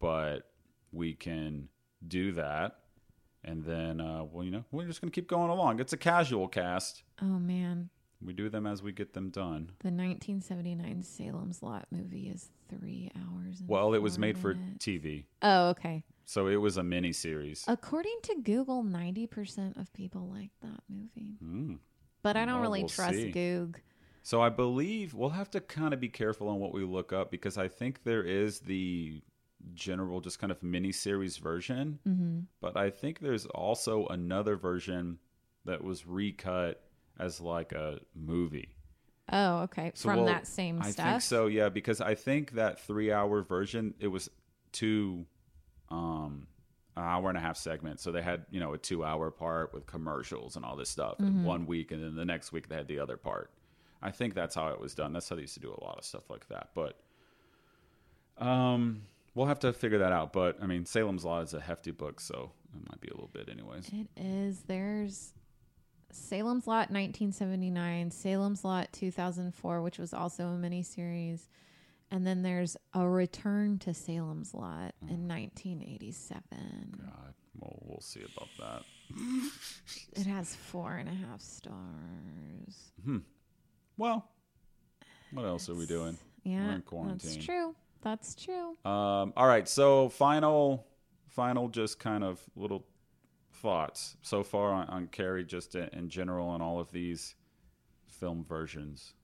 but 0.00 0.50
we 0.92 1.14
can 1.14 1.68
do 2.06 2.32
that. 2.32 2.78
And 3.46 3.62
then, 3.62 4.00
uh, 4.00 4.24
well, 4.24 4.42
you 4.42 4.50
know, 4.50 4.64
we're 4.70 4.86
just 4.86 5.02
gonna 5.02 5.10
keep 5.10 5.28
going 5.28 5.50
along. 5.50 5.78
It's 5.80 5.92
a 5.92 5.98
casual 5.98 6.48
cast. 6.48 7.02
Oh 7.20 7.38
man, 7.38 7.90
We 8.24 8.32
do 8.32 8.48
them 8.48 8.66
as 8.66 8.82
we 8.82 8.92
get 8.92 9.12
them 9.12 9.30
done. 9.30 9.70
the 9.80 9.90
1979 9.90 11.02
Salem's 11.02 11.62
Lot 11.62 11.86
movie 11.90 12.28
is 12.28 12.50
three 12.68 13.10
hours. 13.16 13.60
And 13.60 13.68
Well, 13.68 13.94
it 13.94 13.98
was 14.02 14.18
made 14.18 14.38
for 14.38 14.54
minutes. 14.54 14.84
TV, 14.84 15.24
Oh, 15.42 15.68
okay. 15.70 16.04
so 16.24 16.46
it 16.46 16.56
was 16.56 16.76
a 16.76 16.82
mini 16.82 17.12
series. 17.12 17.64
According 17.68 18.16
to 18.22 18.36
Google, 18.42 18.82
90% 18.82 19.78
of 19.80 19.92
people 19.92 20.28
like 20.32 20.50
that 20.62 20.80
movie. 20.88 21.36
Mm. 21.44 21.78
But 22.22 22.36
I 22.36 22.44
don't 22.46 22.54
Well, 22.54 22.62
really 22.62 22.80
we'll 22.80 22.88
trust 22.88 23.14
see. 23.16 23.30
Goog. 23.30 23.78
So 24.22 24.40
I 24.40 24.48
believe 24.48 25.12
we'll 25.12 25.28
have 25.30 25.50
to 25.50 25.60
kind 25.60 25.92
of 25.92 26.00
be 26.00 26.08
careful 26.08 26.48
on 26.48 26.58
what 26.58 26.72
we 26.72 26.82
look 26.84 27.12
up 27.12 27.30
because 27.30 27.58
I 27.58 27.68
think 27.68 28.04
there 28.04 28.22
is 28.22 28.60
the 28.60 29.20
general, 29.74 30.20
just 30.22 30.38
kind 30.38 30.50
of 30.50 30.62
mini 30.62 30.92
series 30.92 31.36
version, 31.36 31.98
Mm-hmm. 32.08 32.40
but 32.60 32.76
I 32.76 32.88
think 32.90 33.18
there's 33.20 33.44
also 33.46 34.06
another 34.06 34.56
version 34.56 35.18
that 35.66 35.82
was 35.84 36.06
recut 36.06 36.82
as 37.18 37.40
like 37.40 37.72
a 37.72 37.98
movie. 38.14 38.68
Oh, 39.32 39.60
okay. 39.62 39.92
So 39.94 40.08
From 40.10 40.16
we'll- 40.18 40.26
that 40.26 40.46
same 40.46 40.80
I 40.82 40.90
stuff. 40.90 41.06
think 41.08 41.22
so, 41.22 41.46
yeah, 41.46 41.68
because 41.70 42.00
I 42.00 42.14
think 42.14 42.52
that 42.52 42.80
three 42.80 43.10
hour 43.12 43.42
version 43.42 43.94
it 44.00 44.08
was 44.08 44.28
two 44.72 45.26
um 45.90 46.46
an 46.96 47.02
hour 47.04 47.28
and 47.28 47.36
a 47.38 47.40
half 47.40 47.56
segments. 47.56 48.02
So 48.02 48.12
they 48.12 48.22
had, 48.22 48.44
you 48.50 48.60
know, 48.60 48.72
a 48.74 48.78
two 48.78 49.04
hour 49.04 49.30
part 49.30 49.72
with 49.74 49.86
commercials 49.86 50.56
and 50.56 50.64
all 50.64 50.76
this 50.76 50.90
stuff 50.90 51.14
Mm-hmm. 51.18 51.38
in 51.40 51.44
one 51.44 51.66
week 51.66 51.90
and 51.92 52.02
then 52.02 52.14
the 52.16 52.24
next 52.24 52.52
week 52.52 52.68
they 52.68 52.76
had 52.76 52.86
the 52.88 52.98
other 53.00 53.16
part. 53.16 53.50
I 54.02 54.10
think 54.10 54.34
that's 54.34 54.54
how 54.54 54.68
it 54.68 54.80
was 54.80 54.94
done. 54.94 55.12
That's 55.12 55.28
how 55.28 55.36
they 55.36 55.42
used 55.42 55.54
to 55.54 55.60
do 55.60 55.70
a 55.72 55.82
lot 55.84 55.96
of 55.98 56.04
stuff 56.04 56.28
like 56.28 56.46
that. 56.48 56.68
But 56.74 56.98
um 58.38 59.02
we'll 59.34 59.46
have 59.46 59.60
to 59.60 59.72
figure 59.72 59.98
that 59.98 60.12
out. 60.12 60.32
But 60.32 60.58
I 60.62 60.66
mean 60.66 60.84
Salem's 60.84 61.24
Lot 61.24 61.42
is 61.44 61.54
a 61.54 61.60
hefty 61.60 61.90
book, 61.90 62.20
so 62.20 62.52
it 62.74 62.88
might 62.90 63.00
be 63.00 63.08
a 63.08 63.14
little 63.14 63.30
bit 63.32 63.48
anyways. 63.48 63.88
It 63.92 64.08
is. 64.16 64.62
There's 64.62 65.32
Salem's 66.14 66.66
Lot 66.66 66.90
1979, 66.90 68.10
Salem's 68.10 68.64
Lot 68.64 68.92
2004, 68.92 69.82
which 69.82 69.98
was 69.98 70.14
also 70.14 70.44
a 70.48 70.56
miniseries. 70.56 71.48
And 72.10 72.26
then 72.26 72.42
there's 72.42 72.76
A 72.92 73.06
Return 73.08 73.78
to 73.80 73.92
Salem's 73.94 74.54
Lot 74.54 74.94
Mm. 75.04 75.10
in 75.10 75.28
1987. 75.28 76.42
God, 77.04 77.34
well 77.58 77.78
we'll 77.82 78.00
see 78.00 78.22
about 78.36 78.48
that. 78.58 78.82
It 80.16 80.26
has 80.26 80.54
four 80.54 80.94
and 80.96 81.08
a 81.08 81.12
half 81.12 81.40
stars. 81.40 82.92
Hmm. 83.04 83.18
Well, 83.96 84.28
what 85.32 85.44
else 85.44 85.68
are 85.68 85.74
we 85.74 85.86
doing? 85.86 86.16
Yeah, 86.44 86.74
in 86.76 86.82
quarantine. 86.82 87.18
that's 87.34 87.44
true. 87.44 87.74
That's 88.02 88.34
true. 88.34 88.76
Um, 88.84 89.32
all 89.36 89.46
right, 89.46 89.68
so 89.68 90.08
final 90.08 90.86
final, 91.28 91.68
just 91.68 91.98
kind 91.98 92.22
of 92.22 92.40
little 92.54 92.86
thoughts 93.64 94.18
so 94.20 94.42
far 94.42 94.72
on, 94.72 94.86
on 94.88 95.06
Carrie, 95.06 95.42
just 95.42 95.74
in, 95.74 95.88
in 95.94 96.10
general, 96.10 96.46
on 96.48 96.60
all 96.60 96.78
of 96.78 96.92
these 96.92 97.34
film 98.06 98.44
versions. 98.46 99.14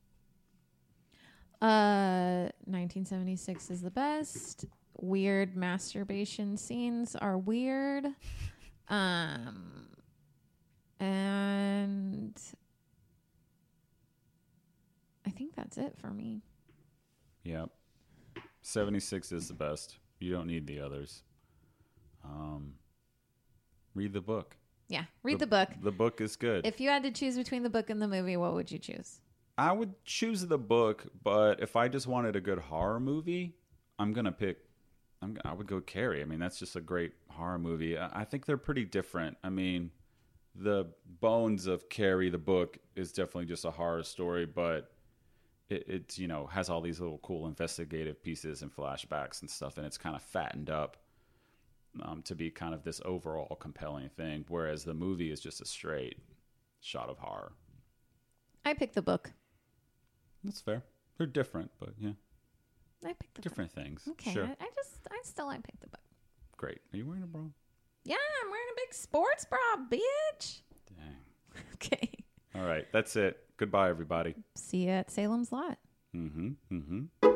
Uh, 1.61 2.49
1976 2.65 3.71
is 3.71 3.83
the 3.83 3.91
best. 3.91 4.65
Weird 4.99 5.57
masturbation 5.57 6.57
scenes 6.57 7.15
are 7.15 7.39
weird. 7.39 8.07
Um, 8.89 9.87
and 10.99 12.37
I 15.25 15.31
think 15.31 15.55
that's 15.55 15.79
it 15.79 15.95
for 15.97 16.09
me. 16.09 16.43
Yep. 17.45 17.71
76 18.62 19.31
is 19.31 19.47
the 19.47 19.55
best. 19.55 19.99
You 20.19 20.33
don't 20.33 20.49
need 20.49 20.67
the 20.67 20.81
others. 20.81 21.23
Um, 22.25 22.73
read 23.95 24.12
the 24.12 24.21
book. 24.21 24.57
Yeah, 24.89 25.05
read 25.23 25.39
the, 25.39 25.47
book. 25.47 25.69
The 25.81 25.93
book 25.93 26.21
is 26.21 26.35
good. 26.35 26.67
If 26.67 26.81
you 26.81 26.89
had 26.89 27.05
to 27.05 27.12
choose 27.12 27.37
between 27.37 27.62
the 27.62 27.71
book 27.71 27.91
and 27.91 28.03
the 28.03 28.09
movie, 28.09 28.37
what 28.37 28.55
would 28.55 28.73
you 28.73 28.79
choose? 28.79 29.21
I 29.57 29.73
would 29.73 30.05
choose 30.05 30.47
the 30.47 30.59
book, 30.59 31.07
but 31.23 31.61
if 31.61 31.77
I 31.77 31.87
just 31.89 32.07
wanted 32.07 32.35
a 32.35 32.41
good 32.41 32.59
horror 32.59 32.99
movie, 32.99 33.55
I'm 33.99 34.12
gonna 34.12 34.33
pick. 34.33 34.59
I'm, 35.23 35.39
I 35.45 35.53
would 35.53 35.67
go 35.67 35.81
Carrie. 35.81 36.23
I 36.23 36.25
mean, 36.25 36.41
that's 36.41 36.59
just 36.59 36.77
a 36.77 36.81
great 36.81 37.12
horror 37.29 37.59
movie. 37.59 37.97
I, 37.97 38.23
I 38.23 38.25
think 38.25 38.47
they're 38.47 38.57
pretty 38.57 38.85
different. 38.85 39.37
I 39.45 39.51
mean, 39.51 39.91
the 40.55 40.87
bones 41.21 41.67
of 41.67 41.89
Carrie, 41.89 42.31
the 42.31 42.39
book, 42.39 42.79
is 42.97 43.12
definitely 43.12 43.47
just 43.47 43.65
a 43.65 43.71
horror 43.71 44.03
story, 44.03 44.47
but 44.47 44.91
it, 45.69 45.85
it 45.87 46.19
you 46.19 46.27
know 46.27 46.47
has 46.47 46.69
all 46.69 46.81
these 46.81 46.99
little 46.99 47.19
cool 47.19 47.47
investigative 47.47 48.23
pieces 48.23 48.62
and 48.62 48.75
flashbacks 48.75 49.41
and 49.43 49.51
stuff, 49.51 49.77
and 49.77 49.87
it's 49.87 49.99
kind 49.99 50.17
of 50.17 50.23
fattened 50.23 50.71
up 50.71 50.97
um, 52.03 52.23
to 52.23 52.35
be 52.35 52.51
kind 52.51 52.75
of 52.75 52.85
this 52.85 53.01
overall 53.05 53.57
compelling 53.57 54.09
thing. 54.11 54.45
Whereas 54.49 54.85
the 54.85 54.95
movie 54.95 55.31
is 55.31 55.41
just 55.41 55.61
a 55.61 55.65
straight 55.67 56.19
shot 56.81 57.09
of 57.09 57.19
horror. 57.19 57.53
I 58.65 58.75
picked 58.75 58.95
the 58.95 59.03
book. 59.03 59.33
That's 60.45 60.61
fair. 60.61 60.83
They're 61.19 61.27
different, 61.27 61.71
but 61.79 61.91
yeah, 61.99 62.12
I 63.05 63.12
picked 63.12 63.35
the 63.35 63.43
different 63.43 63.73
things. 63.73 64.07
Okay, 64.09 64.33
Sure. 64.33 64.45
I, 64.45 64.53
I 64.65 64.69
just, 64.75 64.97
I 65.11 65.19
still, 65.23 65.49
I 65.49 65.57
picked 65.59 65.81
the 65.81 65.89
book. 65.89 66.01
Great. 66.57 66.79
Are 66.93 66.97
you 66.97 67.07
wearing 67.07 67.23
a 67.23 67.27
bra? 67.27 67.43
Yeah, 68.05 68.17
I'm 68.45 68.51
wearing 68.51 68.67
a 68.73 68.81
big 68.87 68.95
sports 68.95 69.45
bra, 69.45 69.59
bitch. 69.91 70.61
Dang. 70.89 71.17
Okay. 71.75 72.11
All 72.55 72.62
right. 72.62 72.87
That's 72.93 73.17
it. 73.17 73.39
Goodbye, 73.57 73.91
everybody. 73.91 74.35
See 74.55 74.85
you 74.85 74.91
at 74.91 75.11
Salem's 75.11 75.51
Lot. 75.53 75.79
Mm-hmm. 76.15 76.49
Mm-hmm. 76.73 77.29